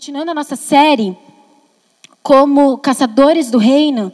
continuando 0.00 0.30
a 0.30 0.34
nossa 0.34 0.56
série 0.56 1.14
como 2.22 2.78
caçadores 2.78 3.50
do 3.50 3.58
reino, 3.58 4.10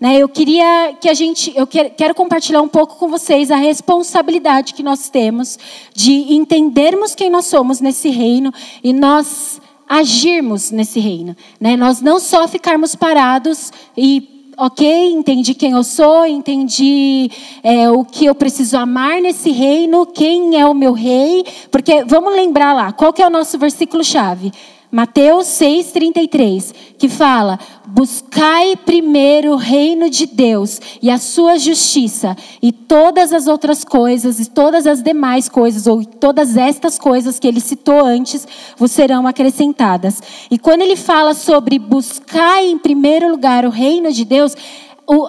né, 0.00 0.16
eu 0.16 0.28
queria 0.28 0.96
que 1.00 1.08
a 1.08 1.14
gente, 1.14 1.52
eu 1.54 1.64
quero 1.64 2.12
compartilhar 2.12 2.60
um 2.60 2.66
pouco 2.66 2.96
com 2.96 3.08
vocês 3.08 3.48
a 3.52 3.56
responsabilidade 3.56 4.74
que 4.74 4.82
nós 4.82 5.08
temos 5.08 5.56
de 5.94 6.34
entendermos 6.34 7.14
quem 7.14 7.30
nós 7.30 7.46
somos 7.46 7.80
nesse 7.80 8.08
reino 8.08 8.52
e 8.82 8.92
nós 8.92 9.60
agirmos 9.88 10.72
nesse 10.72 10.98
reino, 10.98 11.36
né? 11.60 11.76
Nós 11.76 12.00
não 12.00 12.18
só 12.18 12.48
ficarmos 12.48 12.96
parados 12.96 13.72
e 13.96 14.52
ok, 14.56 15.12
entendi 15.12 15.54
quem 15.54 15.70
eu 15.70 15.84
sou, 15.84 16.26
entendi 16.26 17.30
é, 17.62 17.88
o 17.88 18.04
que 18.04 18.26
eu 18.26 18.34
preciso 18.34 18.76
amar 18.76 19.20
nesse 19.20 19.52
reino, 19.52 20.04
quem 20.04 20.60
é 20.60 20.66
o 20.66 20.74
meu 20.74 20.92
rei, 20.92 21.44
porque 21.70 22.02
vamos 22.02 22.34
lembrar 22.34 22.72
lá, 22.72 22.90
qual 22.90 23.12
que 23.12 23.22
é 23.22 23.26
o 23.28 23.30
nosso 23.30 23.56
versículo 23.56 24.02
chave? 24.02 24.50
Mateus 24.90 25.46
6,33, 25.48 26.74
que 26.96 27.10
fala: 27.10 27.58
Buscai 27.86 28.74
primeiro 28.74 29.52
o 29.52 29.56
reino 29.56 30.08
de 30.08 30.24
Deus 30.24 30.80
e 31.02 31.10
a 31.10 31.18
sua 31.18 31.58
justiça, 31.58 32.34
e 32.62 32.72
todas 32.72 33.34
as 33.34 33.46
outras 33.46 33.84
coisas, 33.84 34.40
e 34.40 34.48
todas 34.48 34.86
as 34.86 35.02
demais 35.02 35.46
coisas, 35.46 35.86
ou 35.86 36.04
todas 36.04 36.56
estas 36.56 36.98
coisas 36.98 37.38
que 37.38 37.46
ele 37.46 37.60
citou 37.60 38.00
antes, 38.00 38.48
vos 38.78 38.90
serão 38.90 39.26
acrescentadas. 39.26 40.22
E 40.50 40.58
quando 40.58 40.80
ele 40.80 40.96
fala 40.96 41.34
sobre 41.34 41.78
buscar 41.78 42.64
em 42.64 42.78
primeiro 42.78 43.30
lugar 43.30 43.66
o 43.66 43.70
reino 43.70 44.10
de 44.10 44.24
Deus, 44.24 44.56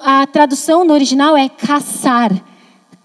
a 0.03 0.25
tradução 0.25 0.85
no 0.85 0.93
original 0.93 1.35
é 1.35 1.49
caçar. 1.49 2.31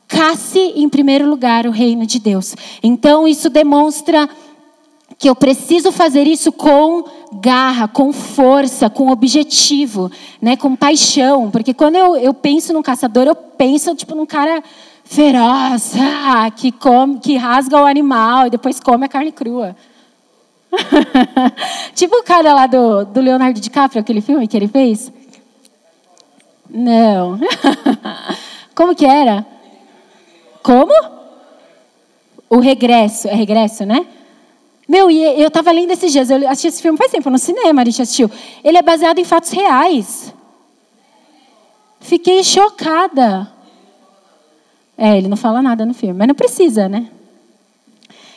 Casse 0.07 0.61
em 0.77 0.89
primeiro 0.89 1.29
lugar 1.29 1.67
o 1.67 1.71
reino 1.71 2.07
de 2.07 2.21
Deus. 2.21 2.55
Então, 2.83 3.27
isso 3.27 3.51
demonstra 3.51 4.29
que 5.25 5.31
eu 5.31 5.35
preciso 5.35 5.91
fazer 5.91 6.27
isso 6.27 6.53
com 6.53 7.03
garra, 7.41 7.89
com 7.89 8.13
força, 8.13 8.91
com 8.91 9.11
objetivo, 9.11 10.11
né, 10.39 10.55
com 10.55 10.77
paixão, 10.77 11.51
porque 11.51 11.73
quando 11.73 11.97
eu, 11.97 12.15
eu 12.15 12.35
penso 12.35 12.75
num 12.75 12.83
caçador, 12.83 13.27
eu 13.27 13.35
penso 13.35 13.95
tipo 13.95 14.15
num 14.15 14.27
cara 14.27 14.63
feroz, 15.03 15.95
ah, 15.99 16.51
que 16.51 16.71
come, 16.71 17.21
que 17.21 17.39
rasga 17.39 17.81
o 17.81 17.87
animal 17.87 18.49
e 18.49 18.51
depois 18.51 18.79
come 18.79 19.07
a 19.07 19.09
carne 19.09 19.33
crua. 19.33 19.75
tipo 21.97 22.17
o 22.17 22.23
cara 22.23 22.53
lá 22.53 22.67
do, 22.67 23.07
do 23.07 23.23
Leonardo 23.23 23.59
DiCaprio, 23.59 24.03
aquele 24.03 24.21
filme 24.21 24.47
que 24.47 24.55
ele 24.55 24.69
fez. 24.69 25.11
Não. 26.69 27.41
Como 28.77 28.95
que 28.95 29.07
era? 29.07 29.47
Como? 30.63 30.93
O 32.51 32.59
regresso, 32.59 33.27
é 33.27 33.35
regresso, 33.35 33.87
né? 33.87 34.07
Meu, 34.89 35.11
e 35.11 35.23
eu 35.41 35.49
estava 35.49 35.73
lendo 35.73 35.91
esses 35.93 36.13
dias, 36.13 36.31
eu 36.31 36.49
assisti 36.49 36.69
esse 36.69 36.83
filme 36.83 36.99
faz 36.99 37.11
tempo, 37.11 37.31
no 37.31 37.39
cinema 37.39 37.83
a 37.83 37.85
gente 37.85 38.03
assistiu. 38.03 38.31
Ele 38.63 38.77
é 38.77 38.83
baseado 38.83 39.19
em 39.19 39.25
fatos 39.25 39.51
reais. 39.51 40.35
Fiquei 42.01 42.45
chocada. 42.45 43.51
É, 44.97 45.17
ele 45.17 45.27
não 45.27 45.37
fala 45.37 45.63
nada 45.63 45.87
no 45.87 45.95
filme, 45.95 46.15
mas 46.15 46.29
não 46.29 46.35
precisa, 46.35 46.89
né? 46.89 47.09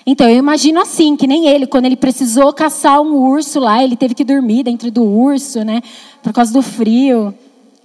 Então, 0.06 0.30
eu 0.30 0.38
imagino 0.38 0.80
assim, 0.80 1.18
que 1.18 1.28
nem 1.28 1.48
ele, 1.48 1.68
quando 1.68 1.86
ele 1.86 1.98
precisou 1.98 2.54
caçar 2.54 3.02
um 3.02 3.14
urso 3.14 3.60
lá, 3.60 3.84
ele 3.84 3.98
teve 3.98 4.16
que 4.16 4.24
dormir 4.24 4.64
dentro 4.64 4.90
do 4.90 5.04
urso, 5.04 5.66
né? 5.66 5.82
Por 6.24 6.32
causa 6.32 6.54
do 6.54 6.62
frio. 6.62 7.36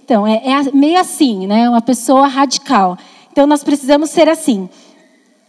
Então, 0.05 0.25
é, 0.25 0.35
é 0.37 0.71
meio 0.71 0.97
assim, 0.97 1.45
né? 1.45 1.69
Uma 1.69 1.81
pessoa 1.81 2.27
radical. 2.27 2.97
Então, 3.29 3.45
nós 3.45 3.61
precisamos 3.61 4.09
ser 4.09 4.29
assim. 4.29 4.69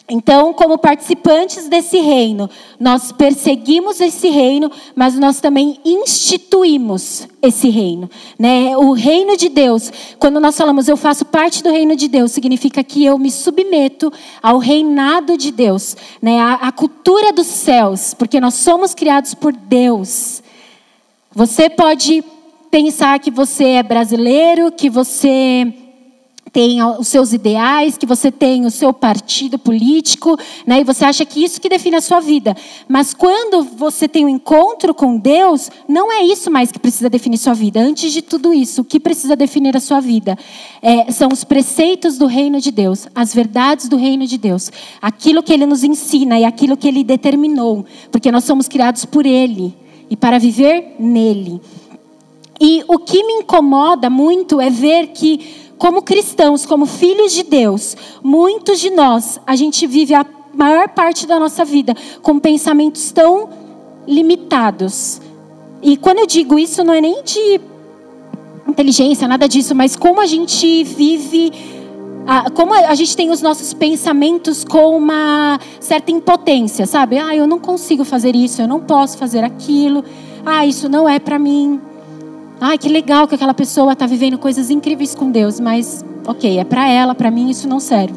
Então, 0.06 0.52
como 0.52 0.76
participantes 0.76 1.66
desse 1.66 1.98
reino, 1.98 2.50
nós 2.78 3.10
perseguimos 3.10 4.02
esse 4.02 4.28
reino, 4.28 4.70
mas 4.94 5.18
nós 5.18 5.40
também 5.40 5.80
instituímos 5.82 7.26
esse 7.40 7.70
reino. 7.70 8.10
Né? 8.38 8.76
O 8.76 8.92
reino 8.92 9.34
de 9.34 9.48
Deus, 9.48 9.90
quando 10.18 10.38
nós 10.38 10.58
falamos 10.58 10.88
eu 10.88 10.96
faço 10.98 11.24
parte 11.24 11.62
do 11.62 11.70
reino 11.70 11.96
de 11.96 12.06
Deus, 12.06 12.32
significa 12.32 12.84
que 12.84 13.02
eu 13.02 13.18
me 13.18 13.30
submeto 13.30 14.12
ao 14.42 14.58
reinado 14.58 15.38
de 15.38 15.50
Deus, 15.50 15.96
né? 16.20 16.38
a, 16.38 16.54
a 16.54 16.72
cultura 16.72 17.32
dos 17.32 17.46
céus, 17.46 18.12
porque 18.12 18.38
nós 18.38 18.54
somos 18.54 18.94
criados 18.94 19.32
por 19.32 19.54
Deus. 19.54 20.42
Você 21.34 21.70
pode 21.70 22.22
pensar 22.70 23.18
que 23.20 23.30
você 23.30 23.64
é 23.64 23.82
brasileiro, 23.82 24.70
que 24.70 24.90
você 24.90 25.72
tem 26.54 26.80
os 26.84 27.08
seus 27.08 27.32
ideais, 27.32 27.98
que 27.98 28.06
você 28.06 28.30
tem 28.30 28.64
o 28.64 28.70
seu 28.70 28.92
partido 28.92 29.58
político, 29.58 30.38
né? 30.64 30.80
E 30.80 30.84
você 30.84 31.04
acha 31.04 31.26
que 31.26 31.42
isso 31.42 31.60
que 31.60 31.68
define 31.68 31.96
a 31.96 32.00
sua 32.00 32.20
vida. 32.20 32.56
Mas 32.86 33.12
quando 33.12 33.64
você 33.64 34.06
tem 34.06 34.24
um 34.24 34.28
encontro 34.28 34.94
com 34.94 35.18
Deus, 35.18 35.68
não 35.88 36.12
é 36.12 36.22
isso 36.22 36.52
mais 36.52 36.70
que 36.70 36.78
precisa 36.78 37.10
definir 37.10 37.38
sua 37.38 37.54
vida. 37.54 37.80
Antes 37.80 38.12
de 38.12 38.22
tudo 38.22 38.54
isso, 38.54 38.82
o 38.82 38.84
que 38.84 39.00
precisa 39.00 39.34
definir 39.34 39.76
a 39.76 39.80
sua 39.80 39.98
vida 39.98 40.38
é, 40.80 41.10
são 41.10 41.28
os 41.32 41.42
preceitos 41.42 42.18
do 42.18 42.26
reino 42.26 42.60
de 42.60 42.70
Deus, 42.70 43.08
as 43.12 43.34
verdades 43.34 43.88
do 43.88 43.96
reino 43.96 44.24
de 44.24 44.38
Deus, 44.38 44.70
aquilo 45.02 45.42
que 45.42 45.52
Ele 45.52 45.66
nos 45.66 45.82
ensina 45.82 46.38
e 46.38 46.44
aquilo 46.44 46.76
que 46.76 46.86
Ele 46.86 47.02
determinou, 47.02 47.84
porque 48.12 48.30
nós 48.30 48.44
somos 48.44 48.68
criados 48.68 49.04
por 49.04 49.26
Ele 49.26 49.76
e 50.08 50.16
para 50.16 50.38
viver 50.38 50.94
nele. 51.00 51.60
E 52.60 52.84
o 52.86 52.98
que 52.98 53.24
me 53.24 53.32
incomoda 53.32 54.08
muito 54.08 54.60
é 54.60 54.70
ver 54.70 55.08
que 55.08 55.63
como 55.78 56.02
cristãos, 56.02 56.64
como 56.64 56.86
filhos 56.86 57.32
de 57.32 57.42
Deus, 57.42 57.96
muitos 58.22 58.80
de 58.80 58.90
nós, 58.90 59.40
a 59.46 59.56
gente 59.56 59.86
vive 59.86 60.14
a 60.14 60.24
maior 60.54 60.88
parte 60.88 61.26
da 61.26 61.38
nossa 61.38 61.64
vida 61.64 61.94
com 62.22 62.38
pensamentos 62.38 63.10
tão 63.12 63.48
limitados. 64.06 65.20
E 65.82 65.96
quando 65.96 66.18
eu 66.18 66.26
digo 66.26 66.58
isso, 66.58 66.82
não 66.84 66.94
é 66.94 67.00
nem 67.00 67.22
de 67.22 67.60
inteligência, 68.66 69.28
nada 69.28 69.48
disso, 69.48 69.74
mas 69.74 69.96
como 69.96 70.20
a 70.20 70.26
gente 70.26 70.82
vive, 70.84 71.52
como 72.54 72.72
a 72.72 72.94
gente 72.94 73.16
tem 73.16 73.30
os 73.30 73.42
nossos 73.42 73.74
pensamentos 73.74 74.64
com 74.64 74.96
uma 74.96 75.60
certa 75.80 76.10
impotência, 76.10 76.86
sabe? 76.86 77.18
Ah, 77.18 77.36
eu 77.36 77.46
não 77.46 77.58
consigo 77.58 78.04
fazer 78.04 78.34
isso, 78.34 78.62
eu 78.62 78.68
não 78.68 78.80
posso 78.80 79.18
fazer 79.18 79.44
aquilo. 79.44 80.04
Ah, 80.44 80.64
isso 80.66 80.88
não 80.88 81.08
é 81.08 81.18
para 81.18 81.38
mim. 81.38 81.80
Ai, 82.66 82.78
que 82.78 82.88
legal 82.88 83.28
que 83.28 83.34
aquela 83.34 83.52
pessoa 83.52 83.92
está 83.92 84.06
vivendo 84.06 84.38
coisas 84.38 84.70
incríveis 84.70 85.14
com 85.14 85.30
Deus, 85.30 85.60
mas 85.60 86.02
ok, 86.26 86.58
é 86.58 86.64
para 86.64 86.88
ela, 86.88 87.14
para 87.14 87.30
mim 87.30 87.50
isso 87.50 87.68
não 87.68 87.78
serve. 87.78 88.14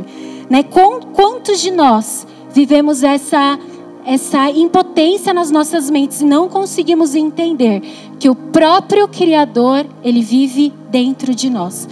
Né? 0.49 0.63
Quantos 0.63 1.59
de 1.59 1.69
nós 1.69 2.25
vivemos 2.53 3.03
essa 3.03 3.59
essa 4.05 4.49
impotência 4.49 5.33
nas 5.33 5.51
nossas 5.51 5.89
mentes 5.89 6.21
e 6.21 6.25
não 6.25 6.47
conseguimos 6.47 7.13
entender 7.13 7.81
que 8.17 8.29
o 8.29 8.35
próprio 8.35 9.05
Criador 9.09 9.85
ele 10.01 10.21
vive 10.21 10.71
dentro 10.89 11.35
de 11.35 11.49
nós? 11.49 11.85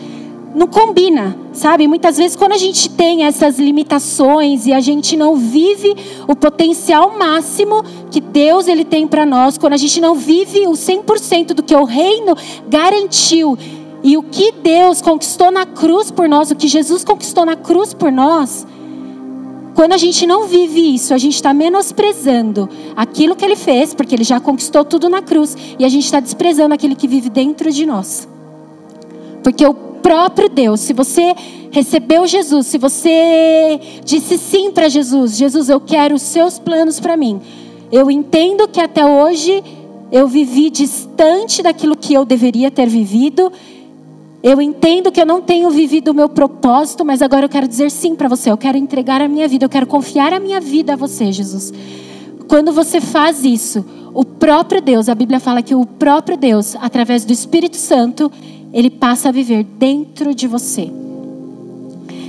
Não 0.56 0.68
combina, 0.68 1.38
sabe? 1.52 1.86
Muitas 1.86 2.18
vezes 2.18 2.38
quando 2.38 2.54
a 2.54 2.58
gente 2.58 2.90
tem 2.90 3.26
essas 3.26 3.60
limitações 3.60 4.66
e 4.66 4.72
a 4.72 4.80
gente 4.80 5.18
não 5.18 5.36
vive 5.36 5.94
o 6.28 6.36
potencial 6.36 7.18
máximo 7.18 7.84
que 8.10 8.22
Deus 8.22 8.68
ele 8.70 8.86
tem 8.86 9.06
para 9.06 9.26
nós, 9.26 9.58
quando 9.58 9.74
a 9.74 9.78
gente 9.78 10.00
não 10.00 10.16
vive 10.16 10.66
o 10.66 10.72
100% 10.72 11.48
do 11.48 11.62
que 11.62 11.76
o 11.76 11.84
reino 11.84 12.36
garantiu 12.70 13.58
e 14.02 14.16
o 14.16 14.24
que 14.24 14.54
Deus 14.54 15.02
conquistou 15.02 15.52
na 15.52 15.66
cruz 15.66 16.10
por 16.10 16.30
nós, 16.30 16.52
o 16.52 16.56
que 16.56 16.70
Jesus 16.70 17.04
conquistou 17.04 17.46
na 17.46 17.58
cruz 17.58 17.94
por 17.94 18.12
nós, 18.12 18.66
quando 19.76 19.92
a 19.92 19.98
gente 19.98 20.26
não 20.26 20.46
vive 20.46 20.96
isso, 20.96 21.14
a 21.14 21.18
gente 21.18 21.36
está 21.36 21.54
menosprezando 21.54 22.70
aquilo 22.96 23.36
que 23.36 23.44
Ele 23.44 23.58
fez, 23.58 23.94
porque 23.94 24.16
Ele 24.16 24.24
já 24.24 24.40
conquistou 24.40 24.86
tudo 24.86 25.10
na 25.10 25.22
cruz, 25.22 25.58
e 25.78 25.84
a 25.84 25.90
gente 25.90 26.06
está 26.06 26.22
desprezando 26.22 26.74
aquele 26.74 26.96
que 26.96 27.10
vive 27.10 27.30
dentro 27.30 27.70
de 27.70 27.86
nós. 27.86 28.26
Porque 29.44 29.66
o 29.66 29.74
próprio 30.06 30.48
Deus, 30.48 30.82
se 30.82 30.94
você 30.94 31.34
recebeu 31.72 32.28
Jesus, 32.28 32.68
se 32.68 32.78
você 32.78 33.80
disse 34.04 34.38
sim 34.38 34.70
para 34.70 34.88
Jesus, 34.88 35.36
Jesus, 35.36 35.68
eu 35.68 35.80
quero 35.80 36.14
os 36.14 36.22
seus 36.22 36.60
planos 36.60 37.00
para 37.00 37.18
mim. 37.18 37.42
Eu 37.92 38.12
entendo 38.12 38.68
que 38.68 38.80
até 38.80 39.04
hoje 39.04 39.64
eu 40.12 40.28
vivi 40.28 40.70
distante 40.70 41.64
daquilo 41.64 41.98
que 41.98 42.14
eu 42.14 42.24
deveria 42.24 42.70
ter 42.70 42.88
vivido. 42.88 43.52
Eu 44.44 44.62
entendo 44.62 45.12
que 45.12 45.20
eu 45.20 45.26
não 45.26 45.42
tenho 45.42 45.72
vivido 45.72 46.10
o 46.10 46.14
meu 46.14 46.30
propósito, 46.30 47.04
mas 47.04 47.24
agora 47.24 47.46
eu 47.46 47.50
quero 47.50 47.68
dizer 47.68 47.90
sim 47.90 48.14
para 48.14 48.28
você. 48.28 48.52
Eu 48.52 48.58
quero 48.58 48.78
entregar 48.78 49.24
a 49.24 49.28
minha 49.28 49.48
vida, 49.48 49.66
eu 49.66 49.70
quero 49.70 49.88
confiar 49.88 50.34
a 50.34 50.40
minha 50.40 50.62
vida 50.62 50.94
a 50.94 50.96
você, 50.96 51.32
Jesus. 51.32 51.74
Quando 52.48 52.72
você 52.72 53.02
faz 53.02 53.44
isso, 53.44 53.84
o 54.16 54.24
próprio 54.24 54.82
Deus, 54.82 55.10
a 55.10 55.14
Bíblia 55.14 55.42
fala 55.42 55.62
que 55.62 55.76
o 55.76 55.86
próprio 55.86 56.38
Deus, 56.38 56.74
através 56.80 57.26
do 57.26 57.34
Espírito 57.34 57.76
Santo, 57.76 58.32
ele 58.72 58.90
passa 58.90 59.28
a 59.28 59.32
viver 59.32 59.64
dentro 59.64 60.34
de 60.34 60.48
você. 60.48 60.90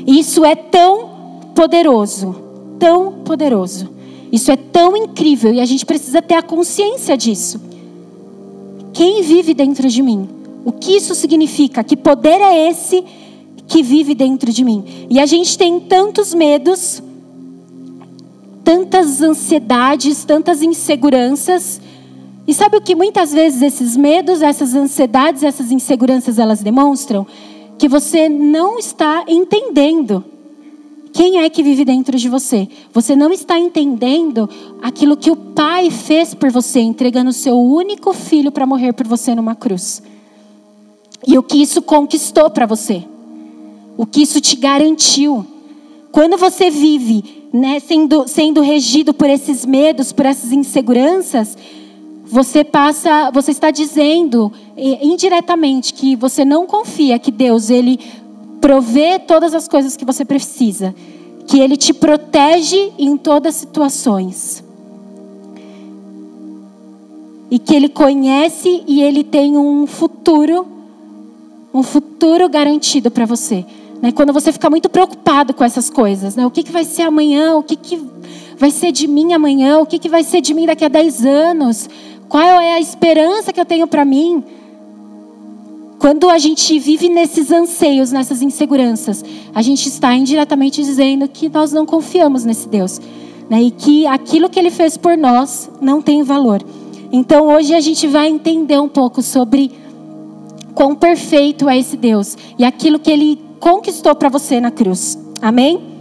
Isso 0.05 0.45
é 0.45 0.57
tão 0.57 1.53
poderoso, 1.55 2.35
tão 2.77 3.13
poderoso. 3.25 3.89
Isso 4.33 4.51
é 4.51 4.57
tão 4.57 4.97
incrível 4.97 5.55
e 5.55 5.61
a 5.61 5.65
gente 5.65 5.87
precisa 5.87 6.21
ter 6.21 6.35
a 6.35 6.43
consciência 6.43 7.17
disso. 7.17 7.61
Quem 8.93 9.23
vive 9.23 9.55
dentro 9.55 9.89
de 9.89 10.03
mim? 10.03 10.29
O 10.65 10.73
que 10.73 10.97
isso 10.97 11.15
significa? 11.15 11.85
Que 11.85 11.97
poder 11.97 12.41
é 12.41 12.69
esse 12.69 13.05
que 13.69 13.81
vive 13.81 14.13
dentro 14.13 14.53
de 14.53 14.65
mim? 14.65 15.07
E 15.09 15.21
a 15.21 15.27
gente 15.27 15.57
tem 15.57 15.79
tantos 15.79 16.35
medos, 16.35 17.01
tantas 18.67 19.23
ansiedades, 19.23 20.25
tantas 20.25 20.61
inseguranças, 20.61 21.81
E 22.49 22.55
sabe 22.55 22.77
o 22.77 22.81
que 22.81 22.95
muitas 22.95 23.33
vezes 23.33 23.61
esses 23.61 23.97
medos, 23.97 24.41
essas 24.41 24.75
ansiedades, 24.75 25.43
essas 25.43 25.73
inseguranças 25.73 26.39
elas 26.39 26.63
demonstram? 26.63 27.27
Que 27.77 27.89
você 27.89 28.29
não 28.29 28.79
está 28.79 29.25
entendendo 29.27 30.25
quem 31.13 31.39
é 31.39 31.51
que 31.51 31.63
vive 31.63 31.85
dentro 31.85 32.17
de 32.17 32.29
você. 32.29 32.69
Você 32.93 33.17
não 33.17 33.33
está 33.33 33.59
entendendo 33.59 34.49
aquilo 34.81 35.17
que 35.17 35.31
o 35.31 35.37
Pai 35.37 35.91
fez 35.91 36.35
por 36.35 36.53
você, 36.53 36.79
entregando 36.79 37.31
o 37.31 37.33
seu 37.33 37.59
único 37.59 38.13
filho 38.13 38.53
para 38.53 38.67
morrer 38.67 38.93
por 38.93 39.09
você 39.09 39.35
numa 39.35 39.57
cruz. 39.57 40.01
E 41.27 41.37
o 41.37 41.43
que 41.43 41.61
isso 41.61 41.83
conquistou 41.83 42.49
para 42.49 42.67
você. 42.67 43.03
O 43.97 44.07
que 44.07 44.23
isso 44.23 44.41
te 44.41 44.55
garantiu. 44.55 45.45
Quando 46.13 46.37
você 46.37 46.71
vive 46.71 47.46
né, 47.57 47.81
sendo, 47.81 48.29
sendo 48.29 48.61
regido 48.61 49.15
por 49.15 49.31
esses 49.31 49.65
medos, 49.65 50.13
por 50.13 50.27
essas 50.27 50.53
inseguranças, 50.53 51.57
você 52.25 52.63
passa, 52.63 53.31
você 53.31 53.51
está 53.51 53.71
dizendo 53.71 54.53
indiretamente 54.77 55.95
que 55.95 56.15
você 56.17 56.45
não 56.45 56.67
confia 56.67 57.19
que 57.19 57.31
Deus 57.31 57.71
ele 57.71 57.99
provê 58.61 59.19
todas 59.19 59.55
as 59.55 59.67
coisas 59.67 59.97
que 59.97 60.05
você 60.05 60.25
precisa, 60.25 60.95
que 61.47 61.59
ele 61.59 61.77
te 61.77 61.95
protege 61.95 62.93
em 62.99 63.17
todas 63.17 63.55
as 63.55 63.61
situações. 63.61 64.63
E 67.51 67.59
que 67.59 67.75
ele 67.75 67.89
conhece 67.89 68.83
e 68.87 69.01
ele 69.03 69.25
tem 69.25 69.57
um 69.57 69.87
futuro, 69.87 70.67
um 71.73 71.83
futuro 71.83 72.49
garantido 72.49 73.11
para 73.11 73.25
você. 73.25 73.65
Né? 74.07 74.13
Quando 74.13 74.33
você 74.33 74.53
fica 74.53 74.71
muito 74.71 74.89
preocupado 74.89 75.53
com 75.53 75.65
essas 75.65 75.91
coisas, 75.91 76.37
né? 76.37 76.47
o 76.47 76.51
que, 76.51 76.63
que 76.63 76.71
vai 76.71 76.85
ser 76.85 77.03
amanhã, 77.03 77.57
o 77.57 77.63
que, 77.63 77.75
que 77.75 78.01
vai 78.57 78.71
ser 78.71 78.93
de 78.93 79.09
mim 79.09 79.33
amanhã, 79.33 79.81
o 79.81 79.87
que, 79.87 79.99
que 79.99 80.09
vai 80.09 80.23
ser 80.23 80.41
de 80.41 80.55
mim 80.55 80.65
daqui 80.65 80.85
a 80.85 80.89
10 80.89 81.27
anos, 81.27 81.91
qual 82.29 82.61
é 82.61 82.75
a 82.75 82.81
esperança 82.81 83.53
que 83.53 83.61
eu 83.61 83.65
tenho 83.65 83.85
para 83.89 84.05
mim? 84.05 84.45
Quando 85.99 86.31
a 86.31 86.39
gente 86.39 86.79
vive 86.79 87.09
nesses 87.09 87.51
anseios, 87.51 88.13
nessas 88.13 88.43
inseguranças, 88.43 89.25
a 89.53 89.61
gente 89.61 89.89
está 89.89 90.15
indiretamente 90.15 90.85
dizendo 90.85 91.27
que 91.27 91.49
nós 91.49 91.73
não 91.73 91.85
confiamos 91.85 92.45
nesse 92.45 92.69
Deus. 92.69 93.01
Né? 93.51 93.63
E 93.63 93.71
que 93.73 94.07
aquilo 94.07 94.49
que 94.49 94.59
Ele 94.61 94.71
fez 94.71 94.97
por 94.97 95.17
nós 95.17 95.69
não 95.81 96.01
tem 96.01 96.23
valor. 96.23 96.63
Então 97.11 97.49
hoje 97.49 97.75
a 97.75 97.81
gente 97.81 98.07
vai 98.07 98.29
entender 98.29 98.79
um 98.79 98.89
pouco 98.89 99.21
sobre 99.21 99.73
quão 100.77 100.95
perfeito 100.95 101.69
é 101.69 101.77
esse 101.77 101.97
Deus 101.97 102.37
e 102.57 102.65
aquilo 102.65 103.01
que 103.01 103.11
Ele 103.11 103.46
conquistou 103.61 104.15
para 104.15 104.29
você 104.29 104.61
na 104.61 104.71
cruz. 104.71 105.19
Amém? 105.41 105.97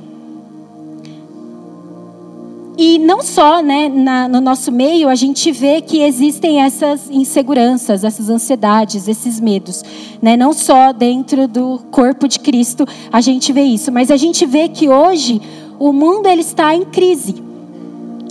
E 2.78 3.00
não 3.00 3.22
só 3.22 3.62
né, 3.62 3.88
na, 3.88 4.28
no 4.28 4.42
nosso 4.42 4.70
meio 4.70 5.08
a 5.08 5.16
gente 5.16 5.50
vê 5.52 5.82
que 5.82 6.02
existem 6.02 6.62
essas 6.62 7.10
inseguranças, 7.10 8.04
essas 8.04 8.30
ansiedades, 8.30 9.08
esses 9.08 9.40
medos. 9.40 9.84
Né? 10.22 10.36
Não 10.36 10.52
só 10.52 10.92
dentro 10.92 11.48
do 11.48 11.80
corpo 11.90 12.28
de 12.28 12.40
Cristo 12.40 12.86
a 13.12 13.22
gente 13.22 13.54
vê 13.54 13.64
isso, 13.64 13.92
mas 13.92 14.12
a 14.12 14.18
gente 14.18 14.46
vê 14.46 14.68
que 14.68 14.90
hoje 14.90 15.42
o 15.80 15.94
mundo 15.94 16.28
ele 16.28 16.42
está 16.42 16.76
em 16.76 16.84
crise. 16.84 17.36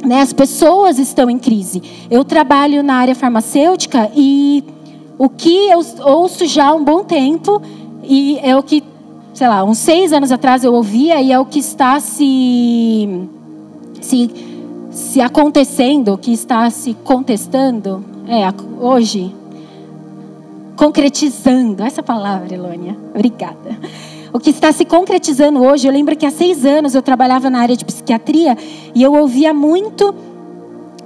Né? 0.04 0.20
As 0.20 0.34
pessoas 0.34 0.98
estão 0.98 1.30
em 1.30 1.38
crise. 1.38 1.82
Eu 2.10 2.22
trabalho 2.22 2.82
na 2.82 2.96
área 2.96 3.14
farmacêutica 3.14 4.10
e 4.14 4.62
o 5.16 5.28
que 5.28 5.70
eu 5.70 5.80
ouço 6.04 6.44
já 6.46 6.66
há 6.66 6.74
um 6.74 6.84
bom 6.84 7.04
tempo, 7.04 7.62
e 8.02 8.38
é 8.42 8.56
o 8.56 8.62
que, 8.62 8.82
sei 9.34 9.48
lá, 9.48 9.64
uns 9.64 9.78
seis 9.78 10.12
anos 10.12 10.31
atrás 10.31 10.64
eu 10.64 10.72
ouvia, 10.72 11.20
e 11.20 11.32
é 11.32 11.38
o 11.38 11.44
que 11.44 11.58
está 11.58 11.98
se 12.00 13.28
se, 14.00 14.31
se 14.90 15.20
acontecendo, 15.20 16.16
que 16.16 16.32
está 16.32 16.70
se 16.70 16.94
contestando, 16.94 18.04
é, 18.28 18.42
hoje, 18.81 19.34
concretizando, 20.76 21.82
essa 21.82 22.02
palavra, 22.02 22.54
Elônia, 22.54 22.96
obrigada. 23.14 23.78
O 24.32 24.38
que 24.40 24.50
está 24.50 24.72
se 24.72 24.84
concretizando 24.84 25.62
hoje, 25.62 25.86
eu 25.86 25.92
lembro 25.92 26.16
que 26.16 26.26
há 26.26 26.31
seis 26.31 26.64
anos 26.64 26.94
eu 26.94 27.02
trabalhava 27.02 27.48
na 27.48 27.60
área 27.60 27.76
de 27.76 27.84
psiquiatria 27.84 28.56
e 28.94 29.02
eu 29.02 29.14
ouvia 29.14 29.54
muito 29.54 30.14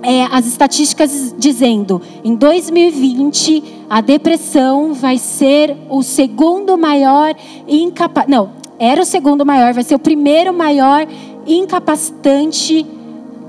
é, 0.02 0.24
as 0.24 0.46
estatísticas 0.46 1.34
dizendo: 1.38 2.00
em 2.24 2.34
2020 2.34 3.62
a 3.88 4.00
depressão 4.00 4.92
vai 4.94 5.18
ser 5.18 5.76
o 5.88 6.02
segundo 6.02 6.76
maior 6.76 7.34
incapaz. 7.66 8.26
Não, 8.28 8.50
era 8.78 9.02
o 9.02 9.04
segundo 9.04 9.44
maior, 9.44 9.74
vai 9.74 9.82
ser 9.82 9.94
o 9.94 9.98
primeiro 9.98 10.52
maior 10.54 11.06
incapacitante 11.46 12.86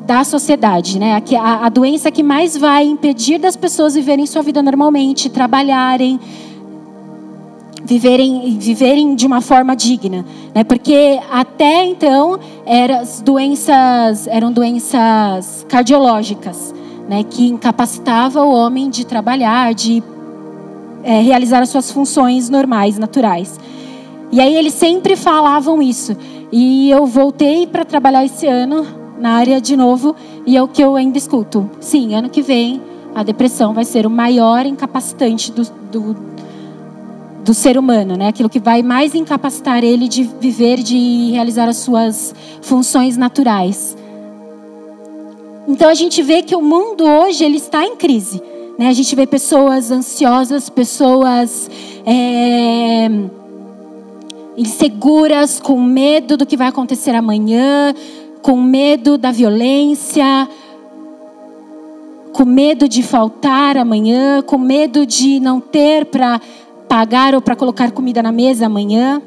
da 0.05 0.23
sociedade, 0.23 0.97
né? 0.97 1.21
A, 1.39 1.67
a 1.67 1.69
doença 1.69 2.09
que 2.09 2.23
mais 2.23 2.57
vai 2.57 2.83
impedir 2.83 3.37
das 3.37 3.55
pessoas 3.55 3.93
viverem 3.93 4.25
sua 4.25 4.41
vida 4.41 4.59
normalmente, 4.63 5.29
trabalharem, 5.29 6.19
viverem, 7.83 8.57
viverem 8.57 9.13
de 9.13 9.27
uma 9.27 9.39
forma 9.39 9.75
digna, 9.75 10.25
né? 10.53 10.63
Porque 10.63 11.19
até 11.29 11.85
então 11.85 12.39
eram 12.69 13.01
doenças, 13.23 14.27
eram 14.27 14.51
doenças 14.51 15.65
cardiológicas, 15.67 16.71
né? 17.09 17.23
Que 17.23 17.47
incapacitava 17.47 18.43
o 18.43 18.53
homem 18.53 18.91
de 18.91 19.07
trabalhar, 19.07 19.73
de 19.73 20.03
é, 21.03 21.19
realizar 21.19 21.63
as 21.63 21.69
suas 21.69 21.91
funções 21.91 22.47
normais, 22.47 22.99
naturais. 22.99 23.59
E 24.31 24.39
aí 24.39 24.55
eles 24.55 24.75
sempre 24.75 25.15
falavam 25.15 25.81
isso. 25.81 26.15
E 26.51 26.91
eu 26.91 27.07
voltei 27.07 27.65
para 27.65 27.83
trabalhar 27.83 28.23
esse 28.23 28.45
ano 28.45 28.85
na 29.19 29.31
área 29.31 29.59
de 29.59 29.75
novo 29.75 30.15
e 30.45 30.55
é 30.55 30.61
o 30.61 30.67
que 30.67 30.83
eu 30.83 30.95
ainda 30.95 31.17
escuto. 31.17 31.67
Sim, 31.79 32.13
ano 32.13 32.29
que 32.29 32.43
vem 32.43 32.79
a 33.15 33.23
depressão 33.23 33.73
vai 33.73 33.83
ser 33.83 34.05
o 34.05 34.11
maior 34.11 34.67
incapacitante 34.67 35.51
do, 35.51 35.63
do, 35.91 36.13
do 37.43 37.53
ser 37.53 37.77
humano, 37.77 38.15
né? 38.15 38.27
Aquilo 38.27 38.49
que 38.49 38.59
vai 38.59 38.81
mais 38.81 39.15
incapacitar 39.15 39.83
ele 39.83 40.07
de 40.07 40.23
viver, 40.23 40.79
de 40.79 41.31
realizar 41.31 41.67
as 41.67 41.77
suas 41.77 42.33
funções 42.61 43.17
naturais. 43.17 43.95
Então 45.67 45.89
a 45.89 45.93
gente 45.93 46.21
vê 46.21 46.41
que 46.41 46.55
o 46.55 46.61
mundo 46.61 47.05
hoje 47.05 47.43
ele 47.43 47.57
está 47.57 47.85
em 47.85 47.95
crise. 47.95 48.41
Né? 48.77 48.87
A 48.87 48.93
gente 48.93 49.15
vê 49.15 49.27
pessoas 49.27 49.91
ansiosas, 49.91 50.69
pessoas 50.69 51.69
é, 52.05 53.07
inseguras, 54.57 55.59
com 55.59 55.79
medo 55.81 56.37
do 56.37 56.45
que 56.45 56.57
vai 56.57 56.67
acontecer 56.67 57.11
amanhã, 57.11 57.93
com 58.41 58.59
medo 58.61 59.17
da 59.17 59.31
violência, 59.31 60.47
com 62.33 62.45
medo 62.45 62.87
de 62.87 63.03
faltar 63.03 63.77
amanhã, 63.77 64.41
com 64.41 64.57
medo 64.57 65.05
de 65.05 65.39
não 65.39 65.59
ter 65.59 66.05
para 66.05 66.39
pagar 66.89 67.35
ou 67.35 67.41
para 67.41 67.55
colocar 67.55 67.91
comida 67.91 68.21
na 68.21 68.31
mesa 68.31 68.65
amanhã. 68.65 69.21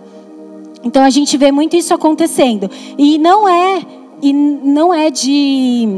Então 0.84 1.02
a 1.02 1.08
gente 1.08 1.38
vê 1.38 1.52
muito 1.52 1.76
isso 1.76 1.94
acontecendo. 1.94 2.68
E 2.98 3.16
não 3.16 3.48
é 3.48 3.80
e 4.20 4.32
não 4.32 4.92
é 4.92 5.10
de 5.10 5.88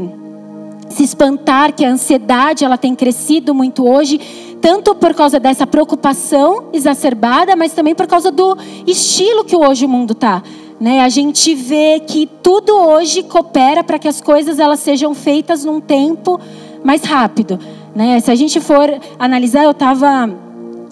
se 0.89 1.03
espantar 1.03 1.73
que 1.73 1.83
a 1.83 1.89
ansiedade 1.89 2.63
ela 2.63 2.77
tem 2.77 2.95
crescido 2.95 3.53
muito 3.53 3.87
hoje 3.87 4.19
tanto 4.61 4.95
por 4.95 5.13
causa 5.13 5.39
dessa 5.39 5.67
preocupação 5.67 6.69
exacerbada, 6.73 7.55
mas 7.55 7.73
também 7.73 7.93
por 7.93 8.07
causa 8.07 8.31
do 8.31 8.57
estilo 8.87 9.43
que 9.43 9.55
hoje 9.55 9.85
o 9.85 9.89
mundo 9.89 10.13
está. 10.13 10.41
Né? 10.79 11.01
A 11.01 11.09
gente 11.09 11.53
vê 11.53 11.99
que 11.99 12.27
tudo 12.41 12.73
hoje 12.73 13.21
coopera 13.21 13.83
para 13.83 13.99
que 13.99 14.07
as 14.07 14.19
coisas 14.19 14.57
elas 14.57 14.79
sejam 14.79 15.13
feitas 15.13 15.63
num 15.63 15.79
tempo 15.79 16.39
mais 16.83 17.03
rápido. 17.03 17.59
Né? 17.95 18.19
Se 18.19 18.31
a 18.31 18.35
gente 18.35 18.59
for 18.59 18.89
analisar, 19.19 19.63
eu 19.63 19.71
estava. 19.71 20.44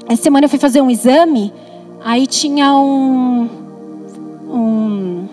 Essa 0.07 0.23
semana 0.23 0.45
eu 0.45 0.49
fui 0.49 0.59
fazer 0.59 0.81
um 0.81 0.89
exame, 0.89 1.53
aí 2.03 2.27
tinha 2.27 2.73
um. 2.73 3.49
um 4.49 5.27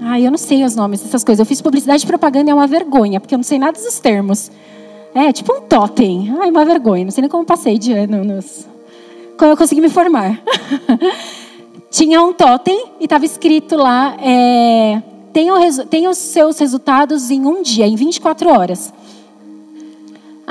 Ai, 0.00 0.26
eu 0.26 0.30
não 0.30 0.38
sei 0.38 0.64
os 0.64 0.74
nomes 0.74 1.00
dessas 1.00 1.22
coisas. 1.22 1.40
Eu 1.40 1.46
fiz 1.46 1.60
publicidade 1.60 2.02
e 2.02 2.06
propaganda 2.06 2.50
é 2.50 2.54
uma 2.54 2.66
vergonha, 2.66 3.20
porque 3.20 3.34
eu 3.34 3.38
não 3.38 3.44
sei 3.44 3.58
nada 3.58 3.78
dos 3.78 3.98
termos. 3.98 4.50
É, 5.14 5.32
tipo 5.32 5.52
um 5.52 5.60
totem. 5.60 6.34
Ai, 6.40 6.50
uma 6.50 6.64
vergonha. 6.64 7.04
Não 7.04 7.10
sei 7.10 7.22
nem 7.22 7.30
como 7.30 7.44
passei 7.44 7.78
de 7.78 7.92
ano 7.92 8.24
nos... 8.24 8.66
Como 9.36 9.52
eu 9.52 9.56
consegui 9.56 9.80
me 9.80 9.88
formar. 9.88 10.40
Tinha 11.90 12.22
um 12.22 12.32
totem 12.32 12.86
e 13.00 13.04
estava 13.04 13.24
escrito 13.24 13.76
lá: 13.76 14.16
é, 14.22 15.02
tenha 15.32 16.08
os 16.08 16.18
seus 16.18 16.58
resultados 16.58 17.30
em 17.30 17.44
um 17.44 17.62
dia, 17.62 17.86
em 17.86 17.96
24 17.96 18.48
horas. 18.48 18.92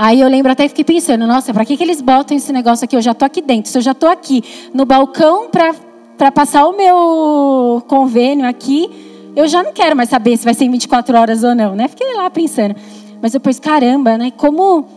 Aí 0.01 0.21
eu 0.21 0.29
lembro 0.29 0.49
até 0.49 0.65
fiquei 0.69 0.85
pensando, 0.85 1.27
nossa, 1.27 1.53
para 1.53 1.65
que, 1.65 1.75
que 1.75 1.83
eles 1.83 1.99
botam 1.99 2.37
esse 2.37 2.53
negócio 2.53 2.85
aqui? 2.85 2.95
Eu 2.95 3.01
já 3.01 3.11
estou 3.11 3.25
aqui 3.25 3.41
dentro. 3.41 3.69
Se 3.69 3.77
eu 3.77 3.81
já 3.81 3.91
estou 3.91 4.07
aqui 4.07 4.41
no 4.73 4.85
balcão 4.85 5.49
para 5.49 6.31
passar 6.31 6.65
o 6.67 6.71
meu 6.71 7.83
convênio 7.85 8.47
aqui, 8.47 8.89
eu 9.35 9.45
já 9.45 9.61
não 9.61 9.73
quero 9.73 9.97
mais 9.97 10.07
saber 10.07 10.37
se 10.37 10.45
vai 10.45 10.53
ser 10.53 10.63
em 10.63 10.71
24 10.71 11.17
horas 11.17 11.43
ou 11.43 11.53
não, 11.53 11.75
né? 11.75 11.89
Fiquei 11.89 12.15
lá 12.15 12.29
pensando. 12.29 12.77
Mas 13.21 13.33
depois, 13.33 13.59
caramba, 13.59 14.17
né? 14.17 14.31
Como 14.31 14.87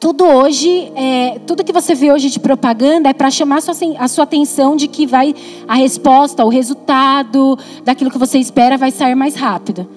tudo 0.00 0.24
hoje, 0.24 0.90
é, 0.96 1.38
tudo 1.46 1.62
que 1.62 1.72
você 1.72 1.94
vê 1.94 2.10
hoje 2.10 2.28
de 2.28 2.40
propaganda 2.40 3.08
é 3.08 3.12
para 3.12 3.30
chamar 3.30 3.58
a 3.58 3.60
sua, 3.60 3.74
a 3.96 4.08
sua 4.08 4.24
atenção 4.24 4.74
de 4.74 4.88
que 4.88 5.06
vai 5.06 5.36
a 5.68 5.76
resposta, 5.76 6.44
o 6.44 6.48
resultado 6.48 7.56
daquilo 7.84 8.10
que 8.10 8.18
você 8.18 8.40
espera 8.40 8.76
vai 8.76 8.90
sair 8.90 9.14
mais 9.14 9.36
rápido. 9.36 9.88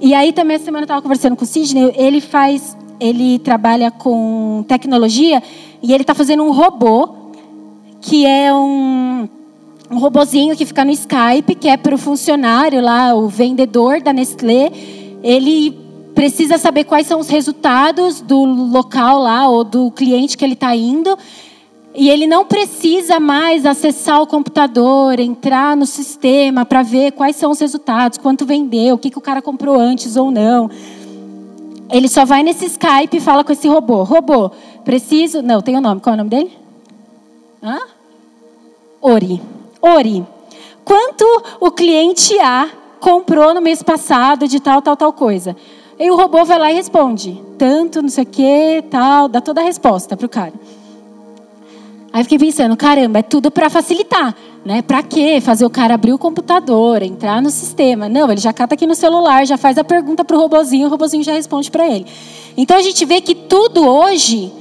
E 0.00 0.14
aí 0.14 0.32
também 0.32 0.56
essa 0.56 0.64
semana 0.64 0.82
eu 0.82 0.86
estava 0.86 1.00
conversando 1.00 1.36
com 1.36 1.44
o 1.44 1.46
Sidney, 1.46 1.94
ele 1.96 2.20
faz, 2.20 2.76
ele 3.00 3.38
trabalha 3.38 3.90
com 3.90 4.64
tecnologia 4.68 5.42
e 5.82 5.92
ele 5.92 6.02
está 6.02 6.14
fazendo 6.14 6.42
um 6.42 6.52
robô 6.52 7.22
que 8.00 8.26
é 8.26 8.52
um, 8.52 9.28
um 9.90 9.98
robozinho 9.98 10.56
que 10.56 10.66
fica 10.66 10.84
no 10.84 10.90
Skype, 10.90 11.54
que 11.54 11.68
é 11.68 11.76
para 11.76 11.94
o 11.94 11.98
funcionário 11.98 12.80
lá, 12.80 13.14
o 13.14 13.28
vendedor 13.28 14.00
da 14.00 14.12
Nestlé. 14.12 14.70
Ele 15.22 15.78
precisa 16.14 16.58
saber 16.58 16.84
quais 16.84 17.06
são 17.06 17.20
os 17.20 17.28
resultados 17.28 18.20
do 18.20 18.44
local 18.44 19.20
lá 19.20 19.48
ou 19.48 19.64
do 19.64 19.90
cliente 19.90 20.36
que 20.36 20.44
ele 20.44 20.54
está 20.54 20.74
indo. 20.74 21.16
E 21.94 22.08
ele 22.08 22.26
não 22.26 22.44
precisa 22.44 23.20
mais 23.20 23.66
acessar 23.66 24.22
o 24.22 24.26
computador, 24.26 25.20
entrar 25.20 25.76
no 25.76 25.84
sistema 25.84 26.64
para 26.64 26.82
ver 26.82 27.12
quais 27.12 27.36
são 27.36 27.50
os 27.50 27.60
resultados, 27.60 28.16
quanto 28.16 28.46
vendeu, 28.46 28.94
o 28.94 28.98
que, 28.98 29.10
que 29.10 29.18
o 29.18 29.20
cara 29.20 29.42
comprou 29.42 29.78
antes 29.78 30.16
ou 30.16 30.30
não. 30.30 30.70
Ele 31.92 32.08
só 32.08 32.24
vai 32.24 32.42
nesse 32.42 32.64
Skype 32.64 33.18
e 33.18 33.20
fala 33.20 33.44
com 33.44 33.52
esse 33.52 33.68
robô. 33.68 34.02
Robô, 34.02 34.50
preciso. 34.84 35.42
Não, 35.42 35.60
tem 35.60 35.76
o 35.76 35.78
um 35.78 35.82
nome. 35.82 36.00
Qual 36.00 36.12
é 36.12 36.14
o 36.14 36.18
nome 36.18 36.30
dele? 36.30 36.58
Hã? 37.62 37.78
Ori. 39.00 39.42
Ori. 39.80 40.26
Quanto 40.84 41.24
o 41.60 41.70
cliente 41.70 42.38
A 42.38 42.68
comprou 42.98 43.52
no 43.52 43.60
mês 43.60 43.82
passado 43.82 44.48
de 44.48 44.58
tal, 44.58 44.80
tal, 44.80 44.96
tal 44.96 45.12
coisa? 45.12 45.54
E 45.98 46.10
o 46.10 46.16
robô 46.16 46.44
vai 46.44 46.58
lá 46.58 46.72
e 46.72 46.74
responde. 46.74 47.40
Tanto, 47.58 48.00
não 48.00 48.08
sei 48.08 48.24
o 48.24 48.26
que, 48.26 48.84
tal, 48.90 49.28
dá 49.28 49.40
toda 49.40 49.60
a 49.60 49.64
resposta 49.64 50.16
para 50.16 50.26
o 50.26 50.28
cara. 50.28 50.52
Aí 52.12 52.22
fiquei 52.24 52.38
pensando, 52.38 52.76
caramba, 52.76 53.20
é 53.20 53.22
tudo 53.22 53.50
para 53.50 53.70
facilitar, 53.70 54.34
né? 54.64 54.82
Para 54.82 55.02
quê? 55.02 55.40
Fazer 55.40 55.64
o 55.64 55.70
cara 55.70 55.94
abrir 55.94 56.12
o 56.12 56.18
computador, 56.18 57.02
entrar 57.02 57.40
no 57.40 57.48
sistema. 57.48 58.06
Não, 58.08 58.30
ele 58.30 58.40
já 58.40 58.52
cata 58.52 58.74
aqui 58.74 58.86
no 58.86 58.94
celular, 58.94 59.46
já 59.46 59.56
faz 59.56 59.78
a 59.78 59.84
pergunta 59.84 60.22
para 60.22 60.36
o 60.36 60.40
robozinho, 60.40 60.88
o 60.88 60.90
robozinho 60.90 61.24
já 61.24 61.32
responde 61.32 61.70
para 61.70 61.86
ele. 61.88 62.06
Então 62.54 62.76
a 62.76 62.82
gente 62.82 63.02
vê 63.06 63.22
que 63.22 63.34
tudo 63.34 63.86
hoje 63.86 64.52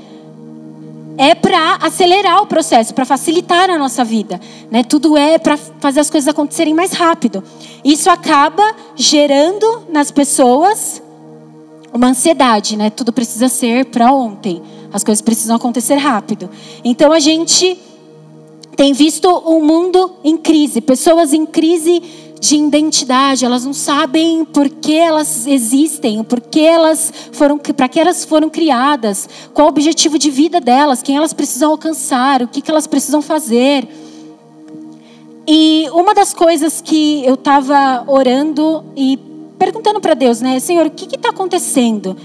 é 1.17 1.35
para 1.35 1.75
acelerar 1.81 2.41
o 2.41 2.45
processo, 2.45 2.93
para 2.93 3.05
facilitar 3.05 3.69
a 3.69 3.77
nossa 3.77 4.03
vida, 4.03 4.39
né? 4.71 4.81
Tudo 4.81 5.17
é 5.17 5.37
para 5.37 5.57
fazer 5.57 5.99
as 5.99 6.09
coisas 6.09 6.29
acontecerem 6.29 6.73
mais 6.73 6.93
rápido. 6.93 7.43
Isso 7.83 8.09
acaba 8.09 8.63
gerando 8.95 9.83
nas 9.89 10.09
pessoas 10.09 11.03
uma 11.93 12.07
ansiedade, 12.07 12.77
né? 12.77 12.89
Tudo 12.89 13.11
precisa 13.11 13.49
ser 13.49 13.85
para 13.85 14.11
ontem. 14.11 14.61
As 14.93 15.03
coisas 15.03 15.21
precisam 15.21 15.55
acontecer 15.55 15.95
rápido. 15.95 16.49
Então 16.83 17.11
a 17.11 17.19
gente 17.19 17.77
tem 18.75 18.93
visto 18.93 19.27
um 19.45 19.63
mundo 19.63 20.11
em 20.23 20.37
crise, 20.37 20.81
pessoas 20.81 21.33
em 21.33 21.45
crise 21.45 22.01
de 22.41 22.55
identidade, 22.55 23.45
elas 23.45 23.63
não 23.63 23.73
sabem 23.73 24.43
por 24.43 24.67
que 24.67 24.95
elas 24.95 25.45
existem, 25.45 26.23
por 26.23 26.41
que 26.41 26.59
elas 26.59 27.13
foram, 27.31 27.59
para 27.59 27.87
que 27.87 27.99
elas 27.99 28.25
foram 28.25 28.49
criadas, 28.49 29.29
qual 29.53 29.67
o 29.67 29.69
objetivo 29.69 30.17
de 30.17 30.31
vida 30.31 30.59
delas, 30.59 31.03
quem 31.03 31.15
elas 31.15 31.33
precisam 31.33 31.69
alcançar, 31.69 32.41
o 32.41 32.47
que, 32.47 32.59
que 32.59 32.71
elas 32.71 32.87
precisam 32.87 33.21
fazer. 33.21 33.87
E 35.47 35.87
uma 35.91 36.15
das 36.15 36.33
coisas 36.33 36.81
que 36.81 37.23
eu 37.23 37.35
estava 37.35 38.03
orando 38.07 38.83
e 38.95 39.19
perguntando 39.59 40.01
para 40.01 40.15
Deus, 40.15 40.41
né, 40.41 40.59
Senhor, 40.59 40.87
o 40.87 40.89
que 40.89 41.15
está 41.15 41.29
acontecendo, 41.29 42.17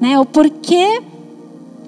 né, 0.00 0.18
o 0.18 0.26
porquê 0.26 1.00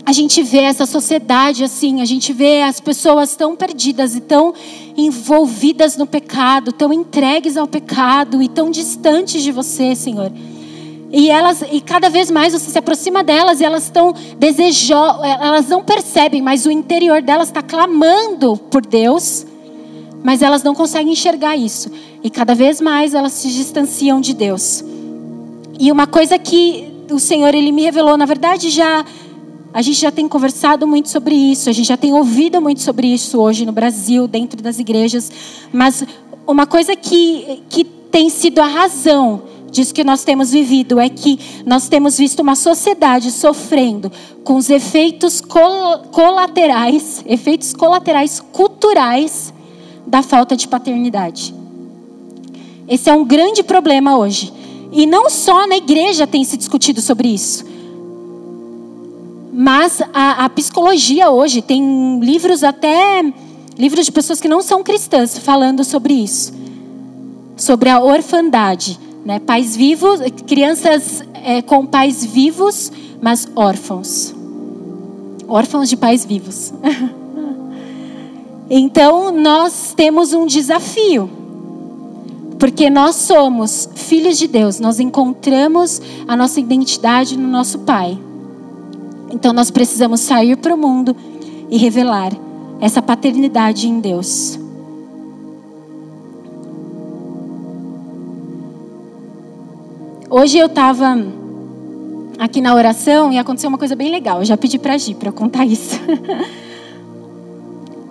a 0.04 0.12
gente 0.12 0.42
vê 0.42 0.59
essa 0.59 0.85
sociedade 0.85 1.62
assim, 1.62 2.00
a 2.00 2.04
gente 2.04 2.32
vê 2.32 2.62
as 2.62 2.80
pessoas 2.80 3.37
tão 3.37 3.54
perdidas 3.54 4.16
e 4.16 4.21
tão 4.21 4.52
envolvidas 4.97 5.97
no 5.97 6.06
pecado, 6.06 6.73
tão 6.73 6.92
entregues 6.92 7.56
ao 7.56 7.68
pecado 7.68 8.42
e 8.42 8.49
tão 8.49 8.71
distantes 8.71 9.42
de 9.42 9.52
você, 9.52 9.94
Senhor. 9.94 10.32
E 11.12 11.30
elas 11.30 11.62
e 11.71 11.80
cada 11.80 12.09
vez 12.09 12.30
mais 12.30 12.52
você 12.52 12.71
se 12.71 12.78
aproxima 12.78 13.23
delas 13.23 13.61
e 13.61 13.64
elas 13.64 13.85
estão 13.85 14.14
desejosas, 14.38 15.23
elas 15.23 15.68
não 15.68 15.85
percebem, 15.85 16.42
mas 16.42 16.66
o 16.66 16.71
interior 16.71 17.23
delas 17.23 17.49
está 17.49 17.62
clamando 17.62 18.56
por 18.56 18.85
Deus, 18.85 19.47
mas 20.25 20.42
elas 20.42 20.62
não 20.62 20.75
conseguem 20.75 21.12
enxergar 21.12 21.56
isso. 21.56 21.90
E 22.25 22.30
cada 22.30 22.54
vez 22.54 22.80
mais 22.80 23.14
elas 23.14 23.32
se 23.32 23.49
distanciam 23.49 24.21
de 24.21 24.35
Deus. 24.35 24.82
E 25.78 25.92
uma 25.92 26.06
coisa 26.06 26.38
que 26.38 26.90
o 27.11 27.18
Senhor 27.18 27.54
ele 27.54 27.71
me 27.71 27.82
revelou, 27.82 28.16
na 28.16 28.25
verdade 28.25 28.71
já 28.71 29.04
a 29.73 29.81
gente 29.81 30.00
já 30.00 30.11
tem 30.11 30.29
conversado 30.29 30.87
muito 30.87 31.09
sobre 31.09 31.35
isso, 31.35 31.71
a 31.71 31.73
gente 31.73 31.87
já 31.87 31.97
tem 31.97 32.12
ouvido 32.12 32.61
muito 32.61 32.83
sobre 32.83 33.07
isso 33.07 33.41
hoje 33.41 33.64
no 33.64 33.73
Brasil, 33.73 34.29
dentro 34.29 34.62
das 34.62 34.79
igrejas. 34.79 35.31
Mas 35.73 36.05
uma 36.47 36.67
coisa 36.67 36.95
que, 36.95 37.62
que 37.71 37.85
tem 37.85 38.29
sido 38.29 38.61
a 38.61 38.67
razão 38.67 39.43
disso 39.71 39.95
que 39.95 40.05
nós 40.05 40.23
temos 40.23 40.50
vivido 40.50 41.00
é 41.00 41.09
que 41.09 41.38
nós 41.64 41.88
temos 41.88 42.19
visto 42.19 42.41
uma 42.41 42.55
sociedade 42.55 43.31
sofrendo 43.31 44.12
com 44.45 44.57
os 44.57 44.69
efeitos 44.69 45.41
col 45.41 45.99
colaterais, 46.11 47.25
efeitos 47.26 47.73
colaterais 47.73 48.41
culturais 48.52 49.55
da 50.07 50.23
falta 50.23 50.55
de 50.55 50.69
paternidade. 50.69 51.55
Esse 52.87 53.09
é 53.09 53.14
um 53.14 53.25
grande 53.25 53.62
problema 53.62 54.19
hoje. 54.19 54.52
E 54.93 55.07
não 55.07 55.31
só 55.31 55.67
na 55.67 55.79
igreja 55.79 56.26
tem 56.26 56.45
se 56.45 56.59
discutido 56.59 57.00
sobre 57.00 57.29
isso. 57.29 57.72
Mas 59.52 60.00
a, 60.14 60.47
a 60.47 60.49
psicologia 60.49 61.30
hoje 61.30 61.61
tem 61.61 62.18
livros 62.21 62.64
até 62.64 63.23
livros 63.76 64.06
de 64.06 64.12
pessoas 64.12 64.40
que 64.40 64.49
não 64.49 64.62
são 64.62 64.82
cristãs 64.82 65.37
falando 65.37 65.85
sobre 65.85 66.14
isso, 66.14 66.54
sobre 67.54 67.90
a 67.90 68.00
orfandade, 68.00 68.99
né? 69.25 69.38
Pais 69.38 69.76
vivos, 69.76 70.21
crianças 70.47 71.23
é, 71.35 71.61
com 71.61 71.85
pais 71.85 72.25
vivos, 72.25 72.90
mas 73.21 73.47
órfãos, 73.54 74.35
órfãos 75.47 75.90
de 75.90 75.97
pais 75.99 76.25
vivos. 76.25 76.73
então 78.71 79.30
nós 79.32 79.92
temos 79.94 80.32
um 80.32 80.47
desafio, 80.47 81.30
porque 82.59 82.88
nós 82.88 83.16
somos 83.16 83.88
filhos 83.97 84.38
de 84.38 84.49
Deus, 84.49 84.80
nós 84.80 84.99
encontramos 84.99 86.00
a 86.26 86.35
nossa 86.35 86.59
identidade 86.59 87.37
no 87.37 87.49
nosso 87.49 87.80
Pai. 87.80 88.18
Então 89.33 89.53
nós 89.53 89.71
precisamos 89.71 90.21
sair 90.21 90.57
para 90.57 90.75
o 90.75 90.79
mundo 90.79 91.17
e 91.71 91.79
revelar 91.79 92.33
essa 92.81 93.01
paternidade 93.01 93.89
em 93.89 93.99
Deus. 93.99 94.59
Hoje 100.29 100.59
eu 100.59 100.67
estava 100.67 101.17
aqui 102.39 102.61
na 102.61 102.75
oração 102.75 103.33
e 103.33 103.39
aconteceu 103.39 103.69
uma 103.69 103.79
coisa 103.79 103.97
bem 103.97 104.11
legal. 104.11 104.39
Eu 104.41 104.45
já 104.45 104.57
pedi 104.57 104.79
para 104.79 104.97
Gi 104.99 105.15
para 105.15 105.33
contar 105.33 105.65
isso. 105.65 105.99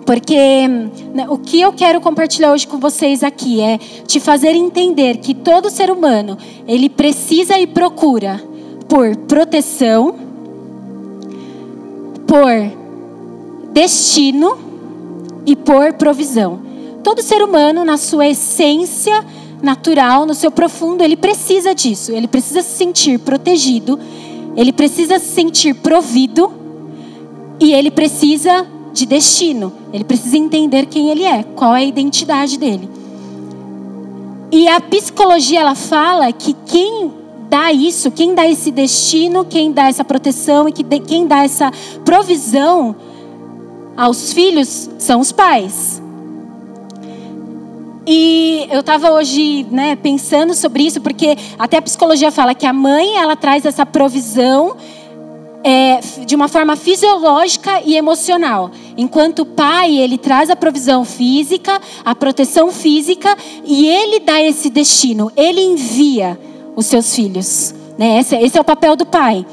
Porque 0.06 0.66
né, 1.14 1.26
o 1.28 1.38
que 1.38 1.60
eu 1.60 1.72
quero 1.72 2.00
compartilhar 2.00 2.52
hoje 2.52 2.66
com 2.66 2.78
vocês 2.78 3.22
aqui 3.22 3.60
é 3.60 3.78
te 3.78 4.18
fazer 4.18 4.54
entender 4.54 5.18
que 5.18 5.34
todo 5.34 5.70
ser 5.70 5.90
humano, 5.90 6.36
ele 6.66 6.88
precisa 6.88 7.58
e 7.58 7.66
procura 7.66 8.42
por 8.88 9.16
proteção, 9.16 10.14
por 12.26 13.72
destino 13.72 14.58
e 15.46 15.56
por 15.56 15.92
provisão. 15.94 16.60
Todo 17.02 17.22
ser 17.22 17.42
humano, 17.42 17.84
na 17.84 17.96
sua 17.96 18.28
essência 18.28 19.24
natural, 19.62 20.26
no 20.26 20.34
seu 20.34 20.50
profundo, 20.50 21.02
ele 21.02 21.16
precisa 21.16 21.74
disso. 21.74 22.12
Ele 22.12 22.28
precisa 22.28 22.62
se 22.62 22.76
sentir 22.76 23.18
protegido, 23.18 23.98
ele 24.56 24.72
precisa 24.72 25.18
se 25.18 25.28
sentir 25.28 25.74
provido 25.74 26.52
e 27.58 27.72
ele 27.72 27.90
precisa 27.90 28.66
de 28.92 29.06
destino. 29.06 29.72
Ele 29.92 30.04
precisa 30.04 30.36
entender 30.36 30.86
quem 30.86 31.10
ele 31.10 31.24
é, 31.24 31.42
qual 31.42 31.74
é 31.74 31.80
a 31.80 31.84
identidade 31.84 32.58
dele. 32.58 32.88
E 34.50 34.68
a 34.68 34.80
psicologia 34.80 35.60
ela 35.60 35.74
fala 35.74 36.30
que 36.30 36.54
quem 36.66 37.21
dá 37.52 37.70
isso, 37.70 38.10
quem 38.10 38.34
dá 38.34 38.48
esse 38.48 38.70
destino, 38.70 39.44
quem 39.44 39.72
dá 39.72 39.86
essa 39.86 40.02
proteção 40.02 40.66
e 40.66 40.72
quem 40.72 41.26
dá 41.26 41.44
essa 41.44 41.70
provisão 42.02 42.96
aos 43.94 44.32
filhos 44.32 44.88
são 44.98 45.20
os 45.20 45.32
pais. 45.32 46.00
E 48.06 48.66
eu 48.70 48.80
estava 48.80 49.10
hoje 49.10 49.66
né, 49.70 49.96
pensando 49.96 50.54
sobre 50.54 50.84
isso, 50.84 51.02
porque 51.02 51.36
até 51.58 51.76
a 51.76 51.82
psicologia 51.82 52.30
fala 52.30 52.54
que 52.54 52.64
a 52.64 52.72
mãe 52.72 53.18
ela 53.18 53.36
traz 53.36 53.66
essa 53.66 53.84
provisão 53.84 54.74
é, 55.62 56.00
de 56.24 56.34
uma 56.34 56.48
forma 56.48 56.74
fisiológica 56.74 57.82
e 57.84 57.96
emocional, 57.96 58.70
enquanto 58.96 59.40
o 59.40 59.46
pai 59.46 59.94
ele 59.98 60.16
traz 60.16 60.48
a 60.48 60.56
provisão 60.56 61.04
física, 61.04 61.78
a 62.02 62.14
proteção 62.14 62.72
física 62.72 63.36
e 63.62 63.86
ele 63.86 64.20
dá 64.20 64.42
esse 64.42 64.70
destino, 64.70 65.30
ele 65.36 65.60
envia 65.60 66.38
os 66.74 66.86
seus 66.86 67.14
filhos. 67.14 67.74
Né? 67.98 68.20
Esse, 68.20 68.36
esse 68.36 68.58
é 68.58 68.60
o 68.60 68.64
papel 68.64 68.96
do 68.96 69.06
pai. 69.06 69.46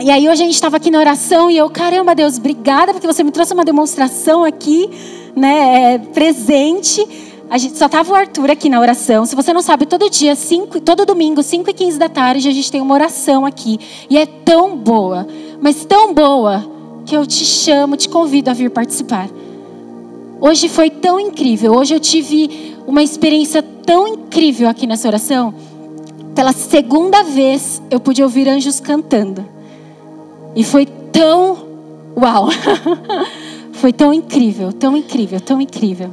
E 0.00 0.10
aí 0.10 0.28
hoje 0.28 0.42
a 0.42 0.46
gente 0.46 0.54
estava 0.54 0.76
aqui 0.76 0.90
na 0.90 0.98
oração 0.98 1.50
e 1.50 1.56
eu, 1.56 1.70
caramba, 1.70 2.14
Deus, 2.14 2.38
obrigada 2.38 2.92
porque 2.92 3.06
você 3.06 3.22
me 3.22 3.30
trouxe 3.30 3.54
uma 3.54 3.64
demonstração 3.64 4.44
aqui, 4.44 4.90
né, 5.36 5.94
é, 5.94 5.98
presente 5.98 7.06
a 7.50 7.58
gente 7.58 7.76
só 7.78 7.88
tava 7.88 8.12
o 8.12 8.14
Arthur 8.16 8.50
aqui 8.50 8.68
na 8.68 8.80
oração. 8.80 9.24
Se 9.26 9.36
você 9.36 9.52
não 9.52 9.62
sabe, 9.62 9.86
todo 9.86 10.08
dia, 10.08 10.34
cinco, 10.34 10.80
todo 10.80 11.04
domingo, 11.04 11.42
5 11.42 11.70
e 11.70 11.72
15 11.72 11.98
da 11.98 12.08
tarde, 12.08 12.48
a 12.48 12.52
gente 12.52 12.70
tem 12.70 12.80
uma 12.80 12.94
oração 12.94 13.44
aqui. 13.44 13.78
E 14.08 14.18
é 14.18 14.26
tão 14.26 14.76
boa, 14.76 15.26
mas 15.60 15.84
tão 15.84 16.12
boa, 16.12 16.66
que 17.04 17.16
eu 17.16 17.26
te 17.26 17.44
chamo, 17.44 17.96
te 17.96 18.08
convido 18.08 18.50
a 18.50 18.54
vir 18.54 18.70
participar. 18.70 19.28
Hoje 20.40 20.68
foi 20.68 20.90
tão 20.90 21.20
incrível. 21.20 21.74
Hoje 21.74 21.94
eu 21.94 22.00
tive 22.00 22.74
uma 22.86 23.02
experiência 23.02 23.62
tão 23.62 24.08
incrível 24.08 24.68
aqui 24.68 24.86
nessa 24.86 25.06
oração. 25.06 25.54
Pela 26.34 26.52
segunda 26.52 27.22
vez 27.22 27.80
eu 27.90 28.00
pude 28.00 28.22
ouvir 28.22 28.48
anjos 28.48 28.80
cantando. 28.80 29.46
E 30.54 30.64
foi 30.64 30.86
tão 30.86 31.68
uau. 32.16 32.48
foi 33.72 33.92
tão 33.92 34.12
incrível, 34.12 34.72
tão 34.72 34.96
incrível, 34.96 35.40
tão 35.40 35.60
incrível. 35.60 36.10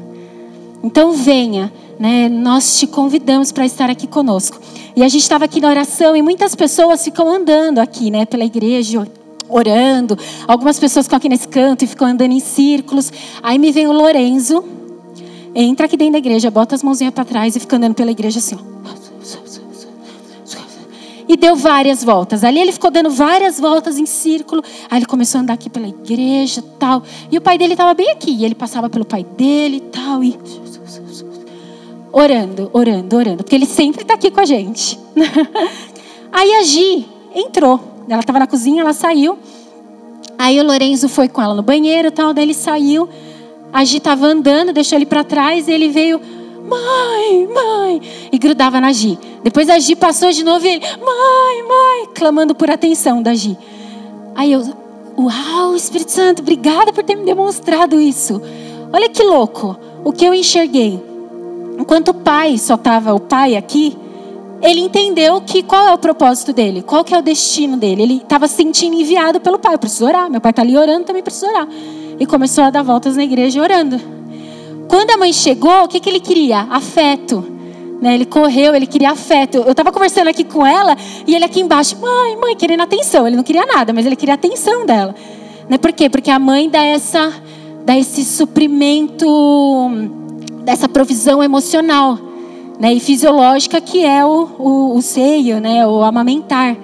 Então 0.84 1.14
venha, 1.14 1.72
né? 2.00 2.28
Nós 2.30 2.80
te 2.80 2.88
convidamos 2.88 3.52
para 3.52 3.66
estar 3.66 3.90
aqui 3.90 4.08
conosco. 4.08 4.60
E 4.96 5.04
a 5.04 5.08
gente 5.08 5.22
estava 5.22 5.46
aqui 5.46 5.60
na 5.60 5.70
oração 5.70 6.16
e 6.16 6.22
muitas 6.22 6.54
pessoas 6.54 7.04
ficam 7.04 7.30
andando 7.30 7.80
aqui, 7.80 8.12
né, 8.12 8.26
pela 8.26 8.44
igreja, 8.44 9.08
orando. 9.48 10.18
Algumas 10.48 10.80
pessoas 10.80 11.06
ficam 11.06 11.18
aqui 11.18 11.30
nesse 11.30 11.48
canto 11.48 11.84
e 11.84 11.88
ficam 11.88 12.08
andando 12.08 12.32
em 12.32 12.40
círculos. 12.40 13.12
Aí 13.42 13.58
me 13.58 13.72
vem 13.72 13.88
o 13.88 13.92
Lorenzo, 13.92 14.64
entra 15.56 15.86
aqui 15.86 15.96
dentro 15.96 16.14
da 16.14 16.18
igreja, 16.20 16.52
bota 16.52 16.76
as 16.76 16.84
mãozinhas 16.84 17.14
para 17.14 17.26
trás 17.26 17.56
e 17.56 17.60
fica 17.60 17.78
andando 17.78 17.96
pela 17.96 18.12
igreja 18.12 18.40
assim, 18.40 18.56
ó. 18.56 18.72
E 21.32 21.38
deu 21.38 21.56
várias 21.56 22.04
voltas. 22.04 22.44
Ali 22.44 22.60
ele 22.60 22.74
ficou 22.74 22.92
dando 22.92 23.10
várias 23.10 23.58
voltas 23.58 23.98
em 23.98 24.06
círculo. 24.06 24.62
Aí 24.90 25.00
ele 25.00 25.06
começou 25.06 25.40
a 25.40 25.42
andar 25.42 25.54
aqui 25.54 25.70
pela 25.70 25.88
igreja 25.88 26.62
tal. 26.78 27.02
E 27.32 27.38
o 27.38 27.42
pai 27.42 27.58
dele 27.58 27.72
estava 27.72 27.94
bem 27.94 28.12
aqui. 28.12 28.32
E 28.32 28.44
ele 28.44 28.54
passava 28.54 28.90
pelo 28.90 29.06
pai 29.06 29.24
dele 29.24 29.80
tal. 29.80 30.22
E 30.22 30.38
orando, 32.12 32.70
orando, 32.74 33.16
orando. 33.16 33.44
Porque 33.46 33.56
ele 33.56 33.66
sempre 33.66 34.02
está 34.02 34.16
aqui 34.16 34.30
com 34.30 34.42
a 34.42 34.46
gente. 34.46 35.00
Aí 36.34 36.54
a 36.56 36.64
Gi 36.64 37.08
entrou. 37.34 37.80
Ela 38.10 38.20
estava 38.20 38.40
na 38.40 38.48
cozinha, 38.48 38.82
ela 38.82 38.92
saiu. 38.92 39.40
Aí 40.38 40.60
o 40.60 40.66
Lorenzo 40.66 41.08
foi 41.08 41.30
com 41.30 41.42
ela 41.42 41.56
no 41.56 41.64
banheiro 41.64 42.12
tal. 42.12 42.34
Daí 42.34 42.44
ele 42.44 42.54
saiu. 42.54 43.08
A 43.72 43.86
Gi 43.86 44.00
estava 44.00 44.26
andando, 44.26 44.74
deixou 44.74 44.98
ele 44.98 45.06
para 45.06 45.24
trás. 45.24 45.70
E 45.70 45.72
ele 45.72 45.88
veio 45.88 46.20
mãe, 46.72 47.48
mãe, 47.54 48.02
e 48.32 48.38
grudava 48.38 48.80
na 48.80 48.94
Gi. 48.94 49.20
Depois 49.44 49.70
a 49.70 49.78
Gi 49.78 49.96
passou 49.96 50.32
de 50.32 50.44
novo 50.44 50.66
e 50.66 50.70
ele, 50.70 50.86
mãe, 50.86 51.68
mãe, 51.68 52.10
clamando 52.16 52.56
por 52.56 52.70
atenção 52.70 53.22
da 53.22 53.34
Gi. 53.34 53.58
Aí 54.36 54.54
eu, 54.54 54.64
uau, 55.18 55.76
Espírito 55.76 56.12
Santo, 56.12 56.42
obrigada 56.42 56.94
por 56.94 57.04
ter 57.04 57.16
me 57.16 57.26
demonstrado 57.26 58.00
isso. 58.00 58.42
Olha 58.94 59.10
que 59.10 59.24
louco, 59.24 59.78
o 60.04 60.14
que 60.14 60.26
eu 60.26 60.34
enxerguei. 60.34 61.02
Enquanto 61.78 62.10
o 62.10 62.14
pai 62.14 62.58
só 62.58 62.76
estava 62.76 63.14
o 63.14 63.20
pai 63.20 63.56
aqui, 63.56 63.98
ele 64.62 64.80
entendeu 64.80 65.42
que 65.42 65.64
qual 65.64 65.88
é 65.88 65.94
o 65.94 65.98
propósito 65.98 66.54
dele, 66.54 66.84
qual 66.84 67.04
que 67.04 67.14
é 67.14 67.18
o 67.18 67.22
destino 67.22 67.76
dele. 67.76 68.04
Ele 68.04 68.18
estava 68.18 68.48
se 68.48 68.56
sentindo 68.56 68.96
enviado 68.96 69.40
pelo 69.40 69.58
pai. 69.58 69.74
Eu 69.74 69.80
preciso 69.80 70.06
orar, 70.06 70.30
meu 70.30 70.40
pai 70.40 70.52
está 70.52 70.62
ali 70.62 70.78
orando, 70.78 71.06
também 71.06 71.24
preciso 71.24 71.48
orar. 71.48 71.68
E 72.20 72.26
começou 72.26 72.64
a 72.64 72.70
dar 72.70 72.84
voltas 72.84 73.18
na 73.18 73.24
igreja 73.24 73.62
orando. 73.62 74.21
Quando 74.92 75.12
a 75.12 75.16
mãe 75.16 75.32
chegou, 75.32 75.86
o 75.86 75.88
que, 75.88 76.02
que 76.02 76.10
ele 76.10 76.20
queria? 76.20 76.68
Afeto. 76.70 77.42
Né? 78.02 78.14
Ele 78.14 78.26
correu, 78.26 78.76
ele 78.76 78.86
queria 78.86 79.12
afeto. 79.12 79.60
Eu 79.60 79.72
estava 79.72 79.90
conversando 79.90 80.28
aqui 80.28 80.44
com 80.44 80.68
ela 80.68 80.98
e 81.26 81.34
ele 81.34 81.46
aqui 81.46 81.62
embaixo, 81.62 81.96
mãe, 81.98 82.36
mãe, 82.36 82.58
querendo 82.58 82.84
atenção. 82.84 83.26
Ele 83.26 83.38
não 83.38 83.44
queria 83.44 83.66
nada, 83.66 83.94
mas 83.94 84.06
ele 84.06 84.18
queria 84.18 84.34
atenção 84.34 84.86
dela. 84.86 85.16
Né? 85.70 85.78
Por 85.78 85.94
quê? 85.94 86.10
Porque 86.10 86.30
a 86.30 86.38
mãe 86.38 86.70
dá, 86.70 86.84
essa, 86.84 87.32
dá 87.86 87.98
esse 87.98 88.26
suprimento, 88.26 89.26
dessa 90.66 90.90
provisão 90.90 91.42
emocional 91.42 92.20
né? 92.78 92.94
e 92.94 93.00
fisiológica 93.00 93.80
que 93.80 94.04
é 94.04 94.26
o, 94.26 94.50
o, 94.60 94.98
o 94.98 95.02
seio, 95.02 95.62
né? 95.62 95.88
o 95.88 96.04
amamentar. 96.04 96.76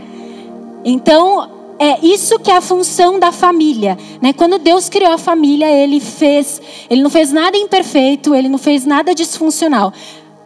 Então, 0.85 1.56
é 1.79 2.05
isso 2.05 2.39
que 2.39 2.49
é 2.49 2.57
a 2.57 2.61
função 2.61 3.19
da 3.19 3.31
família, 3.31 3.97
né? 4.21 4.33
Quando 4.33 4.57
Deus 4.57 4.89
criou 4.89 5.11
a 5.11 5.17
família, 5.17 5.69
ele 5.69 5.99
fez, 5.99 6.61
ele 6.89 7.01
não 7.01 7.09
fez 7.09 7.31
nada 7.31 7.57
imperfeito, 7.57 8.33
ele 8.33 8.49
não 8.49 8.57
fez 8.57 8.85
nada 8.85 9.13
disfuncional, 9.13 9.93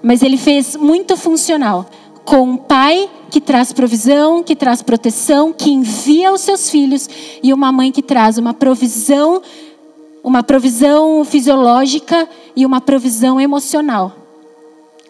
mas 0.04 0.22
ele 0.22 0.38
fez 0.38 0.76
muito 0.76 1.16
funcional, 1.16 1.86
com 2.26 2.42
um 2.42 2.58
pai 2.58 3.10
que 3.30 3.40
traz 3.40 3.72
provisão, 3.72 4.44
que 4.44 4.56
traz 4.56 4.82
proteção, 4.82 5.54
que 5.54 5.72
envia 5.72 6.34
os 6.34 6.42
seus 6.42 6.70
filhos 6.70 7.10
e 7.42 7.54
uma 7.54 7.72
mãe 7.72 7.92
que 7.92 8.02
traz 8.02 8.38
uma 8.38 8.54
provisão, 8.54 9.42
uma 10.24 10.44
provisão 10.44 11.24
fisiológica 11.24 12.28
e 12.56 12.66
uma 12.66 12.82
provisão 12.82 13.40
emocional 13.40 14.14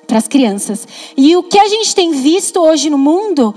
para 0.05 0.19
as 0.19 0.27
crianças. 0.27 0.87
E 1.17 1.35
o 1.35 1.41
que 1.41 1.57
a 1.57 1.67
gente 1.67 1.95
tem 1.95 2.11
visto 2.11 2.59
hoje 2.59 2.89
no 2.89 2.97
mundo 2.97 3.55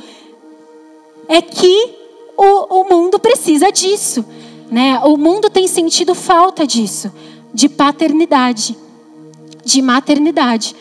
é 1.29 1.43
que 1.43 2.04
o, 2.37 2.81
o 2.81 2.89
mundo 2.89 3.19
precisa 3.19 3.71
disso. 3.71 4.25
Né? 4.71 4.99
O 5.05 5.17
mundo 5.17 5.49
tem 5.51 5.69
sentido 5.69 6.15
falta 6.15 6.67
disso, 6.67 7.13
de 7.53 7.69
paternidade, 7.69 8.77
de 9.65 9.81
maternidade. 9.81 10.75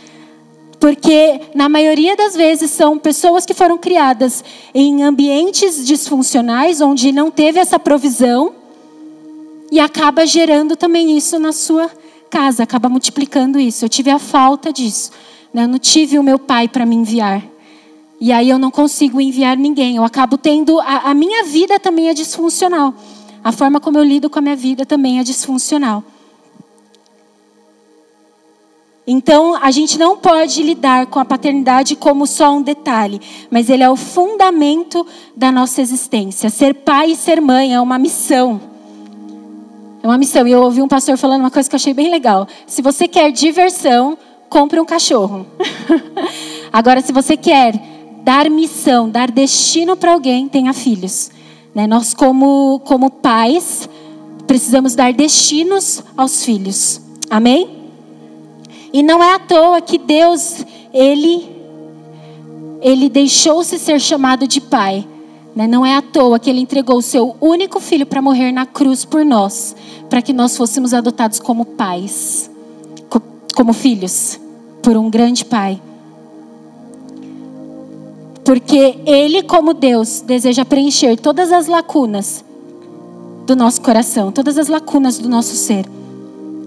Porque, 0.79 1.39
na 1.55 1.69
maioria 1.69 2.15
das 2.15 2.35
vezes, 2.35 2.71
são 2.71 2.97
pessoas 2.97 3.45
que 3.45 3.53
foram 3.53 3.77
criadas 3.77 4.43
em 4.73 5.01
ambientes 5.03 5.85
disfuncionais, 5.85 6.81
onde 6.81 7.11
não 7.11 7.31
teve 7.31 7.59
essa 7.59 7.79
provisão, 7.79 8.53
e 9.71 9.79
acaba 9.79 10.25
gerando 10.25 10.75
também 10.75 11.17
isso 11.17 11.39
na 11.39 11.53
sua 11.53 11.89
casa, 12.29 12.63
acaba 12.63 12.89
multiplicando 12.89 13.59
isso. 13.59 13.85
Eu 13.85 13.89
tive 13.89 14.09
a 14.09 14.19
falta 14.19 14.73
disso. 14.73 15.11
Né? 15.53 15.63
Eu 15.63 15.67
não 15.67 15.79
tive 15.79 16.19
o 16.19 16.23
meu 16.23 16.37
pai 16.37 16.67
para 16.67 16.85
me 16.85 16.95
enviar. 16.95 17.52
E 18.23 18.31
aí 18.31 18.49
eu 18.49 18.57
não 18.57 18.71
consigo 18.71 19.19
enviar 19.19 19.57
ninguém. 19.57 19.97
Eu 19.97 20.03
acabo 20.05 20.37
tendo. 20.37 20.79
A, 20.79 21.09
a 21.09 21.13
minha 21.13 21.43
vida 21.43 21.77
também 21.77 22.07
é 22.07 22.13
disfuncional. 22.13 22.93
A 23.43 23.51
forma 23.51 23.81
como 23.81 23.97
eu 23.97 24.03
lido 24.05 24.29
com 24.29 24.39
a 24.39 24.41
minha 24.41 24.55
vida 24.55 24.85
também 24.85 25.19
é 25.19 25.23
disfuncional. 25.23 26.01
Então, 29.05 29.55
a 29.61 29.69
gente 29.71 29.99
não 29.99 30.15
pode 30.15 30.63
lidar 30.63 31.07
com 31.07 31.19
a 31.19 31.25
paternidade 31.25 31.97
como 31.97 32.25
só 32.25 32.53
um 32.53 32.61
detalhe, 32.61 33.19
mas 33.51 33.69
ele 33.69 33.83
é 33.83 33.89
o 33.89 33.97
fundamento 33.97 35.05
da 35.35 35.51
nossa 35.51 35.81
existência. 35.81 36.49
Ser 36.49 36.75
pai 36.75 37.11
e 37.11 37.15
ser 37.17 37.41
mãe 37.41 37.73
é 37.73 37.81
uma 37.81 37.99
missão. 37.99 38.61
É 40.01 40.07
uma 40.07 40.17
missão. 40.17 40.47
E 40.47 40.51
eu 40.53 40.61
ouvi 40.61 40.81
um 40.81 40.87
pastor 40.87 41.17
falando 41.17 41.41
uma 41.41 41.51
coisa 41.51 41.67
que 41.69 41.75
eu 41.75 41.77
achei 41.77 41.93
bem 41.93 42.09
legal. 42.09 42.47
Se 42.65 42.81
você 42.81 43.05
quer 43.05 43.33
diversão, 43.33 44.17
compre 44.49 44.79
um 44.79 44.85
cachorro. 44.85 45.45
Agora, 46.71 47.01
se 47.01 47.11
você 47.11 47.35
quer 47.35 47.92
dar 48.23 48.49
missão, 48.49 49.09
dar 49.09 49.29
destino 49.29 49.97
para 49.97 50.13
alguém, 50.13 50.47
tenha 50.47 50.73
filhos. 50.73 51.29
Né? 51.75 51.85
Nós, 51.85 52.13
como, 52.13 52.79
como 52.85 53.09
pais, 53.09 53.89
precisamos 54.47 54.95
dar 54.95 55.13
destinos 55.13 56.01
aos 56.15 56.43
filhos. 56.45 57.01
Amém? 57.29 57.83
E 58.93 59.03
não 59.03 59.21
é 59.21 59.33
à 59.33 59.39
toa 59.39 59.81
que 59.81 59.97
Deus, 59.97 60.65
Ele, 60.93 61.49
Ele 62.81 63.09
deixou-se 63.09 63.77
ser 63.77 63.99
chamado 63.99 64.47
de 64.47 64.61
Pai. 64.61 65.05
Né? 65.53 65.67
Não 65.67 65.85
é 65.85 65.95
à 65.95 66.01
toa 66.01 66.39
que 66.39 66.49
Ele 66.49 66.61
entregou 66.61 66.97
o 66.97 67.01
seu 67.01 67.35
único 67.41 67.79
filho 67.79 68.05
para 68.05 68.21
morrer 68.21 68.51
na 68.51 68.65
cruz 68.65 69.03
por 69.03 69.25
nós, 69.25 69.75
para 70.09 70.21
que 70.21 70.31
nós 70.31 70.55
fôssemos 70.55 70.93
adotados 70.93 71.39
como 71.39 71.65
pais, 71.65 72.49
como 73.53 73.73
filhos, 73.73 74.39
por 74.81 74.95
um 74.95 75.09
grande 75.09 75.43
Pai. 75.43 75.81
Porque 78.43 78.99
Ele, 79.05 79.43
como 79.43 79.73
Deus, 79.73 80.21
deseja 80.21 80.65
preencher 80.65 81.17
todas 81.17 81.51
as 81.51 81.67
lacunas 81.67 82.43
do 83.45 83.55
nosso 83.55 83.81
coração, 83.81 84.31
todas 84.31 84.57
as 84.57 84.67
lacunas 84.67 85.17
do 85.17 85.29
nosso 85.29 85.55
ser. 85.55 85.85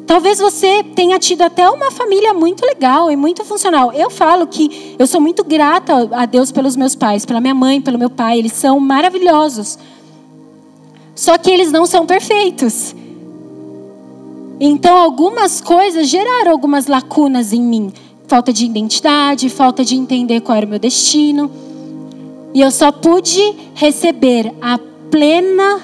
Talvez 0.07 0.39
você 0.39 0.85
tenha 0.85 1.19
tido 1.19 1.43
até 1.43 1.69
uma 1.69 1.91
família 1.91 2.33
muito 2.33 2.65
legal 2.65 3.11
e 3.11 3.17
muito 3.17 3.45
funcional. 3.45 3.93
Eu 3.93 4.09
falo 4.09 4.47
que 4.47 4.95
eu 4.99 5.07
sou 5.07 5.21
muito 5.21 5.43
grata 5.43 6.09
a 6.13 6.25
Deus 6.27 6.53
pelos 6.53 6.77
meus 6.77 6.95
pais, 6.95 7.27
pela 7.27 7.41
minha 7.41 7.55
mãe, 7.55 7.81
pelo 7.81 7.99
meu 7.99 8.09
pai. 8.09 8.39
Eles 8.39 8.53
são 8.53 8.79
maravilhosos. 8.79 9.77
Só 11.15 11.37
que 11.37 11.51
eles 11.51 11.73
não 11.73 11.87
são 11.87 12.07
perfeitos. 12.07 12.95
Então, 14.61 14.97
algumas 14.97 15.61
coisas 15.61 16.09
geraram 16.09 16.53
algumas 16.53 16.87
lacunas 16.87 17.53
em 17.53 17.61
mim. 17.61 17.93
Falta 18.29 18.53
de 18.53 18.65
identidade, 18.65 19.51
falta 19.51 19.85
de 19.85 19.97
entender 19.97 20.41
qual 20.41 20.57
era 20.57 20.67
o 20.67 20.69
meu 20.69 20.79
destino. 20.79 21.51
E 22.57 22.61
eu 22.63 22.71
só 22.71 22.91
pude 22.91 23.55
receber 23.75 24.51
a 24.63 24.79
plena 25.11 25.79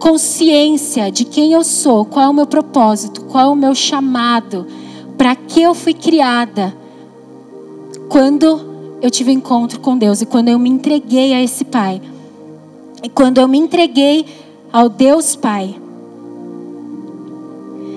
consciência 0.00 1.08
de 1.08 1.24
quem 1.24 1.52
eu 1.52 1.62
sou, 1.62 2.04
qual 2.04 2.24
é 2.24 2.28
o 2.28 2.34
meu 2.34 2.48
propósito, 2.48 3.20
qual 3.26 3.44
é 3.44 3.52
o 3.52 3.54
meu 3.54 3.76
chamado, 3.76 4.66
para 5.16 5.36
que 5.36 5.62
eu 5.62 5.72
fui 5.72 5.94
criada, 5.94 6.74
quando 8.08 8.98
eu 9.00 9.08
tive 9.08 9.30
encontro 9.30 9.78
com 9.78 9.96
Deus 9.96 10.20
e 10.20 10.26
quando 10.26 10.48
eu 10.48 10.58
me 10.58 10.68
entreguei 10.68 11.32
a 11.32 11.40
esse 11.40 11.64
Pai. 11.64 12.02
E 13.00 13.08
quando 13.08 13.38
eu 13.38 13.46
me 13.46 13.58
entreguei 13.58 14.26
ao 14.72 14.88
Deus 14.88 15.36
Pai. 15.36 15.76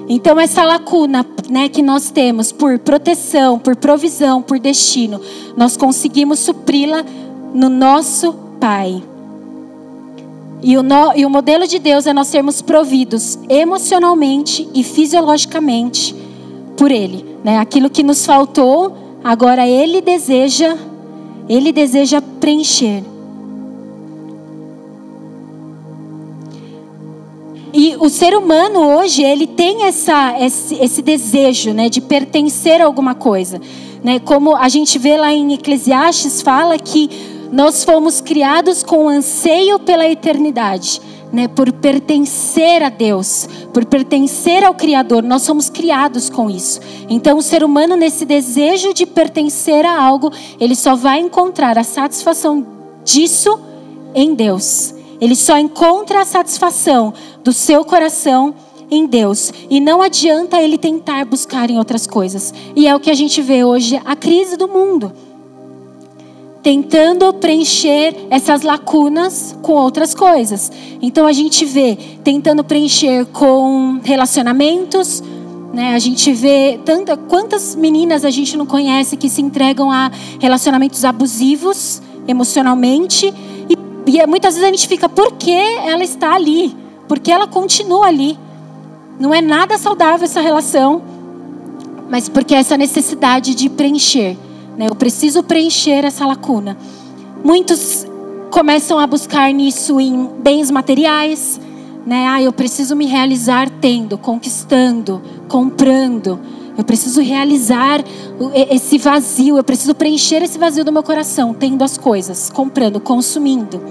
Então 0.08 0.40
essa 0.40 0.64
lacuna, 0.64 1.26
né, 1.50 1.68
que 1.68 1.82
nós 1.82 2.12
temos 2.12 2.52
por 2.52 2.78
proteção, 2.78 3.58
por 3.58 3.76
provisão, 3.76 4.40
por 4.40 4.60
destino, 4.60 5.20
nós 5.58 5.76
conseguimos 5.76 6.38
supri-la 6.38 7.04
no 7.54 7.70
nosso 7.70 8.34
Pai. 8.60 9.04
E 10.62 10.76
o, 10.76 10.82
no, 10.84 11.14
e 11.16 11.26
o 11.26 11.30
modelo 11.30 11.68
de 11.68 11.78
Deus 11.78 12.08
é 12.08 12.14
nós 12.14 12.28
sermos 12.28 12.62
providos 12.62 13.38
emocionalmente 13.48 14.68
e 14.74 14.84
fisiologicamente 14.84 16.16
por 16.76 16.92
Ele. 16.92 17.24
Né? 17.44 17.60
Aquilo 17.60 17.90
que 17.90 18.02
nos 18.04 18.26
faltou, 18.26 18.96
agora 19.24 19.68
Ele 19.68 20.02
deseja, 20.02 20.76
Ele 21.48 21.72
deseja 21.72 22.22
preencher. 22.40 23.04
E 27.80 27.96
o 28.00 28.10
ser 28.10 28.36
humano 28.36 28.80
hoje, 28.80 29.22
ele 29.22 29.46
tem 29.46 29.84
essa, 29.84 30.36
esse, 30.40 30.74
esse 30.84 31.00
desejo 31.00 31.74
né, 31.74 31.90
de 31.90 32.02
pertencer 32.02 32.82
a 32.82 32.86
alguma 32.86 33.14
coisa. 33.14 33.62
Né? 34.04 34.18
Como 34.18 34.56
a 34.56 34.68
gente 34.68 34.98
vê 34.98 35.16
lá 35.16 35.32
em 35.32 35.54
Eclesiastes, 35.54 36.42
fala 36.42 36.80
que 36.80 37.37
nós 37.52 37.84
fomos 37.84 38.22
criados 38.22 38.84
com 38.84 39.08
anseio 39.08 39.80
pela 39.80 40.08
eternidade. 40.08 41.02
Né, 41.30 41.46
por 41.46 41.70
pertencer 41.74 42.82
a 42.82 42.88
Deus, 42.88 43.50
por 43.74 43.84
pertencer 43.84 44.64
ao 44.64 44.74
Criador, 44.74 45.24
nós 45.24 45.42
somos 45.42 45.70
criados 45.70 46.30
com 46.30 46.50
isso. 46.50 46.80
Então, 47.10 47.38
o 47.38 47.42
ser 47.42 47.66
humano, 47.66 47.98
nesse 47.98 48.24
desejo 48.24 48.94
de 48.94 49.06
pertencer 49.06 49.86
a 49.86 50.02
algo, 50.02 50.32
ele 50.58 50.74
só 50.74 50.96
vai 50.96 51.20
encontrar 51.20 51.78
a 51.78 51.84
satisfação 51.84 52.66
disso 53.04 53.60
em 54.16 54.34
Deus. 54.34 54.94
Ele 55.20 55.36
só 55.36 55.58
encontra 55.58 56.22
a 56.22 56.26
satisfação 56.26 57.14
do 57.44 57.52
seu 57.52 57.84
coração 57.84 58.56
em 58.90 59.06
Deus. 59.06 59.52
E 59.70 59.82
não 59.82 60.02
adianta 60.02 60.62
ele 60.62 60.78
tentar 60.78 61.26
buscar 61.26 61.70
em 61.70 61.78
outras 61.78 62.08
coisas. 62.08 62.54
E 62.74 62.88
é 62.88 62.96
o 62.96 63.02
que 63.02 63.12
a 63.12 63.16
gente 63.16 63.42
vê 63.42 63.66
hoje, 63.66 64.00
a 64.06 64.16
crise 64.16 64.56
do 64.56 64.70
mundo 64.70 65.12
tentando 66.68 67.32
preencher 67.32 68.14
essas 68.30 68.62
lacunas 68.62 69.56
com 69.62 69.72
outras 69.72 70.14
coisas. 70.14 70.70
Então 71.02 71.26
a 71.26 71.32
gente 71.32 71.64
vê 71.64 71.98
tentando 72.26 72.62
preencher 72.62 73.26
com 73.28 74.02
relacionamentos, 74.04 75.24
né? 75.74 75.96
A 75.96 76.00
gente 76.00 76.34
vê 76.34 76.78
tanta, 76.84 77.16
quantas 77.16 77.74
meninas 77.74 78.26
a 78.26 78.30
gente 78.30 78.58
não 78.58 78.66
conhece 78.66 79.16
que 79.16 79.30
se 79.30 79.42
entregam 79.42 79.90
a 79.90 80.12
relacionamentos 80.42 81.06
abusivos 81.06 82.02
emocionalmente 82.28 83.34
e, 83.70 83.78
e 84.12 84.28
muitas 84.28 84.56
vezes 84.56 84.68
a 84.68 84.72
gente 84.74 84.90
fica 84.90 85.08
por 85.08 85.38
que 85.38 85.54
ela 85.54 86.04
está 86.04 86.34
ali? 86.34 86.76
Por 87.08 87.18
que 87.18 87.32
ela 87.32 87.48
continua 87.48 88.08
ali? 88.08 88.38
Não 89.18 89.34
é 89.34 89.40
nada 89.42 89.78
saudável 89.78 90.26
essa 90.26 90.42
relação, 90.42 91.02
mas 92.10 92.28
porque 92.28 92.54
essa 92.54 92.78
necessidade 92.78 93.56
de 93.56 93.70
preencher 93.70 94.36
né? 94.78 94.88
Eu 94.90 94.96
preciso 94.96 95.42
preencher 95.42 96.06
essa 96.06 96.26
lacuna. 96.26 96.78
Muitos 97.44 98.06
começam 98.52 99.00
a 99.00 99.08
buscar 99.08 99.52
nisso 99.52 100.00
em 100.00 100.30
bens 100.40 100.72
materiais, 100.72 101.60
né? 102.06 102.28
Ah, 102.28 102.42
eu 102.42 102.54
preciso 102.54 102.96
me 102.96 103.06
realizar 103.06 103.70
tendo, 103.82 104.18
conquistando, 104.18 105.22
comprando. 105.48 106.40
Eu 106.78 106.84
preciso 106.84 107.22
realizar 107.22 108.04
esse 108.70 109.00
vazio, 109.00 109.58
eu 109.58 109.64
preciso 109.64 109.96
preencher 109.96 110.44
esse 110.44 110.60
vazio 110.60 110.86
do 110.86 110.92
meu 110.92 111.02
coração, 111.02 111.54
tendo 111.54 111.84
as 111.84 111.98
coisas, 111.98 112.52
comprando, 112.52 113.00
consumindo. 113.00 113.82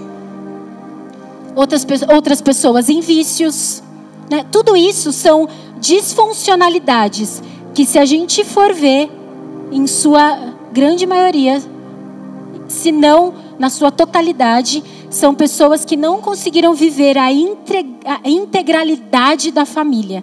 Outras, 1.57 1.85
outras 2.14 2.40
pessoas 2.40 2.88
em 2.88 3.01
vícios. 3.01 3.83
Né? 4.31 4.46
Tudo 4.53 4.77
isso 4.77 5.12
são 5.12 5.49
disfuncionalidades 5.81 7.42
que, 7.75 7.85
se 7.85 7.99
a 7.99 8.05
gente 8.05 8.44
for 8.44 8.72
ver 8.72 9.11
em 9.72 9.87
sua 9.88 10.56
grande 10.77 11.07
maioria, 11.07 11.62
se 12.69 12.93
não 12.93 13.33
na 13.59 13.71
sua 13.71 13.91
totalidade, 13.91 14.85
são 15.09 15.35
pessoas 15.35 15.87
que 15.87 15.97
não 15.97 16.21
conseguiram 16.21 16.75
viver 16.75 17.17
a, 17.17 17.33
integralidade 18.27 19.51
da 19.51 19.65
família 19.65 20.23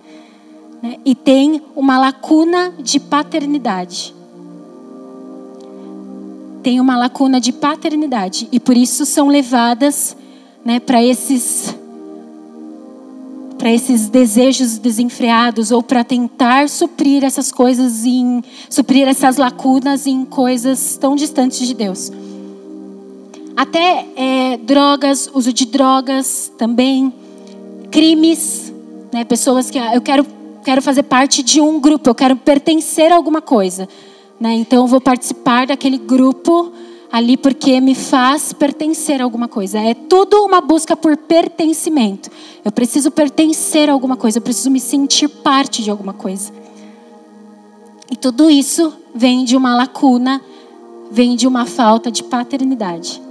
né? 0.80 0.98
e 1.04 1.16
tem 1.16 1.60
uma 1.76 1.98
lacuna 1.98 2.72
de 2.78 3.00
paternidade. 3.00 4.14
Tem 6.62 6.80
uma 6.80 6.96
lacuna 6.96 7.42
de 7.42 7.52
paternidade 7.52 8.48
e 8.52 8.60
por 8.60 8.78
isso 8.78 9.08
são 9.08 9.30
levadas 9.30 10.16
né, 10.64 10.80
para 10.80 11.04
esses 11.04 11.76
para 13.64 13.72
esses 13.72 14.10
desejos 14.10 14.78
desenfreados 14.78 15.72
ou 15.72 15.82
para 15.82 16.04
tentar 16.04 16.68
suprir 16.68 17.24
essas 17.24 17.50
coisas 17.50 18.04
em 18.04 18.44
suprir 18.70 19.08
essas 19.08 19.38
lacunas 19.38 20.06
em 20.06 20.26
coisas 20.26 20.98
tão 20.98 21.16
distantes 21.16 21.66
de 21.66 21.74
Deus. 21.74 22.12
Até 23.56 24.06
é, 24.18 24.58
drogas, 24.58 25.30
uso 25.34 25.54
de 25.54 25.66
drogas 25.66 26.52
também, 26.58 27.14
crimes, 27.90 28.74
né? 29.14 29.24
Pessoas 29.24 29.72
que 29.72 29.80
ah, 29.80 29.96
eu 29.96 30.02
quero 30.02 30.28
quero 30.62 30.82
fazer 30.82 31.04
parte 31.04 31.42
de 31.42 31.62
um 31.62 31.80
grupo, 31.80 32.10
eu 32.10 32.16
quero 32.16 32.36
pertencer 32.36 33.14
a 33.14 33.16
alguma 33.16 33.42
coisa, 33.42 33.88
né? 34.42 34.56
Então 34.56 34.84
eu 34.84 34.88
vou 34.88 35.00
participar 35.00 35.68
daquele 35.68 35.98
grupo 35.98 36.74
ali 37.14 37.38
porque 37.38 37.80
me 37.80 37.94
faz 37.94 38.54
pertencer 38.54 39.22
a 39.22 39.24
alguma 39.24 39.48
coisa. 39.48 39.78
É 39.78 39.94
tudo 39.94 40.44
uma 40.44 40.60
busca 40.60 40.98
por 40.98 41.16
pertencimento. 41.16 42.28
Eu 42.66 42.72
preciso 42.72 43.12
pertencer 43.12 43.88
a 43.88 43.94
alguma 43.94 44.18
coisa, 44.18 44.40
eu 44.40 44.42
preciso 44.42 44.72
me 44.72 44.80
sentir 44.80 45.28
parte 45.28 45.84
de 45.84 45.92
alguma 45.92 46.14
coisa. 46.14 46.52
E 48.10 48.16
tudo 48.16 48.50
isso 48.50 48.92
vem 49.14 49.46
de 49.46 49.56
uma 49.56 49.76
lacuna, 49.76 50.42
vem 51.12 51.36
de 51.36 51.48
uma 51.48 51.68
falta 51.68 52.10
de 52.10 52.24
paternidade. 52.24 53.22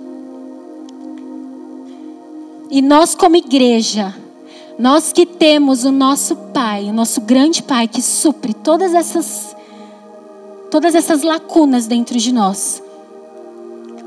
E 2.70 2.80
nós, 2.80 3.16
como 3.16 3.34
igreja, 3.34 4.14
nós 4.78 5.12
que 5.12 5.26
temos 5.26 5.82
o 5.84 5.90
nosso 5.90 6.36
Pai, 6.54 6.88
o 6.88 6.92
nosso 6.92 7.20
grande 7.20 7.64
Pai 7.64 7.88
que 7.88 8.00
supre 8.00 8.54
todas 8.54 8.94
essas 8.94 9.56
todas 10.70 10.94
essas 10.94 11.24
lacunas 11.24 11.88
dentro 11.88 12.16
de 12.16 12.32
nós. 12.32 12.80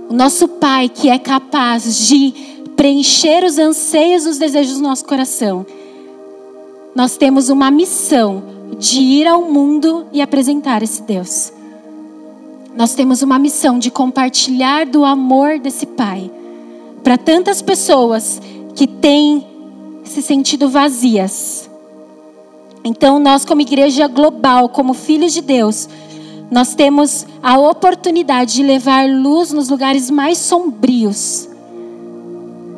O 0.09 0.13
nosso 0.13 0.47
Pai 0.47 0.87
que 0.87 1.09
é 1.09 1.17
capaz 1.17 2.07
de 2.07 2.33
preencher 2.75 3.43
os 3.43 3.57
anseios, 3.57 4.25
os 4.25 4.37
desejos 4.37 4.77
do 4.77 4.83
nosso 4.83 5.05
coração. 5.05 5.65
Nós 6.93 7.17
temos 7.17 7.49
uma 7.49 7.71
missão 7.71 8.43
de 8.77 8.99
ir 8.99 9.27
ao 9.27 9.41
mundo 9.41 10.05
e 10.11 10.21
apresentar 10.21 10.83
esse 10.83 11.01
Deus. 11.01 11.51
Nós 12.75 12.93
temos 12.93 13.21
uma 13.21 13.39
missão 13.39 13.79
de 13.79 13.89
compartilhar 13.89 14.85
do 14.85 15.05
amor 15.05 15.59
desse 15.59 15.85
Pai 15.85 16.29
para 17.03 17.17
tantas 17.17 17.61
pessoas 17.61 18.41
que 18.75 18.85
têm 18.85 19.45
se 20.03 20.21
sentido 20.21 20.69
vazias. 20.69 21.69
Então, 22.83 23.17
nós, 23.17 23.43
como 23.43 23.61
igreja 23.61 24.07
global, 24.07 24.69
como 24.69 24.93
filhos 24.93 25.33
de 25.33 25.41
Deus, 25.41 25.89
nós 26.49 26.75
temos 26.75 27.25
a 27.41 27.57
oportunidade 27.57 28.55
de 28.55 28.63
levar 28.63 29.09
luz 29.09 29.51
nos 29.51 29.69
lugares 29.69 30.09
mais 30.09 30.37
sombrios. 30.37 31.49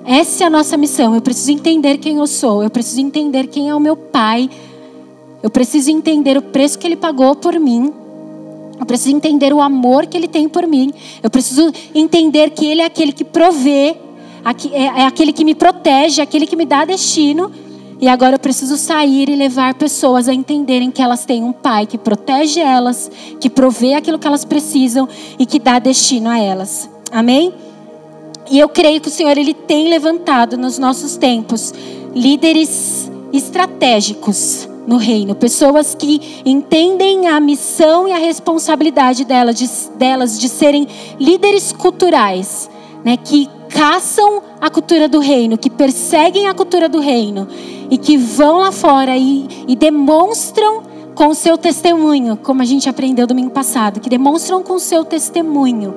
Essa 0.06 0.46
é 0.46 0.48
a 0.48 0.50
nossa 0.50 0.78
missão. 0.78 1.14
Eu 1.14 1.22
preciso 1.22 1.52
entender 1.52 1.98
quem 1.98 2.18
eu 2.18 2.28
sou, 2.28 2.64
eu 2.64 2.70
preciso 2.70 3.02
entender 3.02 3.48
quem 3.48 3.70
é 3.70 3.76
o 3.76 3.80
meu 3.80 3.96
pai, 3.96 4.50
eu 5.44 5.50
preciso 5.50 5.92
entender 5.92 6.38
o 6.38 6.42
preço 6.42 6.80
que 6.80 6.88
ele 6.88 6.96
pagou 6.96 7.36
por 7.36 7.60
mim. 7.60 7.94
Eu 8.80 8.86
preciso 8.86 9.16
entender 9.16 9.54
o 9.54 9.60
amor 9.60 10.06
que 10.06 10.16
ele 10.16 10.28
tem 10.28 10.48
por 10.48 10.66
mim. 10.68 10.94
Eu 11.22 11.30
preciso 11.30 11.72
entender 11.94 12.52
que 12.52 12.66
ele 12.66 12.82
é 12.82 12.86
aquele 12.86 13.12
que 13.12 13.24
provê, 13.24 13.98
é, 14.72 14.84
é 14.84 15.06
aquele 15.06 15.34
que 15.34 15.44
me 15.44 15.56
protege, 15.56 16.22
é 16.22 16.24
aquele 16.24 16.46
que 16.46 16.56
me 16.56 16.66
dá 16.66 16.86
destino. 16.86 17.52
E 18.00 18.08
agora 18.08 18.36
eu 18.36 18.40
preciso 18.40 18.78
sair 18.78 19.28
e 19.28 19.36
levar 19.36 19.74
pessoas 19.74 20.28
a 20.28 20.34
entenderem 20.34 20.92
que 20.92 21.02
elas 21.02 21.26
têm 21.26 21.44
um 21.44 21.52
pai 21.52 21.88
que 21.88 21.98
protege 21.98 22.60
elas, 22.60 23.10
que 23.40 23.50
provê 23.50 23.96
aquilo 23.96 24.20
que 24.20 24.28
elas 24.28 24.46
precisam 24.46 25.08
e 25.40 25.46
que 25.46 25.58
dá 25.58 25.80
destino 25.80 26.30
a 26.30 26.38
elas. 26.38 26.90
Amém? 27.12 27.54
E 28.50 28.60
eu 28.60 28.70
creio 28.70 29.02
que 29.02 29.08
o 29.08 29.12
Senhor 29.12 29.38
ele 29.38 29.54
tem 29.54 29.90
levantado 29.90 30.58
nos 30.58 30.78
nossos 30.78 31.18
tempos 31.18 31.74
líderes 32.14 33.12
estratégicos 33.34 34.70
no 34.88 34.96
reino, 34.96 35.36
pessoas 35.36 35.94
que 35.94 36.42
entendem 36.46 37.28
a 37.28 37.42
missão 37.42 38.08
e 38.08 38.14
a 38.14 38.18
responsabilidade 38.18 39.26
delas 39.26 39.56
de, 39.58 39.70
delas 39.98 40.40
de 40.40 40.48
serem 40.48 40.88
líderes 41.20 41.74
culturais, 41.74 42.70
né, 43.04 43.18
que 43.18 43.50
caçam 43.70 44.42
a 44.60 44.70
cultura 44.70 45.08
do 45.08 45.20
reino, 45.20 45.58
que 45.58 45.70
perseguem 45.70 46.48
a 46.48 46.54
cultura 46.54 46.90
do 46.90 47.00
reino 47.00 47.48
e 47.90 47.98
que 47.98 48.18
vão 48.18 48.60
lá 48.60 48.72
fora 48.72 49.16
e, 49.18 49.48
e 49.68 49.76
demonstram 49.76 50.84
com 51.16 51.28
o 51.28 51.36
seu 51.36 51.58
testemunho, 51.58 52.38
como 52.38 52.62
a 52.62 52.66
gente 52.66 52.88
aprendeu 52.88 53.26
domingo 53.26 53.52
passado, 53.52 54.00
que 54.00 54.10
demonstram 54.10 54.62
com 54.62 54.74
o 54.74 54.80
seu 54.80 55.04
testemunho 55.04 55.94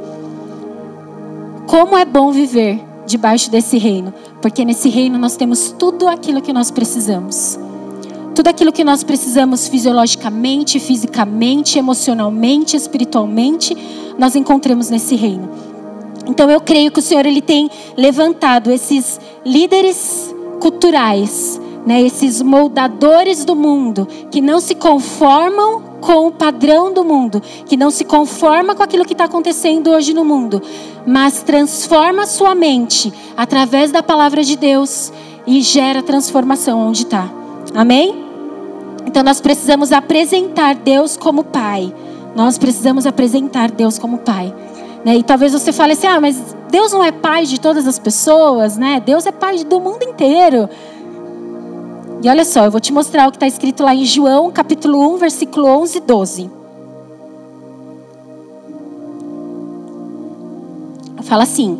como 1.70 1.96
é 1.96 2.04
bom 2.04 2.32
viver 2.32 2.82
debaixo 3.06 3.48
desse 3.48 3.78
reino, 3.78 4.12
porque 4.42 4.64
nesse 4.64 4.88
reino 4.88 5.16
nós 5.16 5.36
temos 5.36 5.72
tudo 5.78 6.08
aquilo 6.08 6.42
que 6.42 6.52
nós 6.52 6.68
precisamos. 6.68 7.56
Tudo 8.34 8.48
aquilo 8.48 8.72
que 8.72 8.82
nós 8.82 9.04
precisamos 9.04 9.68
fisiologicamente, 9.68 10.80
fisicamente, 10.80 11.78
emocionalmente, 11.78 12.76
espiritualmente, 12.76 13.76
nós 14.18 14.34
encontramos 14.34 14.90
nesse 14.90 15.14
reino. 15.14 15.48
Então 16.26 16.50
eu 16.50 16.60
creio 16.60 16.90
que 16.90 16.98
o 16.98 17.02
Senhor 17.02 17.24
ele 17.26 17.42
tem 17.42 17.70
levantado 17.96 18.70
esses 18.70 19.20
líderes 19.44 20.34
culturais, 20.60 21.60
né, 21.86 22.02
esses 22.02 22.42
moldadores 22.42 23.44
do 23.44 23.56
mundo, 23.56 24.06
que 24.30 24.40
não 24.40 24.60
se 24.60 24.74
conformam 24.74 25.82
com 26.00 26.26
o 26.26 26.32
padrão 26.32 26.92
do 26.92 27.04
mundo, 27.04 27.42
que 27.66 27.76
não 27.76 27.90
se 27.90 28.04
conforma 28.04 28.74
com 28.74 28.82
aquilo 28.82 29.04
que 29.04 29.12
está 29.12 29.24
acontecendo 29.24 29.90
hoje 29.90 30.14
no 30.14 30.24
mundo, 30.24 30.62
mas 31.06 31.42
transforma 31.42 32.26
sua 32.26 32.54
mente 32.54 33.12
através 33.36 33.90
da 33.90 34.02
palavra 34.02 34.42
de 34.42 34.56
Deus 34.56 35.12
e 35.46 35.60
gera 35.60 36.02
transformação 36.02 36.88
onde 36.88 37.02
está. 37.02 37.30
Amém? 37.74 38.24
Então 39.06 39.22
nós 39.22 39.40
precisamos 39.40 39.92
apresentar 39.92 40.74
Deus 40.74 41.16
como 41.16 41.44
Pai. 41.44 41.92
Nós 42.34 42.58
precisamos 42.58 43.06
apresentar 43.06 43.70
Deus 43.70 43.98
como 43.98 44.18
Pai. 44.18 44.54
Né? 45.04 45.16
E 45.16 45.22
talvez 45.22 45.52
você 45.52 45.72
fale 45.72 45.92
assim: 45.92 46.06
ah, 46.06 46.20
mas 46.20 46.54
Deus 46.70 46.92
não 46.92 47.02
é 47.02 47.10
Pai 47.10 47.44
de 47.44 47.60
todas 47.60 47.86
as 47.86 47.98
pessoas, 47.98 48.76
né? 48.76 49.02
Deus 49.04 49.26
é 49.26 49.32
Pai 49.32 49.64
do 49.64 49.80
mundo 49.80 50.02
inteiro. 50.02 50.68
E 52.22 52.28
olha 52.28 52.44
só, 52.44 52.66
eu 52.66 52.70
vou 52.70 52.80
te 52.80 52.92
mostrar 52.92 53.28
o 53.28 53.30
que 53.30 53.36
está 53.36 53.46
escrito 53.46 53.82
lá 53.82 53.94
em 53.94 54.04
João, 54.04 54.50
capítulo 54.50 55.14
1, 55.14 55.16
versículo 55.16 55.66
11 55.66 55.96
e 55.96 56.00
12. 56.00 56.50
Fala 61.22 61.44
assim: 61.44 61.78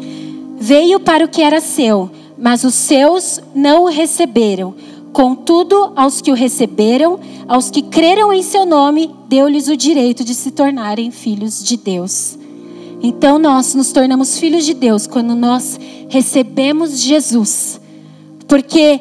Veio 0.58 1.00
para 1.00 1.24
o 1.24 1.28
que 1.28 1.42
era 1.42 1.60
seu, 1.60 2.10
mas 2.38 2.64
os 2.64 2.74
seus 2.74 3.40
não 3.54 3.84
o 3.84 3.88
receberam. 3.88 4.74
Contudo, 5.12 5.92
aos 5.96 6.22
que 6.22 6.30
o 6.30 6.34
receberam, 6.34 7.18
aos 7.48 7.68
que 7.68 7.82
creram 7.82 8.32
em 8.32 8.42
seu 8.42 8.64
nome, 8.64 9.12
deu-lhes 9.28 9.66
o 9.66 9.76
direito 9.76 10.22
de 10.22 10.34
se 10.34 10.52
tornarem 10.52 11.10
filhos 11.10 11.62
de 11.62 11.76
Deus. 11.76 12.38
Então 13.02 13.38
nós 13.38 13.74
nos 13.74 13.92
tornamos 13.92 14.38
filhos 14.38 14.64
de 14.64 14.74
Deus 14.74 15.06
quando 15.06 15.34
nós 15.34 15.78
recebemos 16.08 17.00
Jesus. 17.00 17.80
Porque 18.46 19.00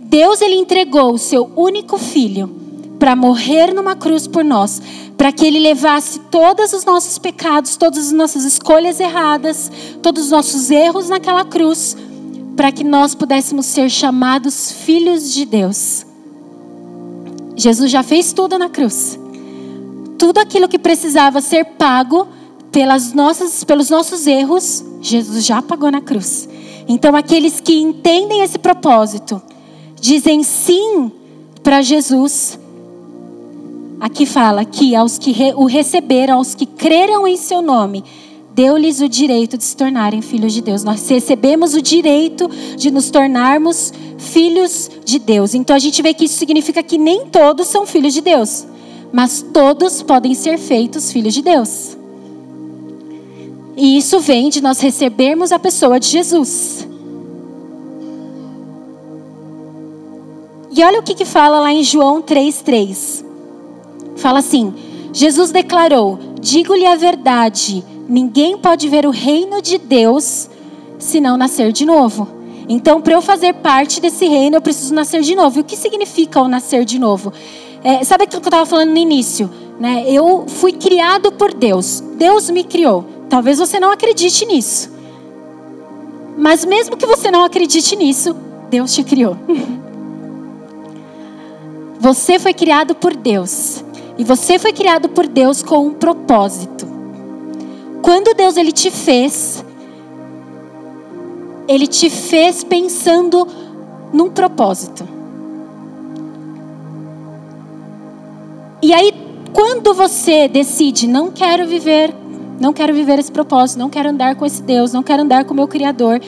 Deus 0.00 0.40
ele 0.40 0.54
entregou 0.54 1.14
o 1.14 1.18
seu 1.18 1.50
único 1.56 1.98
filho 1.98 2.50
para 2.98 3.14
morrer 3.14 3.72
numa 3.72 3.94
cruz 3.94 4.26
por 4.26 4.44
nós, 4.44 4.82
para 5.16 5.30
que 5.32 5.46
ele 5.46 5.60
levasse 5.60 6.18
todos 6.30 6.72
os 6.72 6.84
nossos 6.84 7.18
pecados, 7.18 7.76
todas 7.76 8.06
as 8.06 8.12
nossas 8.12 8.44
escolhas 8.44 8.98
erradas, 8.98 9.70
todos 10.02 10.24
os 10.24 10.30
nossos 10.30 10.70
erros 10.70 11.08
naquela 11.08 11.44
cruz 11.44 11.96
para 12.58 12.72
que 12.72 12.82
nós 12.82 13.14
pudéssemos 13.14 13.66
ser 13.66 13.88
chamados 13.88 14.72
filhos 14.72 15.32
de 15.32 15.46
Deus. 15.46 16.04
Jesus 17.54 17.88
já 17.88 18.02
fez 18.02 18.32
tudo 18.32 18.58
na 18.58 18.68
cruz. 18.68 19.16
Tudo 20.18 20.38
aquilo 20.38 20.68
que 20.68 20.76
precisava 20.76 21.40
ser 21.40 21.64
pago 21.64 22.26
pelas 22.78 23.12
nossas, 23.12 23.64
pelos 23.64 23.90
nossos 23.90 24.24
erros, 24.28 24.84
Jesus 25.00 25.44
já 25.44 25.60
pagou 25.60 25.90
na 25.90 26.00
cruz. 26.00 26.48
Então, 26.86 27.16
aqueles 27.16 27.58
que 27.58 27.74
entendem 27.74 28.40
esse 28.40 28.56
propósito, 28.56 29.42
dizem 30.00 30.44
sim 30.44 31.10
para 31.60 31.82
Jesus. 31.82 32.56
Aqui 33.98 34.24
fala 34.24 34.64
que 34.64 34.94
aos 34.94 35.18
que 35.18 35.34
o 35.56 35.66
receberam, 35.66 36.36
aos 36.36 36.54
que 36.54 36.66
creram 36.66 37.26
em 37.26 37.36
seu 37.36 37.60
nome, 37.60 38.04
deu-lhes 38.54 39.00
o 39.00 39.08
direito 39.08 39.58
de 39.58 39.64
se 39.64 39.76
tornarem 39.76 40.22
filhos 40.22 40.52
de 40.52 40.62
Deus. 40.62 40.84
Nós 40.84 41.08
recebemos 41.08 41.74
o 41.74 41.82
direito 41.82 42.48
de 42.76 42.92
nos 42.92 43.10
tornarmos 43.10 43.92
filhos 44.18 44.88
de 45.04 45.18
Deus. 45.18 45.52
Então 45.52 45.74
a 45.74 45.80
gente 45.80 46.00
vê 46.00 46.14
que 46.14 46.26
isso 46.26 46.38
significa 46.38 46.80
que 46.84 46.96
nem 46.96 47.26
todos 47.26 47.66
são 47.66 47.84
filhos 47.84 48.14
de 48.14 48.20
Deus, 48.20 48.64
mas 49.12 49.44
todos 49.52 50.00
podem 50.00 50.32
ser 50.32 50.58
feitos 50.58 51.10
filhos 51.10 51.34
de 51.34 51.42
Deus. 51.42 51.97
E 53.78 53.96
isso 53.96 54.20
vem 54.20 54.50
de 54.50 54.60
nós 54.60 54.80
recebermos 54.80 55.52
a 55.52 55.58
pessoa 55.58 55.98
de 55.98 56.08
Jesus. 56.08 56.86
E 60.70 60.84
olha 60.84 61.00
o 61.00 61.02
que, 61.02 61.14
que 61.14 61.24
fala 61.24 61.60
lá 61.60 61.72
em 61.72 61.82
João 61.82 62.20
3,3. 62.20 63.24
Fala 64.16 64.40
assim: 64.40 64.74
Jesus 65.12 65.50
declarou: 65.50 66.18
Digo-lhe 66.40 66.84
a 66.86 66.96
verdade 66.96 67.84
Ninguém 68.08 68.56
pode 68.56 68.88
ver 68.88 69.04
o 69.04 69.10
reino 69.10 69.60
de 69.60 69.76
Deus 69.76 70.48
se 70.98 71.20
não 71.20 71.36
nascer 71.36 71.72
de 71.72 71.84
novo. 71.84 72.26
Então, 72.66 73.02
para 73.02 73.12
eu 73.12 73.20
fazer 73.20 73.52
parte 73.54 74.00
desse 74.00 74.26
reino, 74.26 74.56
eu 74.56 74.62
preciso 74.62 74.94
nascer 74.94 75.20
de 75.20 75.34
novo. 75.34 75.58
E 75.58 75.60
o 75.60 75.64
que 75.64 75.76
significa 75.76 76.40
o 76.40 76.48
nascer 76.48 76.86
de 76.86 76.98
novo? 76.98 77.30
É, 77.84 78.02
sabe 78.02 78.24
aquilo 78.24 78.40
que 78.40 78.48
eu 78.48 78.50
estava 78.50 78.64
falando 78.64 78.90
no 78.90 78.96
início? 78.96 79.50
Né? 79.78 80.04
Eu 80.06 80.44
fui 80.48 80.72
criado 80.72 81.30
por 81.32 81.52
Deus. 81.52 82.02
Deus 82.16 82.48
me 82.48 82.64
criou. 82.64 83.04
Talvez 83.28 83.58
você 83.58 83.78
não 83.78 83.90
acredite 83.90 84.46
nisso. 84.46 84.90
Mas 86.36 86.64
mesmo 86.64 86.96
que 86.96 87.06
você 87.06 87.30
não 87.30 87.44
acredite 87.44 87.96
nisso, 87.96 88.34
Deus 88.70 88.94
te 88.94 89.02
criou. 89.02 89.36
Você 92.00 92.38
foi 92.38 92.54
criado 92.54 92.94
por 92.94 93.16
Deus. 93.16 93.82
E 94.16 94.22
você 94.22 94.56
foi 94.56 94.72
criado 94.72 95.08
por 95.08 95.26
Deus 95.26 95.62
com 95.62 95.86
um 95.86 95.94
propósito. 95.94 96.86
Quando 98.02 98.34
Deus 98.34 98.56
ele 98.56 98.70
te 98.70 98.90
fez, 98.90 99.64
ele 101.66 101.86
te 101.86 102.08
fez 102.08 102.62
pensando 102.62 103.46
num 104.12 104.30
propósito. 104.30 105.06
E 108.80 108.94
aí, 108.94 109.12
quando 109.52 109.92
você 109.92 110.46
decide, 110.48 111.08
não 111.08 111.30
quero 111.30 111.66
viver, 111.66 112.14
não 112.60 112.72
quero 112.72 112.92
viver 112.92 113.18
esse 113.18 113.30
propósito, 113.30 113.78
não 113.78 113.90
quero 113.90 114.08
andar 114.08 114.34
com 114.34 114.44
esse 114.44 114.62
Deus, 114.62 114.92
não 114.92 115.02
quero 115.02 115.22
andar 115.22 115.44
com 115.44 115.52
o 115.52 115.56
meu 115.56 115.68
Criador, 115.68 116.20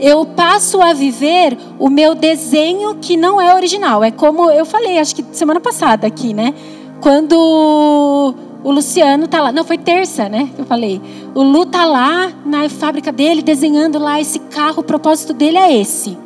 eu 0.00 0.24
passo 0.24 0.80
a 0.82 0.92
viver 0.92 1.56
o 1.78 1.88
meu 1.88 2.14
desenho 2.14 2.96
que 2.96 3.16
não 3.16 3.40
é 3.40 3.54
original. 3.54 4.02
É 4.02 4.10
como 4.10 4.50
eu 4.50 4.64
falei, 4.64 4.98
acho 4.98 5.14
que 5.14 5.24
semana 5.32 5.60
passada 5.60 6.06
aqui, 6.06 6.34
né? 6.34 6.54
Quando 7.00 8.34
o 8.64 8.70
Luciano 8.70 9.28
tá 9.28 9.40
lá. 9.40 9.52
Não, 9.52 9.64
foi 9.64 9.78
terça, 9.78 10.28
né? 10.28 10.50
Que 10.54 10.62
eu 10.62 10.66
falei. 10.66 11.00
O 11.34 11.42
Lu 11.42 11.66
tá 11.66 11.84
lá 11.84 12.32
na 12.44 12.68
fábrica 12.68 13.12
dele, 13.12 13.42
desenhando 13.42 13.98
lá 13.98 14.20
esse 14.20 14.38
carro. 14.38 14.80
O 14.80 14.84
propósito 14.84 15.32
dele 15.32 15.58
é 15.58 15.80
esse. 15.80 16.16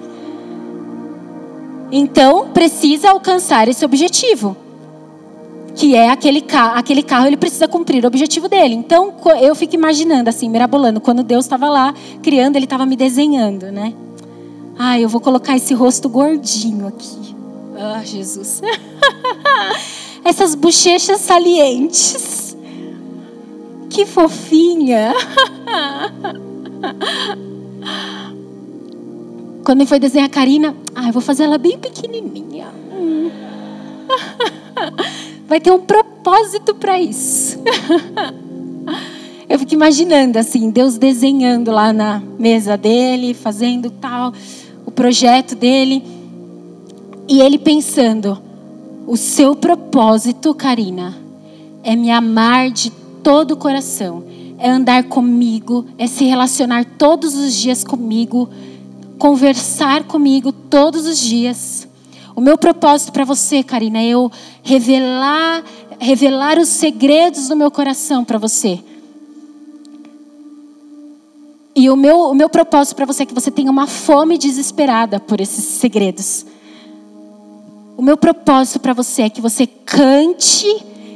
Então, 1.90 2.49
precisa 2.49 3.11
alcançar 3.11 3.68
esse 3.68 3.85
objetivo. 3.85 4.57
Que 5.77 5.95
é 5.95 6.09
aquele 6.09 6.41
carro, 6.41 6.79
aquele 6.79 7.03
carro 7.03 7.27
ele 7.27 7.37
precisa 7.37 7.69
cumprir 7.69 8.03
o 8.03 8.07
objetivo 8.07 8.49
dele. 8.49 8.75
Então, 8.75 9.15
eu 9.41 9.55
fico 9.55 9.75
imaginando 9.75 10.31
assim, 10.31 10.49
mirabolando, 10.49 11.01
quando 11.01 11.23
Deus 11.23 11.45
estava 11.45 11.69
lá 11.69 11.95
criando, 12.23 12.57
ele 12.57 12.65
estava 12.65 12.87
me 12.87 12.97
desenhando, 12.97 13.71
né? 13.71 13.93
Ah, 14.79 14.99
eu 14.99 15.09
vou 15.09 15.21
colocar 15.21 15.55
esse 15.57 15.75
rosto 15.75 16.09
gordinho 16.09 16.87
aqui. 16.87 17.37
Ah, 17.79 18.03
Jesus. 18.03 18.62
essas 20.25 20.55
bochechas 20.55 21.21
salientes. 21.21 22.57
Que 23.89 24.05
fofinha. 24.05 25.15
Quando 29.65 29.81
ele 29.81 29.89
foi 29.89 29.99
desenhar 29.99 30.27
a 30.27 30.31
Karina, 30.31 30.77
ah, 30.95 31.09
eu 31.09 31.12
vou 31.12 31.23
fazer 31.23 31.45
ela 31.45 31.59
bem 31.59 31.79
pequenininha. 31.79 32.69
Vai 35.48 35.61
ter 35.61 35.70
um 35.70 35.80
propósito 35.80 36.74
para 36.74 37.00
isso. 37.00 37.59
Eu 39.48 39.61
fico 39.61 39.74
imaginando 39.74 40.38
assim, 40.38 40.70
Deus 40.70 40.98
desenhando 40.98 41.70
lá 41.70 41.92
na 41.92 42.20
mesa 42.37 42.76
dele, 42.76 43.32
fazendo 43.32 43.90
tal, 43.90 44.32
o 44.85 44.90
projeto 44.90 45.54
dele. 45.54 46.02
E 47.28 47.40
ele 47.40 47.59
pensando: 47.59 48.42
o 49.06 49.16
seu 49.16 49.54
propósito, 49.54 50.52
Karina, 50.52 51.16
é 51.85 51.94
me 51.94 52.11
amar 52.11 52.70
de 52.70 52.90
todo 53.22 53.52
o 53.52 53.56
coração, 53.56 54.24
é 54.59 54.68
andar 54.68 55.04
comigo, 55.04 55.87
é 55.96 56.09
se 56.09 56.24
relacionar 56.24 56.85
todos 56.98 57.37
os 57.37 57.54
dias 57.54 57.85
comigo, 57.85 58.48
conversar 59.16 60.02
comigo 60.04 60.50
todos 60.50 61.06
os 61.06 61.18
dias. 61.18 61.86
O 62.37 62.40
meu 62.42 62.59
propósito 62.59 63.12
para 63.12 63.25
você, 63.25 63.62
Karina, 63.62 63.99
é 63.99 64.09
eu 64.09 64.31
revelar, 64.62 65.64
revelar 65.99 66.59
os 66.59 66.68
segredos 66.68 67.49
do 67.49 67.57
meu 67.57 67.70
coração 67.70 68.27
para 68.27 68.37
você. 68.37 68.79
E 71.75 71.88
o 71.88 71.96
meu, 71.96 72.31
o 72.31 72.35
meu 72.35 72.51
propósito 72.51 72.94
para 72.94 73.07
você 73.07 73.22
é 73.22 73.27
que 73.27 73.33
você 73.33 73.51
tenha 73.51 73.70
uma 73.70 73.87
fome 73.87 74.37
desesperada 74.37 75.18
por 75.18 75.40
esses 75.40 75.64
segredos. 75.64 76.44
O 77.96 78.03
meu 78.03 78.18
propósito 78.18 78.81
para 78.81 78.92
você 78.92 79.22
é 79.22 79.31
que 79.31 79.40
você 79.40 79.66
cante 79.66 80.66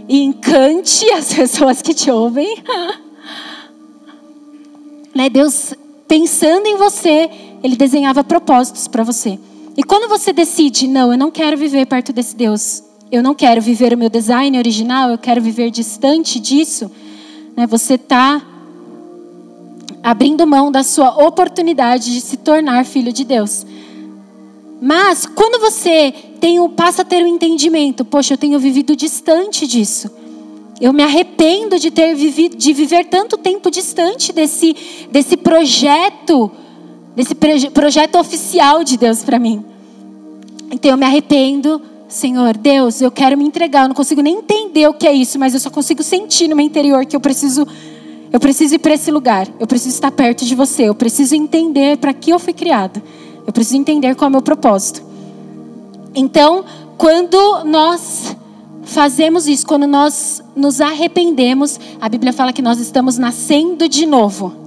e 0.09 0.23
encante 0.23 1.05
as 1.11 1.33
pessoas 1.37 1.83
que 1.83 1.93
te 1.93 2.11
ouvem. 2.11 2.63
né? 5.15 5.29
Deus, 5.29 5.75
pensando 6.09 6.67
em 6.67 6.79
você, 6.79 7.29
Ele 7.63 7.77
desenhava 7.77 8.25
propósitos 8.25 8.89
para 8.89 9.05
você. 9.05 9.39
E 9.81 9.83
quando 9.83 10.11
você 10.11 10.31
decide, 10.31 10.87
não, 10.87 11.11
eu 11.11 11.17
não 11.17 11.31
quero 11.31 11.57
viver 11.57 11.87
perto 11.87 12.13
desse 12.13 12.37
Deus, 12.37 12.83
eu 13.11 13.23
não 13.23 13.35
quero 13.35 13.63
viver 13.63 13.95
o 13.95 13.97
meu 13.97 14.11
design 14.11 14.59
original, 14.59 15.09
eu 15.09 15.17
quero 15.17 15.41
viver 15.41 15.71
distante 15.71 16.39
disso, 16.39 16.91
né, 17.57 17.67
você 17.67 17.95
está 17.95 18.43
abrindo 20.03 20.47
mão 20.47 20.71
da 20.71 20.83
sua 20.83 21.27
oportunidade 21.27 22.13
de 22.13 22.21
se 22.21 22.37
tornar 22.37 22.85
filho 22.85 23.11
de 23.11 23.25
Deus. 23.25 23.65
Mas 24.83 25.25
quando 25.25 25.59
você 25.59 26.13
tem, 26.39 26.69
passa 26.69 27.01
a 27.01 27.05
ter 27.07 27.23
o 27.23 27.25
um 27.25 27.29
entendimento, 27.29 28.05
poxa, 28.05 28.35
eu 28.35 28.39
tenho 28.39 28.61
vivido 28.61 28.95
distante 28.95 29.67
disso. 29.67 30.11
Eu 30.79 30.93
me 30.93 31.03
arrependo 31.03 31.79
de 31.79 31.91
ter 31.91 32.15
vivido, 32.15 32.55
de 32.55 32.75
viver 32.75 33.07
tanto 33.07 33.39
tempo 33.39 33.71
distante 33.71 34.31
desse, 34.31 34.77
desse 35.11 35.39
projeto, 35.39 36.53
desse 37.21 37.35
projeto 37.71 38.17
oficial 38.17 38.83
de 38.83 38.97
Deus 38.97 39.23
para 39.23 39.39
mim. 39.39 39.63
Então 40.71 40.91
eu 40.91 40.97
me 40.97 41.05
arrependo, 41.05 41.83
Senhor, 42.09 42.57
Deus, 42.57 43.03
eu 43.03 43.11
quero 43.11 43.37
me 43.37 43.45
entregar. 43.45 43.83
Eu 43.83 43.89
não 43.89 43.95
consigo 43.95 44.23
nem 44.23 44.39
entender 44.39 44.89
o 44.89 44.95
que 44.95 45.07
é 45.07 45.13
isso, 45.13 45.39
mas 45.39 45.53
eu 45.53 45.61
só 45.61 45.69
consigo 45.69 46.03
sentir 46.03 46.49
no 46.49 46.57
meu 46.57 46.65
interior 46.65 47.05
que 47.05 47.15
eu 47.15 47.21
preciso, 47.21 47.67
eu 48.33 48.41
preciso 48.41 48.77
ir 48.77 48.79
para 48.79 48.95
esse 48.95 49.11
lugar. 49.11 49.47
Eu 49.59 49.67
preciso 49.67 49.95
estar 49.95 50.11
perto 50.11 50.47
de 50.47 50.55
você. 50.55 50.85
Eu 50.85 50.95
preciso 50.95 51.35
entender 51.35 51.99
para 51.99 52.15
que 52.15 52.31
eu 52.31 52.39
fui 52.39 52.55
criado. 52.55 53.03
Eu 53.47 53.53
preciso 53.53 53.77
entender 53.77 54.15
qual 54.15 54.27
é 54.27 54.31
o 54.31 54.33
meu 54.33 54.43
propósito. 54.43 55.03
Então, 56.15 56.65
quando 56.97 57.65
nós 57.65 58.35
fazemos 58.85 59.47
isso, 59.47 59.67
quando 59.67 59.87
nós 59.87 60.43
nos 60.57 60.81
arrependemos, 60.81 61.79
a 62.01 62.09
Bíblia 62.09 62.33
fala 62.33 62.51
que 62.51 62.63
nós 62.63 62.81
estamos 62.81 63.19
nascendo 63.19 63.89
de 63.89 64.07
novo. 64.07 64.60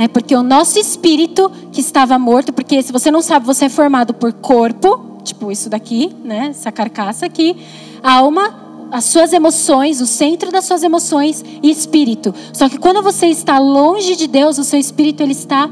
Né? 0.00 0.08
Porque 0.08 0.34
o 0.34 0.42
nosso 0.42 0.78
espírito 0.78 1.52
que 1.70 1.82
estava 1.82 2.18
morto, 2.18 2.54
porque 2.54 2.82
se 2.82 2.90
você 2.90 3.10
não 3.10 3.20
sabe, 3.20 3.44
você 3.44 3.66
é 3.66 3.68
formado 3.68 4.14
por 4.14 4.32
corpo, 4.32 5.18
tipo 5.22 5.52
isso 5.52 5.68
daqui, 5.68 6.10
né? 6.24 6.46
essa 6.48 6.72
carcaça 6.72 7.26
aqui, 7.26 7.54
alma, 8.02 8.88
as 8.90 9.04
suas 9.04 9.34
emoções, 9.34 10.00
o 10.00 10.06
centro 10.06 10.50
das 10.50 10.64
suas 10.64 10.82
emoções 10.82 11.44
e 11.62 11.70
espírito. 11.70 12.34
Só 12.50 12.66
que 12.66 12.78
quando 12.78 13.02
você 13.02 13.26
está 13.26 13.58
longe 13.58 14.16
de 14.16 14.26
Deus, 14.26 14.56
o 14.56 14.64
seu 14.64 14.80
espírito 14.80 15.22
ele 15.22 15.32
está 15.32 15.68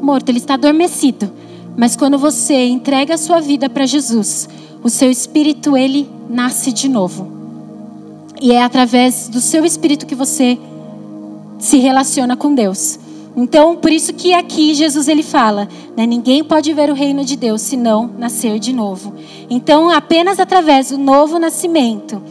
morto, 0.00 0.28
ele 0.28 0.38
está 0.38 0.54
adormecido. 0.54 1.32
Mas 1.76 1.96
quando 1.96 2.16
você 2.16 2.68
entrega 2.68 3.14
a 3.14 3.18
sua 3.18 3.40
vida 3.40 3.68
para 3.68 3.86
Jesus, 3.86 4.48
o 4.84 4.88
seu 4.88 5.10
espírito 5.10 5.76
ele 5.76 6.08
nasce 6.30 6.70
de 6.70 6.88
novo. 6.88 7.26
E 8.40 8.52
é 8.52 8.62
através 8.62 9.28
do 9.28 9.40
seu 9.40 9.64
espírito 9.64 10.06
que 10.06 10.14
você 10.14 10.60
se 11.64 11.78
relaciona 11.78 12.36
com 12.36 12.54
Deus. 12.54 12.98
Então, 13.34 13.74
por 13.74 13.90
isso 13.90 14.12
que 14.12 14.34
aqui 14.34 14.74
Jesus 14.74 15.08
ele 15.08 15.22
fala, 15.22 15.66
né, 15.96 16.06
ninguém 16.06 16.44
pode 16.44 16.72
ver 16.74 16.90
o 16.90 16.94
reino 16.94 17.24
de 17.24 17.36
Deus 17.36 17.62
se 17.62 17.74
não 17.74 18.10
nascer 18.18 18.58
de 18.58 18.72
novo. 18.72 19.14
Então, 19.48 19.88
apenas 19.90 20.38
através 20.38 20.90
do 20.90 20.98
novo 20.98 21.38
nascimento, 21.38 22.22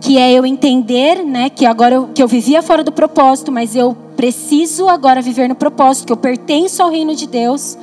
que 0.00 0.16
é 0.16 0.32
eu 0.32 0.46
entender, 0.46 1.24
né, 1.24 1.50
que 1.50 1.66
agora 1.66 1.96
eu, 1.96 2.08
que 2.14 2.22
eu 2.22 2.28
vivia 2.28 2.62
fora 2.62 2.84
do 2.84 2.92
propósito, 2.92 3.50
mas 3.50 3.74
eu 3.74 3.94
preciso 4.16 4.88
agora 4.88 5.20
viver 5.20 5.48
no 5.48 5.56
propósito, 5.56 6.06
que 6.06 6.12
eu 6.12 6.16
pertenço 6.16 6.82
ao 6.82 6.90
reino 6.90 7.14
de 7.14 7.26
Deus, 7.26 7.76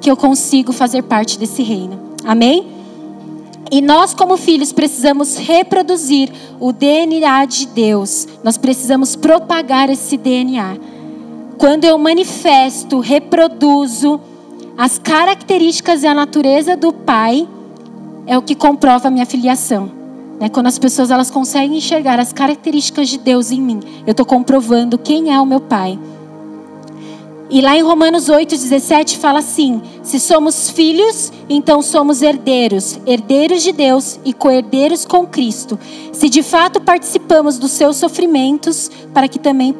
que 0.00 0.10
eu 0.10 0.16
consigo 0.16 0.72
fazer 0.72 1.02
parte 1.02 1.38
desse 1.38 1.62
reino. 1.62 1.98
Amém? 2.24 2.66
E 3.72 3.80
nós, 3.80 4.12
como 4.12 4.36
filhos, 4.36 4.70
precisamos 4.70 5.34
reproduzir 5.38 6.30
o 6.60 6.74
DNA 6.74 7.46
de 7.46 7.66
Deus. 7.68 8.28
Nós 8.44 8.58
precisamos 8.58 9.16
propagar 9.16 9.88
esse 9.88 10.18
DNA. 10.18 10.76
Quando 11.56 11.84
eu 11.84 11.96
manifesto, 11.96 13.00
reproduzo 13.00 14.20
as 14.76 14.98
características 14.98 16.02
e 16.02 16.06
a 16.06 16.12
natureza 16.12 16.76
do 16.76 16.92
Pai, 16.92 17.48
é 18.26 18.36
o 18.36 18.42
que 18.42 18.54
comprova 18.54 19.08
a 19.08 19.10
minha 19.10 19.24
filiação. 19.24 19.90
Né? 20.38 20.50
Quando 20.50 20.66
as 20.66 20.78
pessoas 20.78 21.10
elas 21.10 21.30
conseguem 21.30 21.78
enxergar 21.78 22.20
as 22.20 22.30
características 22.30 23.08
de 23.08 23.16
Deus 23.16 23.50
em 23.50 23.62
mim, 23.62 23.80
eu 24.06 24.10
estou 24.10 24.26
comprovando 24.26 24.98
quem 24.98 25.34
é 25.34 25.40
o 25.40 25.46
meu 25.46 25.60
Pai. 25.60 25.98
E 27.52 27.60
lá 27.60 27.76
em 27.76 27.82
Romanos 27.82 28.30
8,17 28.30 29.18
fala 29.18 29.40
assim: 29.40 29.82
se 30.02 30.18
somos 30.18 30.70
filhos, 30.70 31.30
então 31.50 31.82
somos 31.82 32.22
herdeiros, 32.22 32.98
herdeiros 33.06 33.62
de 33.62 33.72
Deus 33.72 34.18
e 34.24 34.32
co-herdeiros 34.32 35.04
com 35.04 35.26
Cristo. 35.26 35.78
Se 36.14 36.30
de 36.30 36.42
fato 36.42 36.80
participamos 36.80 37.58
dos 37.58 37.72
seus 37.72 37.98
sofrimentos, 37.98 38.90
para 39.12 39.28
que 39.28 39.38
também 39.38 39.74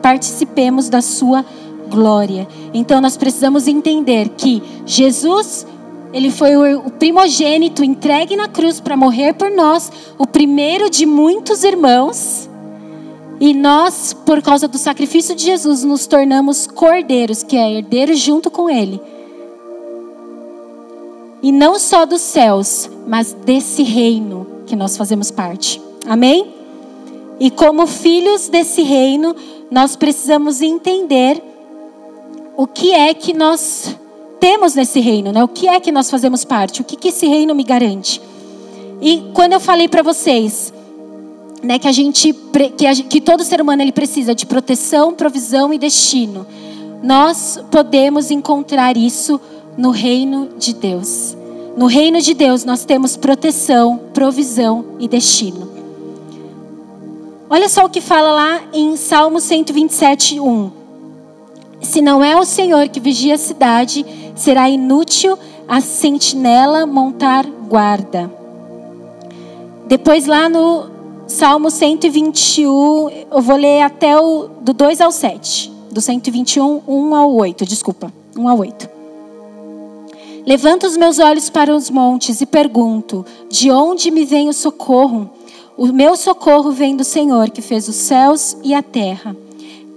participemos 0.00 0.88
da 0.88 1.02
sua 1.02 1.44
glória. 1.90 2.48
Então 2.72 2.98
nós 2.98 3.18
precisamos 3.18 3.68
entender 3.68 4.30
que 4.30 4.62
Jesus 4.86 5.66
ele 6.14 6.30
foi 6.30 6.56
o 6.74 6.90
primogênito 6.92 7.84
entregue 7.84 8.36
na 8.36 8.48
cruz 8.48 8.80
para 8.80 8.96
morrer 8.96 9.34
por 9.34 9.50
nós, 9.50 9.92
o 10.16 10.26
primeiro 10.26 10.88
de 10.88 11.04
muitos 11.04 11.62
irmãos. 11.62 12.48
E 13.40 13.52
nós, 13.54 14.12
por 14.12 14.40
causa 14.40 14.68
do 14.68 14.78
sacrifício 14.78 15.34
de 15.34 15.44
Jesus, 15.44 15.82
nos 15.82 16.06
tornamos 16.06 16.66
cordeiros, 16.66 17.42
que 17.42 17.56
é 17.56 17.78
herdeiros 17.78 18.18
junto 18.18 18.50
com 18.50 18.70
Ele. 18.70 19.00
E 21.42 21.50
não 21.50 21.78
só 21.78 22.06
dos 22.06 22.20
céus, 22.20 22.88
mas 23.06 23.32
desse 23.32 23.82
reino 23.82 24.46
que 24.66 24.76
nós 24.76 24.96
fazemos 24.96 25.30
parte. 25.30 25.82
Amém? 26.06 26.54
E 27.40 27.50
como 27.50 27.86
filhos 27.86 28.48
desse 28.48 28.82
reino, 28.82 29.34
nós 29.70 29.96
precisamos 29.96 30.62
entender 30.62 31.42
o 32.56 32.66
que 32.66 32.92
é 32.92 33.12
que 33.12 33.32
nós 33.32 33.96
temos 34.38 34.74
nesse 34.74 35.00
reino, 35.00 35.32
né? 35.32 35.42
O 35.42 35.48
que 35.48 35.66
é 35.68 35.80
que 35.80 35.90
nós 35.90 36.10
fazemos 36.10 36.44
parte? 36.44 36.80
O 36.80 36.84
que, 36.84 36.96
que 36.96 37.08
esse 37.08 37.26
reino 37.26 37.54
me 37.54 37.64
garante? 37.64 38.20
E 39.00 39.24
quando 39.34 39.54
eu 39.54 39.60
falei 39.60 39.88
para 39.88 40.02
vocês 40.02 40.72
né, 41.62 41.78
que 41.78 41.86
a 41.86 41.92
gente 41.92 42.32
que, 42.76 42.86
a, 42.86 42.94
que 42.94 43.20
todo 43.20 43.44
ser 43.44 43.60
humano 43.60 43.82
ele 43.82 43.92
precisa 43.92 44.34
de 44.34 44.44
proteção, 44.44 45.14
provisão 45.14 45.72
e 45.72 45.78
destino. 45.78 46.46
Nós 47.02 47.58
podemos 47.70 48.30
encontrar 48.30 48.96
isso 48.96 49.40
no 49.76 49.90
reino 49.90 50.50
de 50.58 50.74
Deus. 50.74 51.36
No 51.76 51.86
reino 51.86 52.20
de 52.20 52.34
Deus 52.34 52.64
nós 52.64 52.84
temos 52.84 53.16
proteção, 53.16 54.00
provisão 54.12 54.84
e 54.98 55.08
destino. 55.08 55.70
Olha 57.48 57.68
só 57.68 57.84
o 57.84 57.90
que 57.90 58.00
fala 58.00 58.32
lá 58.32 58.60
em 58.72 58.96
Salmo 58.96 59.40
127, 59.40 60.40
1. 60.40 60.70
Se 61.82 62.00
não 62.00 62.22
é 62.24 62.36
o 62.36 62.44
Senhor 62.44 62.88
que 62.88 63.00
vigia 63.00 63.34
a 63.34 63.38
cidade, 63.38 64.06
será 64.34 64.68
inútil 64.70 65.38
a 65.68 65.80
sentinela 65.80 66.86
montar 66.86 67.44
guarda. 67.44 68.30
Depois 69.86 70.26
lá 70.26 70.48
no 70.48 70.91
Salmo 71.32 71.70
121, 71.70 73.10
eu 73.32 73.40
vou 73.40 73.56
ler 73.56 73.80
até 73.80 74.20
o 74.20 74.48
do 74.60 74.74
2 74.74 75.00
ao 75.00 75.10
7. 75.10 75.72
Do 75.90 75.98
121, 75.98 76.82
1 76.86 77.14
ao 77.16 77.34
8, 77.34 77.64
desculpa. 77.64 78.12
1 78.36 78.48
ao 78.48 78.58
8. 78.58 78.88
Levanto 80.46 80.86
os 80.86 80.94
meus 80.94 81.18
olhos 81.18 81.48
para 81.48 81.74
os 81.74 81.88
montes 81.88 82.42
e 82.42 82.46
pergunto: 82.46 83.24
de 83.48 83.70
onde 83.70 84.10
me 84.10 84.26
vem 84.26 84.50
o 84.50 84.52
socorro? 84.52 85.30
O 85.74 85.86
meu 85.86 86.16
socorro 86.16 86.70
vem 86.70 86.94
do 86.94 87.02
Senhor, 87.02 87.48
que 87.48 87.62
fez 87.62 87.88
os 87.88 87.96
céus 87.96 88.54
e 88.62 88.74
a 88.74 88.82
terra. 88.82 89.34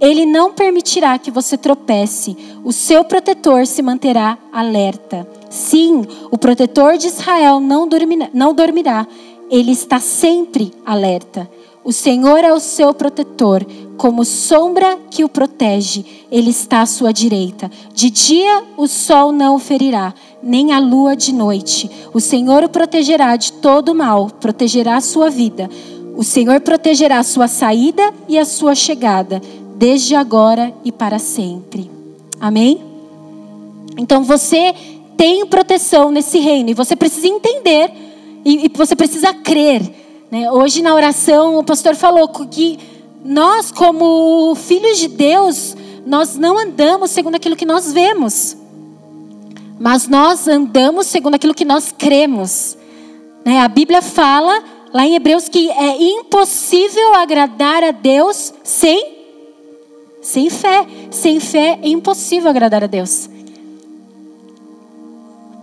Ele 0.00 0.24
não 0.24 0.52
permitirá 0.52 1.18
que 1.18 1.30
você 1.30 1.56
tropece, 1.56 2.36
o 2.64 2.72
seu 2.72 3.04
protetor 3.04 3.66
se 3.66 3.82
manterá 3.82 4.38
alerta. 4.50 5.28
Sim, 5.48 6.02
o 6.30 6.36
protetor 6.36 6.96
de 6.96 7.06
Israel 7.06 7.60
não 7.60 7.86
dormirá, 7.86 8.28
não 8.32 8.54
dormirá 8.54 9.06
ele 9.50 9.72
está 9.72 10.00
sempre 10.00 10.72
alerta. 10.84 11.48
O 11.84 11.92
Senhor 11.92 12.38
é 12.38 12.52
o 12.52 12.58
seu 12.58 12.92
protetor, 12.92 13.64
como 13.96 14.24
sombra 14.24 14.98
que 15.10 15.24
o 15.24 15.28
protege, 15.28 16.04
ele 16.30 16.50
está 16.50 16.82
à 16.82 16.86
sua 16.86 17.12
direita. 17.12 17.70
De 17.94 18.10
dia 18.10 18.64
o 18.76 18.86
sol 18.88 19.30
não 19.30 19.54
o 19.54 19.58
ferirá, 19.60 20.12
nem 20.42 20.72
a 20.72 20.78
lua 20.78 21.16
de 21.16 21.32
noite. 21.32 21.90
O 22.12 22.20
Senhor 22.20 22.64
o 22.64 22.68
protegerá 22.68 23.36
de 23.36 23.52
todo 23.52 23.94
mal, 23.94 24.28
protegerá 24.40 24.96
a 24.96 25.00
sua 25.00 25.30
vida. 25.30 25.70
O 26.16 26.24
Senhor 26.24 26.60
protegerá 26.60 27.18
a 27.18 27.24
sua 27.24 27.46
saída 27.46 28.12
e 28.28 28.38
a 28.38 28.44
sua 28.44 28.74
chegada, 28.74 29.40
desde 29.76 30.14
agora 30.14 30.74
e 30.84 30.90
para 30.90 31.18
sempre. 31.18 31.90
Amém? 32.40 32.80
Então 33.96 34.24
você 34.24 34.74
tem 35.16 35.46
proteção 35.46 36.10
nesse 36.10 36.38
reino 36.38 36.70
e 36.70 36.74
você 36.74 36.96
precisa 36.96 37.28
entender 37.28 38.05
e, 38.46 38.66
e 38.66 38.70
você 38.72 38.94
precisa 38.94 39.34
crer. 39.34 39.82
Né? 40.30 40.48
Hoje 40.52 40.80
na 40.80 40.94
oração 40.94 41.58
o 41.58 41.64
pastor 41.64 41.96
falou 41.96 42.28
que 42.28 42.78
nós, 43.24 43.72
como 43.72 44.54
filhos 44.54 44.98
de 44.98 45.08
Deus, 45.08 45.76
nós 46.06 46.36
não 46.36 46.56
andamos 46.56 47.10
segundo 47.10 47.34
aquilo 47.34 47.56
que 47.56 47.66
nós 47.66 47.92
vemos, 47.92 48.56
mas 49.80 50.06
nós 50.06 50.46
andamos 50.46 51.08
segundo 51.08 51.34
aquilo 51.34 51.52
que 51.52 51.64
nós 51.64 51.92
cremos. 51.96 52.78
Né? 53.44 53.58
A 53.58 53.66
Bíblia 53.66 54.00
fala 54.00 54.62
lá 54.94 55.04
em 55.04 55.16
Hebreus 55.16 55.48
que 55.48 55.68
é 55.68 56.00
impossível 56.00 57.14
agradar 57.16 57.82
a 57.82 57.90
Deus 57.90 58.54
sem 58.62 59.16
sem 60.22 60.50
fé. 60.50 60.86
Sem 61.10 61.40
fé 61.40 61.80
é 61.82 61.88
impossível 61.88 62.48
agradar 62.48 62.84
a 62.84 62.86
Deus. 62.86 63.28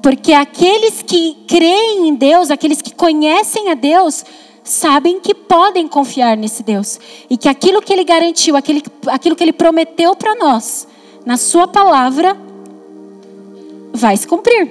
Porque 0.04 0.34
aqueles 0.34 1.02
que 1.02 1.38
creem 1.48 2.10
em 2.10 2.14
Deus, 2.14 2.52
aqueles 2.52 2.82
que 2.82 2.94
conhecem 2.94 3.72
a 3.72 3.74
Deus, 3.74 4.26
sabem 4.62 5.22
que 5.22 5.34
podem 5.34 5.88
confiar 5.88 6.36
nesse 6.36 6.62
Deus. 6.62 7.00
E 7.30 7.38
que 7.38 7.48
aquilo 7.48 7.82
que 7.82 7.94
Ele 7.94 8.04
garantiu, 8.04 8.58
aquilo, 8.58 8.82
aquilo 9.08 9.34
que 9.34 9.42
Ele 9.46 9.54
prometeu 9.54 10.14
para 10.14 10.36
nós, 10.36 10.86
na 11.26 11.38
Sua 11.38 11.70
palavra, 11.70 12.38
vai 13.94 14.18
se 14.18 14.28
cumprir. 14.28 14.70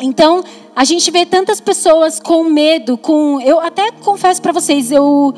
Então, 0.00 0.42
a 0.74 0.84
gente 0.84 1.10
vê 1.10 1.26
tantas 1.26 1.60
pessoas 1.60 2.18
com 2.18 2.42
medo, 2.44 2.96
com. 2.96 3.38
Eu 3.42 3.60
até 3.60 3.90
confesso 3.92 4.40
para 4.40 4.52
vocês, 4.52 4.90
eu 4.90 5.34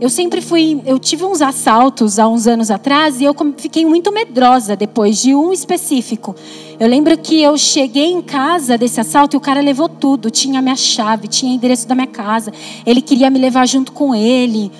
eu 0.00 0.08
sempre 0.08 0.40
fui, 0.40 0.80
eu 0.86 0.98
tive 0.98 1.24
uns 1.24 1.42
assaltos 1.42 2.20
há 2.20 2.28
uns 2.28 2.46
anos 2.46 2.70
atrás 2.70 3.20
e 3.20 3.24
eu 3.24 3.34
fiquei 3.56 3.84
muito 3.84 4.12
medrosa 4.12 4.76
depois 4.76 5.20
de 5.20 5.34
um 5.34 5.52
específico. 5.52 6.36
Eu 6.78 6.86
lembro 6.86 7.18
que 7.18 7.42
eu 7.42 7.58
cheguei 7.58 8.12
em 8.12 8.22
casa 8.22 8.78
desse 8.78 9.00
assalto 9.00 9.34
e 9.34 9.38
o 9.38 9.40
cara 9.40 9.60
levou 9.60 9.88
tudo, 9.88 10.30
tinha 10.30 10.62
minha 10.62 10.76
chave, 10.76 11.26
tinha 11.26 11.52
endereço 11.52 11.88
da 11.88 11.96
minha 11.96 12.06
casa. 12.06 12.52
Ele 12.86 13.02
queria 13.02 13.28
me 13.28 13.40
levar 13.40 13.66
junto 13.66 13.90
com 13.90 14.14
ele. 14.14 14.70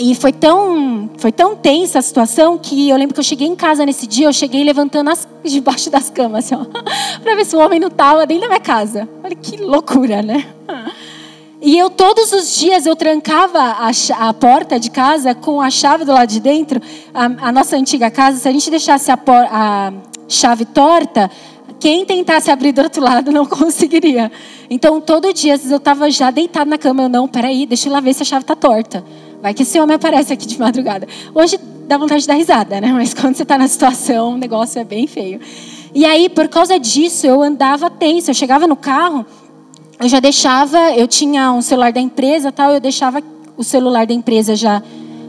E 0.00 0.14
foi 0.14 0.32
tão, 0.32 1.10
foi 1.18 1.30
tão 1.32 1.56
tensa 1.56 1.98
a 1.98 2.02
situação 2.02 2.56
que 2.56 2.88
eu 2.88 2.96
lembro 2.96 3.14
que 3.14 3.20
eu 3.20 3.24
cheguei 3.24 3.46
em 3.48 3.56
casa 3.56 3.84
nesse 3.84 4.06
dia, 4.06 4.26
eu 4.26 4.32
cheguei 4.32 4.62
levantando 4.62 5.10
as, 5.10 5.26
debaixo 5.44 5.90
das 5.90 6.10
camas, 6.10 6.52
assim, 6.52 6.56
ver 7.22 7.44
se 7.44 7.54
o 7.54 7.58
homem 7.58 7.78
não 7.78 7.88
estava 7.88 8.26
dentro 8.26 8.42
da 8.42 8.48
minha 8.48 8.60
casa. 8.60 9.08
Olha 9.22 9.34
que 9.34 9.56
loucura, 9.56 10.22
né? 10.22 10.46
E 11.60 11.76
eu 11.76 11.90
todos 11.90 12.32
os 12.32 12.56
dias 12.56 12.86
eu 12.86 12.94
trancava 12.94 13.58
a, 13.58 13.90
a, 14.28 14.32
porta 14.32 14.78
de 14.78 14.90
casa 14.90 15.34
com 15.34 15.60
a 15.60 15.68
chave 15.70 16.04
do 16.04 16.12
lado 16.12 16.28
de 16.28 16.38
dentro. 16.38 16.80
A, 17.12 17.48
a 17.48 17.52
nossa 17.52 17.76
antiga 17.76 18.10
casa, 18.10 18.38
se 18.38 18.48
a 18.48 18.52
gente 18.52 18.70
deixasse 18.70 19.10
a, 19.10 19.16
por, 19.16 19.34
a 19.34 19.92
chave 20.28 20.64
torta, 20.64 21.28
quem 21.80 22.04
tentasse 22.04 22.48
abrir 22.48 22.70
do 22.70 22.82
outro 22.82 23.02
lado 23.02 23.32
não 23.32 23.44
conseguiria. 23.46 24.30
Então 24.70 25.00
todo 25.00 25.32
dia 25.32 25.58
eu 25.68 25.78
estava 25.78 26.08
já 26.10 26.30
deitado 26.30 26.70
na 26.70 26.78
cama, 26.78 27.02
eu 27.02 27.08
não, 27.08 27.26
peraí, 27.26 27.66
deixa 27.66 27.88
eu 27.88 27.92
lá 27.92 27.98
ver 27.98 28.14
se 28.14 28.22
a 28.22 28.26
chave 28.26 28.44
está 28.44 28.54
torta. 28.54 29.04
Vai 29.42 29.52
que 29.52 29.62
esse 29.62 29.80
homem 29.80 29.96
aparece 29.96 30.32
aqui 30.32 30.46
de 30.46 30.58
madrugada. 30.60 31.08
Hoje 31.34 31.58
dá 31.88 31.96
vontade 31.96 32.22
de 32.22 32.28
dar 32.28 32.34
risada, 32.34 32.80
né? 32.80 32.92
Mas 32.92 33.14
quando 33.14 33.34
você 33.34 33.42
está 33.42 33.58
na 33.58 33.66
situação, 33.66 34.34
o 34.34 34.38
negócio 34.38 34.80
é 34.80 34.84
bem 34.84 35.08
feio. 35.08 35.40
E 35.94 36.04
aí, 36.04 36.28
por 36.28 36.48
causa 36.48 36.78
disso, 36.78 37.26
eu 37.26 37.42
andava 37.42 37.88
tenso. 37.88 38.30
Eu 38.30 38.34
chegava 38.34 38.66
no 38.66 38.76
carro, 38.76 39.24
eu 40.00 40.08
já 40.08 40.20
deixava, 40.20 40.92
eu 40.92 41.08
tinha 41.08 41.52
um 41.52 41.62
celular 41.62 41.92
da 41.92 42.00
empresa, 42.00 42.52
tal, 42.52 42.72
eu 42.72 42.80
deixava 42.80 43.22
o 43.56 43.64
celular 43.64 44.06
da 44.06 44.14
empresa 44.14 44.54
já 44.54 44.82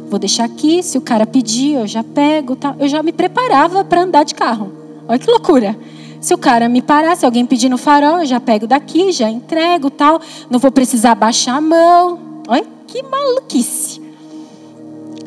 vou 0.09 0.19
deixar 0.19 0.45
aqui, 0.45 0.81
se 0.81 0.97
o 0.97 1.01
cara 1.01 1.25
pedir, 1.25 1.73
eu 1.73 1.87
já 1.87 2.03
pego, 2.03 2.55
tal. 2.55 2.75
Eu 2.79 2.87
já 2.87 3.01
me 3.03 3.11
preparava 3.11 3.83
para 3.83 4.01
andar 4.01 4.23
de 4.23 4.33
carro. 4.33 4.71
Olha 5.07 5.19
que 5.19 5.29
loucura. 5.29 5.77
Se 6.19 6.33
o 6.33 6.37
cara 6.37 6.67
me 6.67 6.81
parar, 6.81 7.15
se 7.15 7.25
alguém 7.25 7.45
pedir 7.45 7.69
no 7.69 7.77
farol, 7.77 8.19
eu 8.19 8.25
já 8.25 8.39
pego 8.39 8.67
daqui, 8.67 9.11
já 9.11 9.29
entrego, 9.29 9.89
tal. 9.89 10.19
Não 10.49 10.59
vou 10.59 10.71
precisar 10.71 11.15
baixar 11.15 11.55
a 11.55 11.61
mão. 11.61 12.19
Olha 12.47 12.65
que 12.87 13.01
maluquice. 13.03 14.01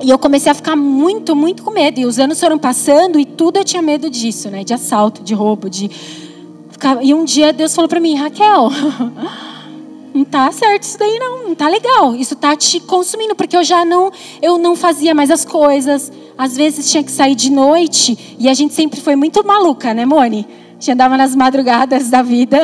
E 0.02 0.10
eu 0.10 0.18
comecei 0.18 0.50
a 0.50 0.54
ficar 0.54 0.74
muito, 0.74 1.34
muito 1.34 1.62
com 1.62 1.70
medo. 1.70 2.00
E 2.00 2.04
os 2.04 2.18
anos 2.18 2.38
foram 2.38 2.58
passando 2.58 3.18
e 3.18 3.24
tudo 3.24 3.58
eu 3.58 3.64
tinha 3.64 3.80
medo 3.80 4.10
disso, 4.10 4.50
né? 4.50 4.64
De 4.64 4.74
assalto, 4.74 5.22
de 5.22 5.32
roubo, 5.32 5.70
de 5.70 5.88
e 7.02 7.14
um 7.14 7.24
dia 7.24 7.52
Deus 7.52 7.74
falou 7.74 7.88
para 7.88 8.00
mim, 8.00 8.14
Raquel, 8.14 8.70
não 10.14 10.24
tá 10.24 10.50
certo 10.52 10.82
isso 10.82 10.98
daí 10.98 11.18
não, 11.18 11.48
não 11.48 11.54
tá 11.54 11.68
legal. 11.68 12.14
Isso 12.14 12.36
tá 12.36 12.54
te 12.56 12.80
consumindo 12.80 13.34
porque 13.34 13.56
eu 13.56 13.64
já 13.64 13.84
não, 13.84 14.10
eu 14.40 14.58
não 14.58 14.76
fazia 14.76 15.14
mais 15.14 15.30
as 15.30 15.44
coisas. 15.44 16.12
Às 16.36 16.56
vezes 16.56 16.90
tinha 16.90 17.02
que 17.02 17.10
sair 17.10 17.34
de 17.34 17.50
noite 17.50 18.36
e 18.38 18.48
a 18.48 18.54
gente 18.54 18.74
sempre 18.74 19.00
foi 19.00 19.16
muito 19.16 19.46
maluca, 19.46 19.94
né, 19.94 20.04
Moni? 20.04 20.46
A 20.70 20.74
gente 20.74 20.92
andava 20.92 21.16
nas 21.16 21.36
madrugadas 21.36 22.10
da 22.10 22.22
vida, 22.22 22.60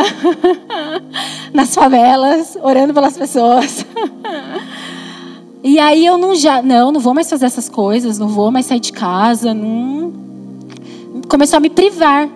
nas 1.54 1.74
favelas, 1.74 2.58
orando 2.60 2.92
pelas 2.92 3.16
pessoas. 3.16 3.86
E 5.62 5.78
aí 5.78 6.06
eu 6.06 6.16
não 6.16 6.36
já, 6.36 6.62
não, 6.62 6.92
não 6.92 7.00
vou 7.00 7.12
mais 7.12 7.28
fazer 7.28 7.46
essas 7.46 7.68
coisas, 7.68 8.18
não 8.18 8.28
vou 8.28 8.50
mais 8.50 8.66
sair 8.66 8.78
de 8.78 8.92
casa, 8.92 9.52
não. 9.52 10.12
Começou 11.28 11.56
a 11.56 11.60
me 11.60 11.68
privar. 11.68 12.28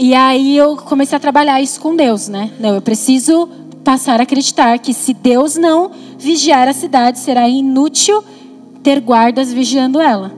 E 0.00 0.14
aí 0.14 0.56
eu 0.56 0.76
comecei 0.76 1.16
a 1.16 1.20
trabalhar 1.20 1.60
isso 1.60 1.80
com 1.80 1.96
Deus, 1.96 2.28
né? 2.28 2.52
Não, 2.60 2.72
eu 2.72 2.80
preciso 2.80 3.48
passar 3.82 4.20
a 4.20 4.22
acreditar 4.22 4.78
que 4.78 4.94
se 4.94 5.12
Deus 5.12 5.56
não 5.56 5.90
vigiar 6.16 6.68
a 6.68 6.72
cidade, 6.72 7.18
será 7.18 7.48
inútil 7.48 8.22
ter 8.80 9.00
guardas 9.00 9.52
vigiando 9.52 10.00
ela. 10.00 10.32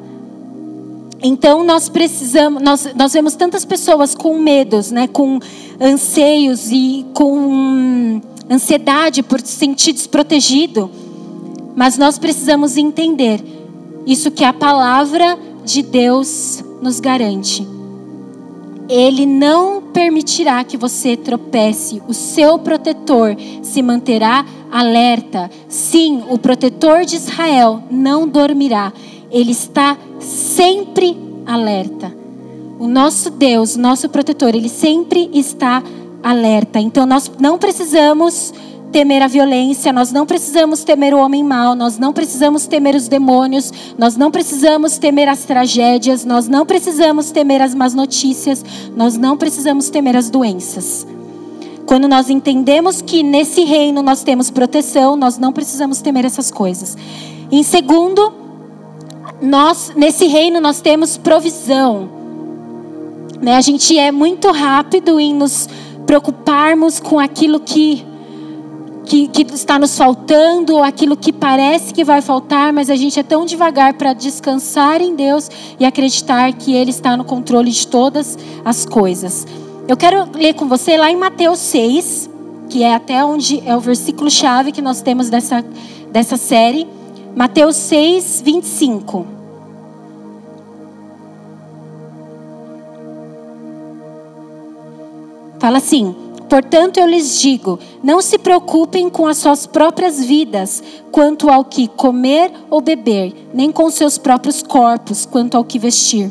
Então 1.23 1.63
nós 1.63 1.91
precisamos, 1.91 2.63
nós, 2.63 2.89
nós 2.97 3.13
vemos 3.13 3.35
tantas 3.35 3.67
pessoas 3.67 4.15
com 4.15 4.39
medos, 4.39 4.91
né, 4.91 5.07
com 5.07 5.39
anseios 5.79 6.71
e 6.73 7.05
com 7.13 8.19
ansiedade 8.51 9.23
por 9.23 9.43
se 9.43 9.53
sentir 9.53 9.93
desprotegido, 9.93 10.91
mas 11.77 11.99
nós 11.99 12.19
precisamos 12.19 12.79
entender 12.79 13.45
isso 14.07 14.31
que 14.31 14.43
a 14.43 14.55
palavra 14.55 15.39
de 15.67 15.83
Deus 15.83 16.65
nos 16.81 16.99
garante. 16.99 17.80
Ele 18.91 19.25
não 19.25 19.81
permitirá 19.81 20.65
que 20.65 20.77
você 20.77 21.17
tropece. 21.17 22.03
O 22.09 22.13
seu 22.13 22.59
protetor 22.59 23.37
se 23.63 23.81
manterá 23.83 24.45
alerta. 24.71 25.49
Sim, 25.69 26.25
o 26.29 26.37
protetor 26.37 27.05
de 27.05 27.15
Israel 27.15 27.85
não 27.89 28.27
dormirá. 28.27 28.93
Ele 29.31 29.53
está 29.53 29.97
sempre 30.19 31.17
alerta. 31.47 32.13
O 32.81 32.89
nosso 32.89 33.31
Deus, 33.31 33.77
nosso 33.77 34.09
protetor, 34.09 34.57
ele 34.57 34.69
sempre 34.69 35.31
está 35.33 35.83
alerta. 36.21 36.81
Então 36.81 37.07
nós 37.07 37.31
não 37.39 37.59
precisamos 37.59 38.53
temer 38.91 39.23
a 39.23 39.29
violência, 39.29 39.93
nós 39.93 40.13
não 40.13 40.27
precisamos 40.27 40.83
temer 40.83 41.15
o 41.15 41.19
homem 41.19 41.45
mau, 41.45 41.75
nós 41.75 41.99
não 41.99 42.13
precisamos 42.13 42.67
temer 42.67 42.95
os 42.95 43.09
demônios, 43.09 43.73
nós 43.97 44.17
não 44.17 44.31
precisamos 44.31 44.99
temer 44.99 45.29
as 45.29 45.45
tragédias, 45.45 46.25
nós 46.25 46.49
não 46.49 46.67
precisamos 46.67 47.31
temer 47.31 47.63
as 47.63 47.75
más 47.75 47.95
notícias, 47.95 48.65
nós 48.97 49.17
não 49.17 49.37
precisamos 49.37 49.91
temer 49.91 50.17
as 50.17 50.29
doenças. 50.29 51.07
Quando 51.87 52.07
nós 52.07 52.31
entendemos 52.31 53.01
que 53.03 53.23
nesse 53.23 53.65
reino 53.65 54.03
nós 54.03 54.23
temos 54.23 54.51
proteção, 54.51 55.17
nós 55.17 55.39
não 55.39 55.53
precisamos 55.53 56.01
temer 56.01 56.25
essas 56.25 56.51
coisas. 56.51 56.97
Em 57.51 57.63
segundo, 57.63 58.33
nós 59.41 59.93
nesse 59.97 60.27
reino 60.27 60.61
nós 60.61 60.81
temos 60.81 61.17
provisão. 61.17 62.09
Né? 63.41 63.57
A 63.57 63.61
gente 63.61 63.99
é 63.99 64.13
muito 64.13 64.51
rápido 64.51 65.19
em 65.19 65.35
nos 65.35 65.69
preocuparmos 66.07 67.01
com 67.01 67.19
aquilo 67.19 67.59
que 67.59 68.05
que, 69.11 69.27
que 69.27 69.43
está 69.53 69.77
nos 69.77 69.99
faltando, 69.99 70.77
ou 70.77 70.85
aquilo 70.85 71.17
que 71.17 71.33
parece 71.33 71.93
que 71.93 72.05
vai 72.05 72.23
faltar, 72.23 72.73
mas 72.73 72.89
a 72.89 72.95
gente 72.95 73.19
é 73.19 73.25
tão 73.25 73.45
devagar 73.45 73.95
para 73.95 74.13
descansar 74.13 75.03
em 75.03 75.17
Deus 75.17 75.51
e 75.81 75.85
acreditar 75.85 76.53
que 76.53 76.73
Ele 76.73 76.91
está 76.91 77.17
no 77.17 77.25
controle 77.25 77.73
de 77.73 77.89
todas 77.89 78.39
as 78.65 78.87
coisas. 78.87 79.45
Eu 79.89 79.97
quero 79.97 80.29
ler 80.33 80.55
com 80.55 80.69
você 80.69 80.97
lá 80.97 81.11
em 81.11 81.17
Mateus 81.17 81.59
6, 81.59 82.31
que 82.69 82.85
é 82.85 82.95
até 82.95 83.25
onde 83.25 83.61
é 83.67 83.75
o 83.75 83.81
versículo 83.81 84.31
chave 84.31 84.71
que 84.71 84.81
nós 84.81 85.03
temos 85.03 85.29
dessa, 85.29 85.65
dessa 86.13 86.37
série. 86.37 86.87
Mateus 87.35 87.75
6, 87.75 88.43
25. 88.47 89.27
Fala 95.59 95.79
assim: 95.79 96.15
Portanto, 96.51 96.99
eu 96.99 97.07
lhes 97.07 97.41
digo: 97.41 97.79
não 98.03 98.21
se 98.21 98.37
preocupem 98.37 99.09
com 99.09 99.29
as 99.29 99.39
suas 99.39 99.69
próprias 99.69 100.23
vidas, 100.23 100.83
quanto 101.13 101.49
ao 101.49 101.65
que 101.65 101.87
comer 101.87 102.51
ou 102.69 102.81
beber, 102.81 103.33
nem 103.55 103.71
com 103.71 103.89
seus 103.89 104.19
próprios 104.19 104.61
corpos, 104.61 105.25
quanto 105.25 105.57
ao 105.57 105.65
que 105.65 105.79
vestir. 105.79 106.31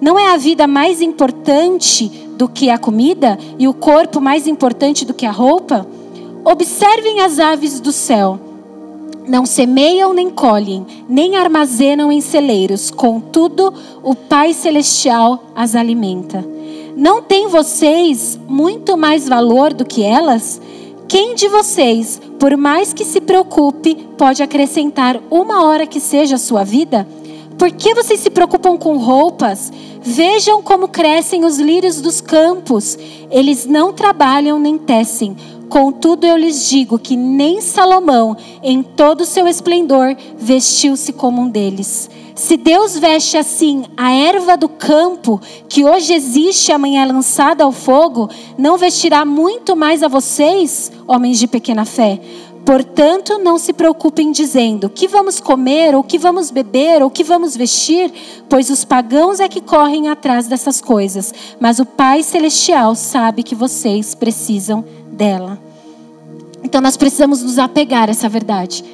Não 0.00 0.16
é 0.16 0.32
a 0.32 0.36
vida 0.36 0.68
mais 0.68 1.02
importante 1.02 2.08
do 2.36 2.48
que 2.48 2.70
a 2.70 2.78
comida 2.78 3.36
e 3.58 3.66
o 3.66 3.74
corpo 3.74 4.20
mais 4.20 4.46
importante 4.46 5.04
do 5.04 5.12
que 5.12 5.26
a 5.26 5.32
roupa? 5.32 5.84
Observem 6.44 7.20
as 7.20 7.40
aves 7.40 7.80
do 7.80 7.90
céu. 7.90 8.38
Não 9.26 9.44
semeiam 9.44 10.14
nem 10.14 10.30
colhem, 10.30 10.86
nem 11.08 11.34
armazenam 11.34 12.12
em 12.12 12.20
celeiros, 12.20 12.92
contudo, 12.92 13.74
o 14.00 14.14
Pai 14.14 14.52
Celestial 14.52 15.42
as 15.56 15.74
alimenta. 15.74 16.55
Não 16.96 17.20
tem 17.20 17.46
vocês 17.46 18.38
muito 18.48 18.96
mais 18.96 19.28
valor 19.28 19.74
do 19.74 19.84
que 19.84 20.02
elas? 20.02 20.58
Quem 21.06 21.34
de 21.34 21.46
vocês, 21.46 22.18
por 22.38 22.56
mais 22.56 22.94
que 22.94 23.04
se 23.04 23.20
preocupe, 23.20 23.94
pode 24.16 24.42
acrescentar 24.42 25.20
uma 25.30 25.62
hora 25.62 25.86
que 25.86 26.00
seja 26.00 26.36
a 26.36 26.38
sua 26.38 26.64
vida? 26.64 27.06
Por 27.58 27.70
que 27.70 27.94
vocês 27.94 28.20
se 28.20 28.30
preocupam 28.30 28.78
com 28.78 28.96
roupas? 28.96 29.70
Vejam 30.00 30.62
como 30.62 30.88
crescem 30.88 31.44
os 31.44 31.58
lírios 31.58 32.00
dos 32.00 32.22
campos. 32.22 32.98
Eles 33.30 33.66
não 33.66 33.92
trabalham 33.92 34.58
nem 34.58 34.78
tecem. 34.78 35.36
Contudo, 35.68 36.26
eu 36.26 36.36
lhes 36.36 36.68
digo 36.68 36.98
que 36.98 37.16
nem 37.16 37.60
Salomão, 37.60 38.36
em 38.62 38.82
todo 38.82 39.22
o 39.22 39.26
seu 39.26 39.48
esplendor, 39.48 40.16
vestiu-se 40.36 41.12
como 41.12 41.42
um 41.42 41.48
deles. 41.48 42.08
Se 42.36 42.56
Deus 42.58 42.98
veste 42.98 43.38
assim 43.38 43.84
a 43.96 44.12
erva 44.12 44.58
do 44.58 44.68
campo, 44.68 45.40
que 45.68 45.84
hoje 45.84 46.12
existe 46.12 46.68
e 46.68 46.72
amanhã 46.72 47.02
é 47.02 47.06
lançada 47.06 47.64
ao 47.64 47.72
fogo, 47.72 48.28
não 48.58 48.76
vestirá 48.76 49.24
muito 49.24 49.74
mais 49.74 50.02
a 50.02 50.08
vocês, 50.08 50.92
homens 51.08 51.38
de 51.38 51.46
pequena 51.46 51.86
fé? 51.86 52.20
Portanto, 52.66 53.38
não 53.38 53.58
se 53.58 53.72
preocupem 53.72 54.32
dizendo: 54.32 54.90
que 54.90 55.06
vamos 55.06 55.38
comer, 55.38 55.94
ou 55.94 56.02
que 56.02 56.18
vamos 56.18 56.50
beber, 56.50 57.00
ou 57.00 57.08
que 57.08 57.22
vamos 57.22 57.56
vestir, 57.56 58.12
pois 58.48 58.68
os 58.70 58.84
pagãos 58.84 59.38
é 59.38 59.48
que 59.48 59.60
correm 59.60 60.08
atrás 60.08 60.48
dessas 60.48 60.80
coisas, 60.80 61.32
mas 61.60 61.78
o 61.78 61.86
Pai 61.86 62.24
Celestial 62.24 62.96
sabe 62.96 63.44
que 63.44 63.54
vocês 63.54 64.16
precisam 64.16 64.84
dela. 65.12 65.60
Então 66.64 66.80
nós 66.80 66.96
precisamos 66.96 67.40
nos 67.40 67.56
apegar 67.56 68.08
a 68.08 68.10
essa 68.10 68.28
verdade. 68.28 68.84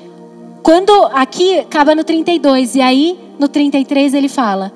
Quando 0.63 0.93
aqui 1.07 1.59
acaba 1.61 1.95
no 1.95 2.05
32 2.05 2.75
e 2.75 2.83
aí 2.83 3.19
no 3.39 3.49
33 3.49 4.13
ele 4.13 4.29
fala: 4.29 4.71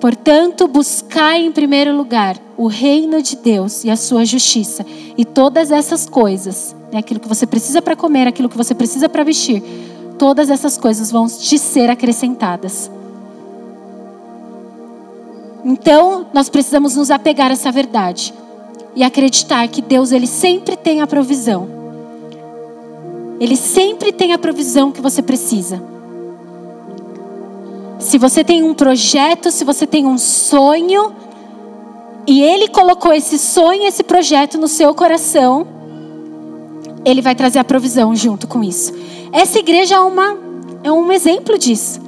Portanto, 0.00 0.68
buscai 0.68 1.42
em 1.44 1.50
primeiro 1.50 1.96
lugar 1.96 2.36
o 2.56 2.66
reino 2.66 3.22
de 3.22 3.36
Deus 3.36 3.82
e 3.84 3.90
a 3.90 3.96
sua 3.96 4.24
justiça, 4.24 4.84
e 5.16 5.24
todas 5.24 5.70
essas 5.70 6.06
coisas, 6.06 6.76
né, 6.92 6.98
aquilo 6.98 7.20
que 7.20 7.28
você 7.28 7.46
precisa 7.46 7.80
para 7.80 7.96
comer, 7.96 8.26
aquilo 8.26 8.48
que 8.48 8.56
você 8.56 8.74
precisa 8.74 9.08
para 9.08 9.24
vestir, 9.24 9.62
todas 10.18 10.50
essas 10.50 10.76
coisas 10.76 11.10
vão 11.10 11.26
te 11.26 11.58
ser 11.58 11.88
acrescentadas. 11.88 12.90
Então, 15.64 16.26
nós 16.32 16.48
precisamos 16.48 16.94
nos 16.94 17.10
apegar 17.10 17.50
a 17.50 17.54
essa 17.54 17.72
verdade 17.72 18.32
e 18.94 19.02
acreditar 19.02 19.66
que 19.68 19.82
Deus 19.82 20.12
ele 20.12 20.26
sempre 20.26 20.76
tem 20.76 21.00
a 21.00 21.06
provisão. 21.06 21.68
Ele 23.40 23.56
sempre 23.56 24.12
tem 24.12 24.32
a 24.32 24.38
provisão 24.38 24.92
que 24.92 25.00
você 25.00 25.20
precisa. 25.20 25.82
Se 27.98 28.18
você 28.18 28.44
tem 28.44 28.62
um 28.62 28.74
projeto, 28.74 29.50
se 29.50 29.64
você 29.64 29.86
tem 29.86 30.06
um 30.06 30.18
sonho, 30.18 31.14
e 32.26 32.42
Ele 32.42 32.68
colocou 32.68 33.12
esse 33.12 33.38
sonho, 33.38 33.86
esse 33.86 34.02
projeto 34.02 34.58
no 34.58 34.68
seu 34.68 34.94
coração, 34.94 35.66
Ele 37.04 37.22
vai 37.22 37.34
trazer 37.34 37.58
a 37.58 37.64
provisão 37.64 38.14
junto 38.14 38.46
com 38.46 38.62
isso. 38.62 38.92
Essa 39.32 39.58
igreja 39.58 39.96
é, 39.96 40.00
uma, 40.00 40.36
é 40.82 40.92
um 40.92 41.10
exemplo 41.12 41.58
disso. 41.58 42.00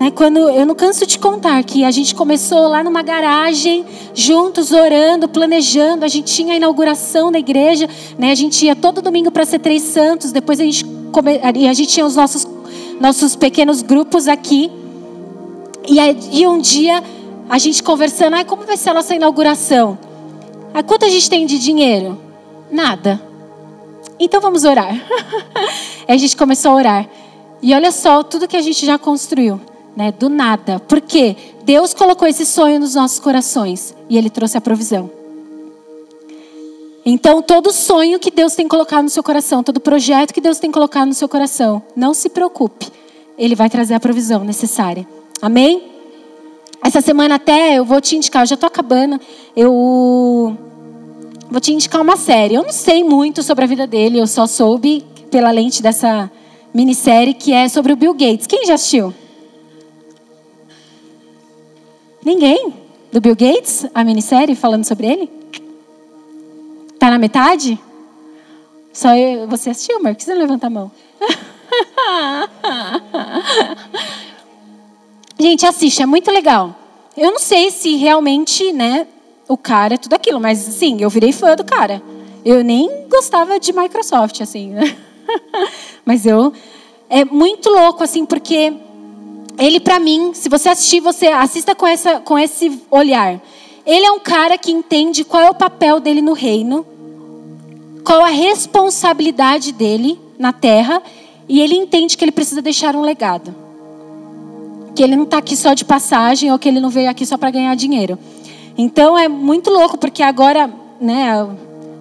Né? 0.00 0.10
Quando 0.10 0.38
eu 0.38 0.66
não 0.66 0.74
canso 0.74 1.06
de 1.06 1.18
contar 1.18 1.62
que 1.62 1.84
a 1.84 1.90
gente 1.90 2.14
começou 2.14 2.68
lá 2.68 2.82
numa 2.82 3.02
garagem, 3.02 3.84
juntos 4.12 4.72
orando, 4.72 5.28
planejando. 5.28 6.04
A 6.04 6.08
gente 6.08 6.32
tinha 6.32 6.54
a 6.54 6.56
inauguração 6.56 7.30
da 7.30 7.38
igreja, 7.38 7.88
né? 8.18 8.30
A 8.30 8.34
gente 8.34 8.64
ia 8.66 8.74
todo 8.74 9.00
domingo 9.00 9.30
para 9.30 9.44
ser 9.44 9.60
três 9.60 9.82
santos. 9.82 10.32
Depois 10.32 10.58
a 10.58 10.64
gente 10.64 10.84
come... 11.12 11.38
a 11.38 11.72
gente 11.72 11.86
tinha 11.86 12.04
os 12.04 12.16
nossos 12.16 12.46
nossos 13.00 13.36
pequenos 13.36 13.82
grupos 13.82 14.28
aqui. 14.28 14.70
E 15.86 16.46
um 16.46 16.58
dia 16.58 17.02
a 17.48 17.58
gente 17.58 17.82
conversando, 17.82 18.34
ah, 18.36 18.44
como 18.44 18.64
vai 18.64 18.76
ser 18.76 18.90
a 18.90 18.94
nossa 18.94 19.14
inauguração? 19.14 19.98
Ah, 20.72 20.82
quanto 20.82 21.04
a 21.04 21.08
gente 21.08 21.28
tem 21.28 21.46
de 21.46 21.58
dinheiro? 21.58 22.18
Nada. 22.70 23.20
Então 24.18 24.40
vamos 24.40 24.64
orar. 24.64 24.90
aí 26.08 26.14
a 26.14 26.16
gente 26.16 26.36
começou 26.36 26.72
a 26.72 26.74
orar. 26.74 27.08
E 27.62 27.74
olha 27.74 27.92
só 27.92 28.22
tudo 28.22 28.48
que 28.48 28.56
a 28.56 28.62
gente 28.62 28.84
já 28.84 28.98
construiu 28.98 29.60
né, 29.96 30.12
do 30.12 30.28
nada. 30.28 30.80
Porque 30.80 31.36
Deus 31.64 31.94
colocou 31.94 32.26
esse 32.26 32.46
sonho 32.46 32.80
nos 32.80 32.94
nossos 32.94 33.18
corações 33.18 33.94
e 34.08 34.16
Ele 34.16 34.30
trouxe 34.30 34.56
a 34.56 34.60
provisão. 34.60 35.10
Então, 37.06 37.42
todo 37.42 37.70
sonho 37.70 38.18
que 38.18 38.30
Deus 38.30 38.54
tem 38.54 38.66
colocado 38.66 39.02
no 39.02 39.10
seu 39.10 39.22
coração, 39.22 39.62
todo 39.62 39.78
projeto 39.78 40.32
que 40.32 40.40
Deus 40.40 40.58
tem 40.58 40.70
colocado 40.70 41.08
no 41.08 41.14
seu 41.14 41.28
coração, 41.28 41.82
não 41.94 42.14
se 42.14 42.30
preocupe, 42.30 42.90
Ele 43.36 43.54
vai 43.54 43.68
trazer 43.68 43.92
a 43.92 44.00
provisão 44.00 44.42
necessária. 44.42 45.06
Amém? 45.44 45.92
Essa 46.82 47.02
semana 47.02 47.34
até 47.34 47.74
eu 47.74 47.84
vou 47.84 48.00
te 48.00 48.16
indicar, 48.16 48.44
eu 48.44 48.46
já 48.46 48.54
estou 48.54 48.66
acabando, 48.66 49.20
eu 49.54 50.56
vou 51.50 51.60
te 51.60 51.70
indicar 51.70 52.00
uma 52.00 52.16
série. 52.16 52.54
Eu 52.54 52.62
não 52.62 52.72
sei 52.72 53.04
muito 53.04 53.42
sobre 53.42 53.62
a 53.62 53.66
vida 53.66 53.86
dele, 53.86 54.18
eu 54.18 54.26
só 54.26 54.46
soube 54.46 55.04
pela 55.30 55.50
lente 55.50 55.82
dessa 55.82 56.30
minissérie 56.72 57.34
que 57.34 57.52
é 57.52 57.68
sobre 57.68 57.92
o 57.92 57.96
Bill 57.96 58.14
Gates. 58.14 58.46
Quem 58.46 58.64
já 58.64 58.72
assistiu? 58.72 59.12
Ninguém? 62.24 62.72
Do 63.12 63.20
Bill 63.20 63.36
Gates, 63.36 63.84
a 63.94 64.02
minissérie 64.02 64.54
falando 64.54 64.86
sobre 64.86 65.08
ele? 65.08 65.30
Tá 66.98 67.10
na 67.10 67.18
metade? 67.18 67.78
Só 68.94 69.14
eu, 69.14 69.46
você 69.46 69.68
assistiu, 69.68 70.02
Marcos? 70.02 70.24
Você 70.24 70.32
levanta 70.32 70.68
a 70.68 70.70
mão. 70.70 70.90
Gente, 75.38 75.66
assiste, 75.66 76.02
é 76.02 76.06
muito 76.06 76.30
legal. 76.30 76.74
Eu 77.16 77.30
não 77.30 77.38
sei 77.38 77.70
se 77.70 77.96
realmente, 77.96 78.72
né, 78.72 79.06
o 79.48 79.56
cara 79.56 79.94
é 79.94 79.98
tudo 79.98 80.14
aquilo, 80.14 80.40
mas 80.40 80.58
sim, 80.58 80.98
eu 81.00 81.10
virei 81.10 81.32
fã 81.32 81.54
do 81.54 81.64
cara. 81.64 82.02
Eu 82.44 82.62
nem 82.62 83.06
gostava 83.08 83.58
de 83.58 83.72
Microsoft, 83.72 84.40
assim, 84.40 84.70
né? 84.70 84.96
mas 86.04 86.26
eu. 86.26 86.52
É 87.08 87.24
muito 87.24 87.68
louco, 87.68 88.02
assim, 88.02 88.24
porque 88.24 88.72
ele 89.58 89.78
para 89.78 89.98
mim, 89.98 90.32
se 90.34 90.48
você 90.48 90.70
assistir, 90.70 91.00
você 91.00 91.28
assista 91.28 91.74
com, 91.74 91.86
essa, 91.86 92.20
com 92.20 92.38
esse 92.38 92.82
olhar. 92.90 93.40
Ele 93.86 94.04
é 94.04 94.10
um 94.10 94.18
cara 94.18 94.56
que 94.56 94.72
entende 94.72 95.24
qual 95.24 95.42
é 95.42 95.50
o 95.50 95.54
papel 95.54 96.00
dele 96.00 96.22
no 96.22 96.32
reino, 96.32 96.86
qual 98.04 98.22
a 98.22 98.28
responsabilidade 98.28 99.72
dele 99.72 100.18
na 100.38 100.52
terra, 100.52 101.02
e 101.48 101.60
ele 101.60 101.74
entende 101.74 102.16
que 102.16 102.24
ele 102.24 102.32
precisa 102.32 102.62
deixar 102.62 102.96
um 102.96 103.02
legado. 103.02 103.63
Que 104.94 105.02
ele 105.02 105.16
não 105.16 105.24
está 105.24 105.38
aqui 105.38 105.56
só 105.56 105.74
de 105.74 105.84
passagem 105.84 106.52
ou 106.52 106.58
que 106.58 106.68
ele 106.68 106.80
não 106.80 106.90
veio 106.90 107.10
aqui 107.10 107.26
só 107.26 107.36
para 107.36 107.50
ganhar 107.50 107.74
dinheiro. 107.74 108.18
Então 108.76 109.18
é 109.18 109.28
muito 109.28 109.70
louco, 109.70 109.96
porque 109.96 110.22
agora, 110.22 110.70
né, 111.00 111.46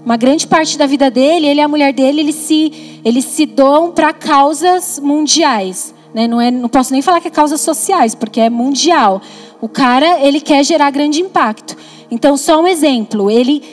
uma 0.05 0.17
grande 0.17 0.45
parte 0.47 0.77
da 0.77 0.85
vida 0.85 1.09
dele, 1.09 1.47
ele 1.47 1.59
e 1.59 1.63
a 1.63 1.67
mulher 1.67 1.93
dele, 1.93 2.21
eles 2.21 2.35
se, 2.35 2.99
eles 3.05 3.25
se 3.25 3.45
doam 3.45 3.91
para 3.91 4.11
causas 4.11 4.99
mundiais. 4.99 5.93
Né? 6.13 6.27
Não, 6.27 6.41
é, 6.41 6.51
não 6.51 6.69
posso 6.69 6.91
nem 6.91 7.01
falar 7.01 7.21
que 7.21 7.27
é 7.27 7.31
causas 7.31 7.61
sociais, 7.61 8.13
porque 8.13 8.39
é 8.39 8.49
mundial. 8.49 9.21
O 9.61 9.69
cara, 9.69 10.19
ele 10.19 10.41
quer 10.41 10.63
gerar 10.63 10.91
grande 10.91 11.21
impacto. 11.21 11.77
Então, 12.11 12.35
só 12.35 12.61
um 12.61 12.67
exemplo. 12.67 13.31
Ele 13.31 13.63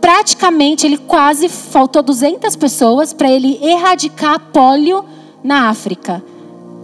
praticamente, 0.00 0.86
ele 0.86 0.98
quase 0.98 1.48
faltou 1.48 2.02
200 2.02 2.54
pessoas 2.56 3.12
para 3.12 3.30
ele 3.30 3.58
erradicar 3.62 4.38
polio 4.52 5.04
na 5.42 5.68
África. 5.68 6.22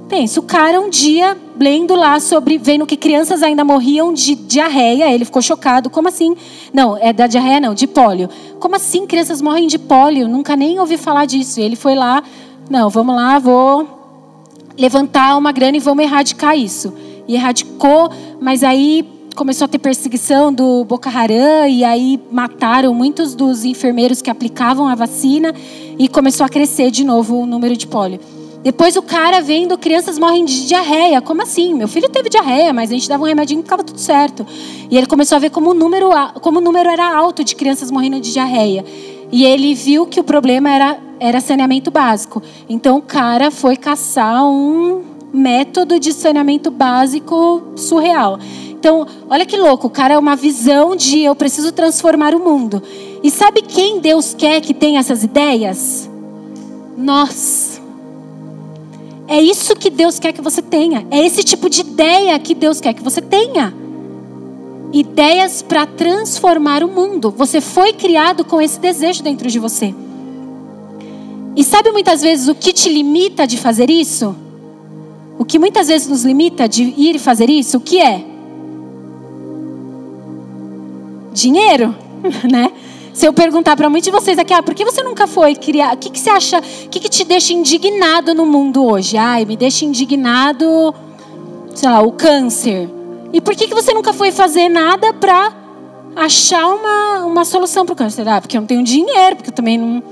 Pensa, 0.09 0.41
o 0.41 0.43
cara 0.43 0.81
um 0.81 0.91
dia 0.91 1.37
lendo 1.59 1.95
lá 1.95 2.19
sobre, 2.21 2.59
vendo 2.59 2.87
que 2.87 2.97
crianças 2.97 3.43
ainda 3.43 3.65
morriam 3.65 4.13
de 4.13 4.35
diarreia, 4.35 5.13
ele 5.13 5.25
ficou 5.25 5.41
chocado. 5.41 5.89
Como 5.89 6.09
assim? 6.09 6.37
Não, 6.73 6.97
é 6.97 7.13
da 7.13 7.27
diarreia 7.27 7.61
não, 7.61 7.75
de 7.75 7.87
polio. 7.87 8.29
Como 8.59 8.77
assim 8.77 9.07
crianças 9.07 9.41
morrem 9.41 9.67
de 9.67 9.79
polio? 9.79 10.29
Nunca 10.29 10.57
nem 10.57 10.79
ouvi 10.79 10.97
falar 10.97 11.27
disso. 11.27 11.61
Ele 11.61 11.77
foi 11.77 11.95
lá, 11.95 12.23
não, 12.69 12.91
vamos 12.91 13.15
lá, 13.15 13.39
vou 13.39 13.87
levantar 14.77 15.37
uma 15.37 15.53
grana 15.53 15.77
e 15.77 15.81
vamos 15.81 16.05
erradicar 16.05 16.57
isso. 16.57 16.93
E 17.27 17.35
erradicou, 17.35 18.11
mas 18.41 18.63
aí 18.63 19.09
começou 19.35 19.65
a 19.65 19.69
ter 19.69 19.79
perseguição 19.79 20.53
do 20.53 20.85
Boko 20.85 21.09
Haram 21.09 21.67
e 21.69 21.85
aí 21.85 22.21
mataram 22.31 22.95
muitos 22.95 23.35
dos 23.35 23.65
enfermeiros 23.65 24.23
que 24.23 24.31
aplicavam 24.31 24.87
a 24.87 24.95
vacina 24.95 25.53
e 25.99 26.09
começou 26.09 26.47
a 26.47 26.49
crescer 26.49 26.91
de 26.91 27.05
novo 27.05 27.41
o 27.41 27.47
número 27.47 27.77
de 27.77 27.87
pólio. 27.87 28.21
Depois 28.65 28.97
o 28.97 29.03
cara 29.03 29.43
vendo 29.43 29.77
crianças 29.77 30.19
morrem 30.19 30.47
de 30.47 30.67
diarreia. 30.67 31.21
Como 31.21 31.43
assim? 31.43 31.75
Meu 31.75 31.87
filho 31.87 32.09
teve 32.09 32.31
diarreia, 32.31 32.73
mas 32.73 32.91
a 32.91 32.95
gente 32.95 33.07
dava 33.07 33.23
um 33.23 33.27
remedinho 33.27 33.61
e 33.61 33.63
ficava 33.63 33.85
tudo 33.85 34.01
certo. 34.01 34.47
E 34.91 34.97
ele 34.97 35.07
começou 35.07 35.37
a 35.37 35.39
ver 35.39 35.51
como 35.51 35.71
o 35.71 35.75
número, 35.75 36.09
como 36.41 36.61
o 36.61 36.63
número 36.63 36.89
era 36.89 37.15
alto 37.15 37.45
de 37.45 37.55
crianças 37.55 37.91
morrendo 37.91 38.19
de 38.21 38.33
diarreia. 38.33 38.83
E 39.31 39.45
ele 39.45 39.75
viu 39.75 40.07
que 40.07 40.19
o 40.19 40.25
problema 40.25 40.71
era, 40.71 40.99
era 41.21 41.43
saneamento 41.43 41.91
básico. 41.91 42.43
Então 42.67 42.97
o 42.97 43.03
cara 43.03 43.51
foi 43.51 43.77
caçar 43.77 44.43
um 44.47 45.03
método 45.31 46.01
de 46.01 46.15
saneamento 46.15 46.71
básico 46.71 47.65
surreal. 47.77 48.39
Então, 48.71 49.07
olha 49.29 49.45
que 49.45 49.59
louco, 49.59 49.89
o 49.89 49.91
cara 49.91 50.15
é 50.15 50.19
uma 50.19 50.37
visão 50.37 50.97
de 50.97 51.21
eu 51.21 51.35
preciso 51.35 51.71
transformar 51.71 52.35
o 52.35 52.39
mundo. 52.39 52.83
E 53.23 53.31
sabe 53.31 53.61
quem 53.61 53.99
Deus 53.99 54.33
quer 54.33 54.61
que 54.61 54.73
tenha 54.73 55.01
essas 55.01 55.23
ideias? 55.23 56.09
Nós. 56.97 57.81
É 59.27 59.41
isso 59.41 59.75
que 59.75 59.91
Deus 59.91 60.19
quer 60.19 60.33
que 60.33 60.43
você 60.43 60.61
tenha. 60.61 61.07
É 61.11 61.25
esse 61.25 61.43
tipo 61.43 61.71
de 61.71 61.81
ideia 61.81 62.39
que 62.39 62.55
Deus 62.55 62.81
quer 62.81 62.93
que 62.93 63.03
você 63.03 63.23
tenha 63.23 63.73
ideias 64.93 65.61
para 65.61 65.87
transformar 65.87 66.85
o 66.85 66.89
mundo. 66.89 67.31
Você 67.37 67.61
foi 67.61 67.93
criado 67.93 68.45
com 68.45 68.61
esse 68.61 68.79
desejo 68.79 69.23
dentro 69.23 69.51
de 69.51 69.59
você. 69.59 69.93
E 71.57 71.65
sabe 71.65 71.91
muitas 71.91 72.23
vezes 72.23 72.49
o 72.49 72.55
que 72.55 72.73
te 72.73 72.89
limita 72.89 73.47
de 73.47 73.59
fazer 73.59 73.91
isso? 73.91 74.37
O 75.39 75.45
que 75.45 75.59
muitas 75.59 75.89
vezes 75.89 76.07
nos 76.07 76.25
limita 76.25 76.69
de 76.69 76.83
ir 76.97 77.19
fazer 77.19 77.51
isso? 77.51 77.79
O 77.79 77.81
que 77.81 78.01
é? 78.01 78.25
Dinheiro, 81.33 81.95
né? 82.51 82.73
Se 83.15 83.29
eu 83.29 83.33
perguntar 83.33 83.77
para 83.77 83.89
muitos 83.89 84.07
de 84.07 84.11
vocês 84.11 84.37
aqui, 84.41 84.53
ah, 84.53 84.61
por 84.61 84.75
que 84.75 84.85
você 84.85 85.01
nunca 85.01 85.29
foi 85.29 85.55
criar? 85.55 85.95
O 85.95 85.97
que, 85.97 86.11
que 86.11 86.19
você 86.19 86.29
acha? 86.29 86.59
O 86.59 86.89
que, 86.89 86.99
que 86.99 87.09
te 87.09 87.23
deixa 87.23 87.53
indignado 87.53 88.35
no 88.35 88.45
mundo 88.45 88.85
hoje? 88.85 89.17
Ai, 89.17 89.45
me 89.45 89.57
deixa 89.57 89.85
indignado, 89.85 90.93
sei 91.77 91.89
lá, 91.89 92.03
o 92.03 92.11
câncer. 92.11 92.91
E 93.33 93.41
por 93.41 93.55
que, 93.55 93.69
que 93.69 93.75
você 93.75 93.95
nunca 93.95 94.13
foi 94.13 94.33
fazer 94.33 94.69
nada 94.69 95.13
para 95.13 95.53
achar 96.17 96.67
uma, 96.67 97.25
uma 97.25 97.45
solução 97.45 97.87
para 97.87 97.93
o 97.93 97.97
câncer? 97.97 98.29
Ah, 98.29 98.41
porque 98.41 98.57
eu 98.57 98.61
não 98.61 98.67
tenho 98.67 98.83
dinheiro, 98.83 99.37
porque 99.37 99.51
eu 99.51 99.55
também 99.55 99.79
não 99.79 100.03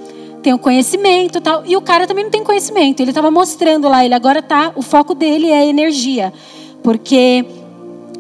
tenho 0.41 0.57
conhecimento 0.57 1.41
tal. 1.41 1.65
E 1.67 1.77
o 1.77 1.81
cara 1.81 2.07
também 2.07 2.23
não 2.23 2.31
tem 2.31 2.45
conhecimento. 2.45 3.01
Ele 3.01 3.11
estava 3.11 3.33
mostrando 3.33 3.89
lá, 3.89 4.05
ele 4.05 4.15
agora 4.15 4.41
tá, 4.41 4.71
o 4.77 4.83
foco 4.83 5.13
dele 5.13 5.51
é 5.51 5.67
energia. 5.67 6.33
Porque 6.85 7.45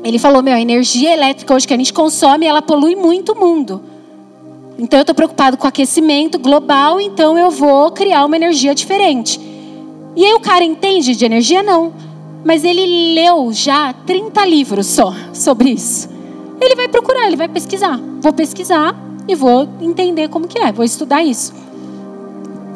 ele 0.03 0.19
falou, 0.19 0.43
meu, 0.43 0.55
a 0.55 0.61
energia 0.61 1.13
elétrica 1.13 1.55
hoje 1.55 1.69
que 1.69 1.75
a 1.75 1.77
gente 1.77 1.93
consome, 1.93 2.47
ela 2.47 2.61
polui 2.61 2.97
muito 2.97 3.31
o 3.31 3.37
mundo. 3.39 3.92
Então 4.79 4.99
eu 4.99 5.03
estou 5.03 5.15
preocupado 5.15 5.57
com 5.57 5.67
aquecimento 5.67 6.39
global, 6.39 7.01
então 7.01 7.39
eu 7.39 7.51
vou 7.51 7.91
criar 7.91 8.25
uma 8.25 8.37
energia 8.37 8.75
diferente. 8.75 9.41
E 10.17 10.25
aí 10.25 10.35
o 10.35 10.41
cara 10.41 10.65
entende 10.65 11.15
de 11.15 11.25
energia? 11.25 11.63
Não. 11.63 11.93
Mas 12.45 12.65
ele 12.65 13.15
leu 13.15 13.53
já 13.53 13.93
30 13.93 14.45
livros 14.47 14.87
só 14.87 15.15
sobre 15.33 15.71
isso. 15.71 16.09
Ele 16.61 16.75
vai 16.75 16.89
procurar, 16.89 17.27
ele 17.27 17.37
vai 17.37 17.49
pesquisar. 17.49 17.99
Vou 18.21 18.33
pesquisar 18.33 18.95
e 19.29 19.35
vou 19.35 19.69
entender 19.81 20.29
como 20.29 20.49
que 20.49 20.59
é, 20.59 20.73
vou 20.73 20.85
estudar 20.85 21.23
isso. 21.23 21.53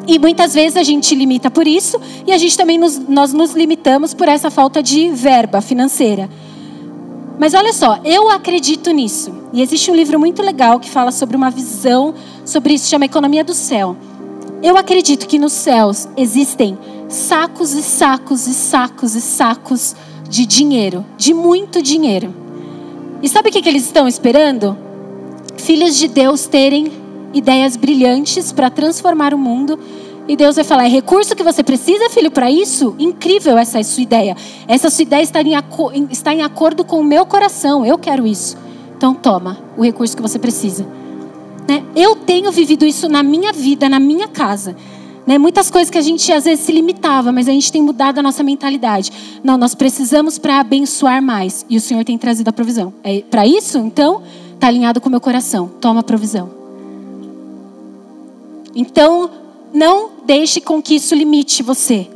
E 0.07 0.17
muitas 0.17 0.53
vezes 0.53 0.77
a 0.77 0.83
gente 0.83 1.13
limita 1.13 1.51
por 1.51 1.67
isso 1.67 1.99
e 2.25 2.31
a 2.31 2.37
gente 2.37 2.57
também 2.57 2.77
nos, 2.77 2.97
nós 2.97 3.33
nos 3.33 3.51
limitamos 3.51 4.13
por 4.13 4.29
essa 4.29 4.49
falta 4.49 4.81
de 4.81 5.09
verba 5.09 5.59
financeira. 5.59 6.29
Mas 7.39 7.53
olha 7.53 7.71
só, 7.71 7.99
eu 8.03 8.29
acredito 8.29 8.91
nisso. 8.91 9.31
E 9.53 9.61
existe 9.61 9.91
um 9.91 9.95
livro 9.95 10.19
muito 10.19 10.41
legal 10.41 10.79
que 10.79 10.89
fala 10.89 11.11
sobre 11.11 11.37
uma 11.37 11.49
visão 11.49 12.13
sobre 12.43 12.73
isso, 12.73 12.89
chama 12.89 13.05
Economia 13.05 13.43
do 13.43 13.53
Céu. 13.53 13.95
Eu 14.61 14.75
acredito 14.75 15.27
que 15.27 15.37
nos 15.37 15.53
céus 15.53 16.07
existem 16.17 16.77
sacos 17.07 17.73
e 17.73 17.83
sacos 17.83 18.47
e 18.47 18.53
sacos 18.53 19.15
e 19.15 19.21
sacos 19.21 19.95
de 20.27 20.45
dinheiro, 20.45 21.05
de 21.15 21.33
muito 21.33 21.81
dinheiro. 21.81 22.33
E 23.21 23.29
sabe 23.29 23.49
o 23.49 23.51
que, 23.51 23.61
que 23.61 23.69
eles 23.69 23.83
estão 23.83 24.07
esperando? 24.07 24.77
Filhos 25.57 25.95
de 25.95 26.07
Deus 26.07 26.47
terem 26.47 26.91
ideias 27.33 27.75
brilhantes 27.75 28.51
para 28.51 28.69
transformar 28.69 29.33
o 29.33 29.37
mundo 29.37 29.79
e 30.27 30.35
Deus 30.35 30.55
vai 30.55 30.65
falar: 30.65 30.85
é 30.85 30.89
recurso 30.89 31.35
que 31.35 31.43
você 31.43 31.63
precisa, 31.63 32.09
filho, 32.09 32.29
para 32.29 32.51
isso? 32.51 32.95
Incrível 32.99 33.57
essa 33.57 33.81
sua 33.83 34.03
ideia. 34.03 34.35
Essa 34.67 34.89
sua 34.89 35.03
ideia 35.03 35.21
está 35.21 35.41
em, 35.41 36.07
está 36.11 36.33
em 36.33 36.41
acordo 36.41 36.83
com 36.83 36.99
o 36.99 37.03
meu 37.03 37.25
coração. 37.25 37.85
Eu 37.85 37.97
quero 37.97 38.27
isso. 38.27 38.57
Então, 38.97 39.13
toma 39.13 39.57
o 39.77 39.83
recurso 39.83 40.15
que 40.15 40.21
você 40.21 40.37
precisa. 40.37 40.85
Né? 41.67 41.83
Eu 41.95 42.15
tenho 42.15 42.51
vivido 42.51 42.85
isso 42.85 43.07
na 43.07 43.21
minha 43.21 43.53
vida, 43.53 43.87
na 43.87 43.99
minha 43.99 44.27
casa. 44.27 44.75
Né? 45.25 45.37
Muitas 45.37 45.69
coisas 45.69 45.89
que 45.89 45.97
a 45.97 46.01
gente 46.01 46.31
às 46.31 46.45
vezes 46.45 46.65
se 46.65 46.71
limitava, 46.71 47.31
mas 47.31 47.47
a 47.47 47.51
gente 47.51 47.71
tem 47.71 47.81
mudado 47.81 48.19
a 48.19 48.23
nossa 48.23 48.43
mentalidade. 48.43 49.11
Não, 49.43 49.57
nós 49.57 49.75
precisamos 49.75 50.37
para 50.37 50.59
abençoar 50.59 51.21
mais. 51.21 51.65
E 51.69 51.77
o 51.77 51.81
Senhor 51.81 52.03
tem 52.03 52.17
trazido 52.17 52.49
a 52.49 52.53
provisão. 52.53 52.93
É 53.03 53.21
para 53.21 53.45
isso? 53.45 53.77
Então, 53.77 54.23
está 54.55 54.67
alinhado 54.67 54.99
com 54.99 55.07
o 55.09 55.11
meu 55.11 55.21
coração. 55.21 55.69
Toma 55.79 55.99
a 55.99 56.03
provisão. 56.03 56.49
Então, 58.73 59.29
não 59.77 60.09
deixe 60.25 60.59
com 60.59 60.81
que 60.81 60.95
isso 60.95 61.13
limite 61.13 61.61
você. 61.61 62.07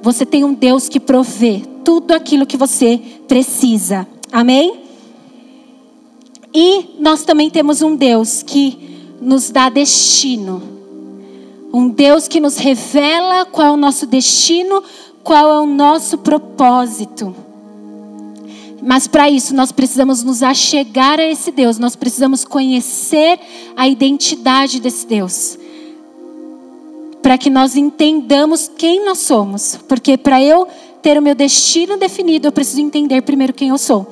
Você 0.00 0.24
tem 0.24 0.42
um 0.42 0.54
Deus 0.54 0.88
que 0.88 0.98
provê 0.98 1.62
tudo 1.84 2.12
aquilo 2.12 2.46
que 2.46 2.56
você 2.56 2.98
precisa. 3.28 4.06
Amém? 4.32 4.80
E 6.52 6.96
nós 6.98 7.22
também 7.22 7.50
temos 7.50 7.82
um 7.82 7.94
Deus 7.94 8.42
que 8.42 8.78
nos 9.20 9.50
dá 9.50 9.68
destino. 9.68 10.62
Um 11.72 11.88
Deus 11.88 12.26
que 12.26 12.40
nos 12.40 12.56
revela 12.56 13.44
qual 13.44 13.66
é 13.66 13.70
o 13.70 13.76
nosso 13.76 14.06
destino, 14.06 14.82
qual 15.22 15.50
é 15.52 15.60
o 15.60 15.66
nosso 15.66 16.18
propósito. 16.18 17.34
Mas 18.82 19.06
para 19.06 19.28
isso 19.28 19.54
nós 19.54 19.72
precisamos 19.72 20.22
nos 20.22 20.42
achegar 20.42 21.20
a 21.20 21.24
esse 21.24 21.50
Deus, 21.50 21.78
nós 21.78 21.96
precisamos 21.96 22.44
conhecer 22.44 23.38
a 23.76 23.88
identidade 23.88 24.80
desse 24.80 25.06
Deus 25.06 25.58
para 27.24 27.38
que 27.38 27.48
nós 27.48 27.74
entendamos 27.74 28.70
quem 28.76 29.02
nós 29.02 29.20
somos. 29.20 29.78
Porque 29.88 30.18
para 30.18 30.42
eu 30.42 30.68
ter 31.00 31.16
o 31.16 31.22
meu 31.22 31.34
destino 31.34 31.96
definido, 31.96 32.48
eu 32.48 32.52
preciso 32.52 32.82
entender 32.82 33.22
primeiro 33.22 33.54
quem 33.54 33.70
eu 33.70 33.78
sou. 33.78 34.06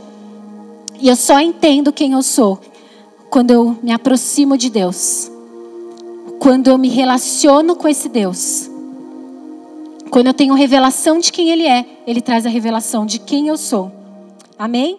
E 0.98 1.10
eu 1.10 1.14
só 1.14 1.38
entendo 1.38 1.92
quem 1.92 2.12
eu 2.12 2.22
sou 2.22 2.58
quando 3.28 3.50
eu 3.50 3.76
me 3.82 3.92
aproximo 3.92 4.56
de 4.56 4.70
Deus. 4.70 5.30
Quando 6.38 6.68
eu 6.68 6.78
me 6.78 6.88
relaciono 6.88 7.76
com 7.76 7.86
esse 7.86 8.08
Deus. 8.08 8.70
Quando 10.10 10.28
eu 10.28 10.34
tenho 10.34 10.54
revelação 10.54 11.18
de 11.18 11.30
quem 11.30 11.50
Ele 11.50 11.66
é, 11.66 11.84
Ele 12.06 12.22
traz 12.22 12.46
a 12.46 12.48
revelação 12.48 13.04
de 13.04 13.18
quem 13.18 13.46
eu 13.46 13.58
sou. 13.58 13.92
Amém? 14.58 14.98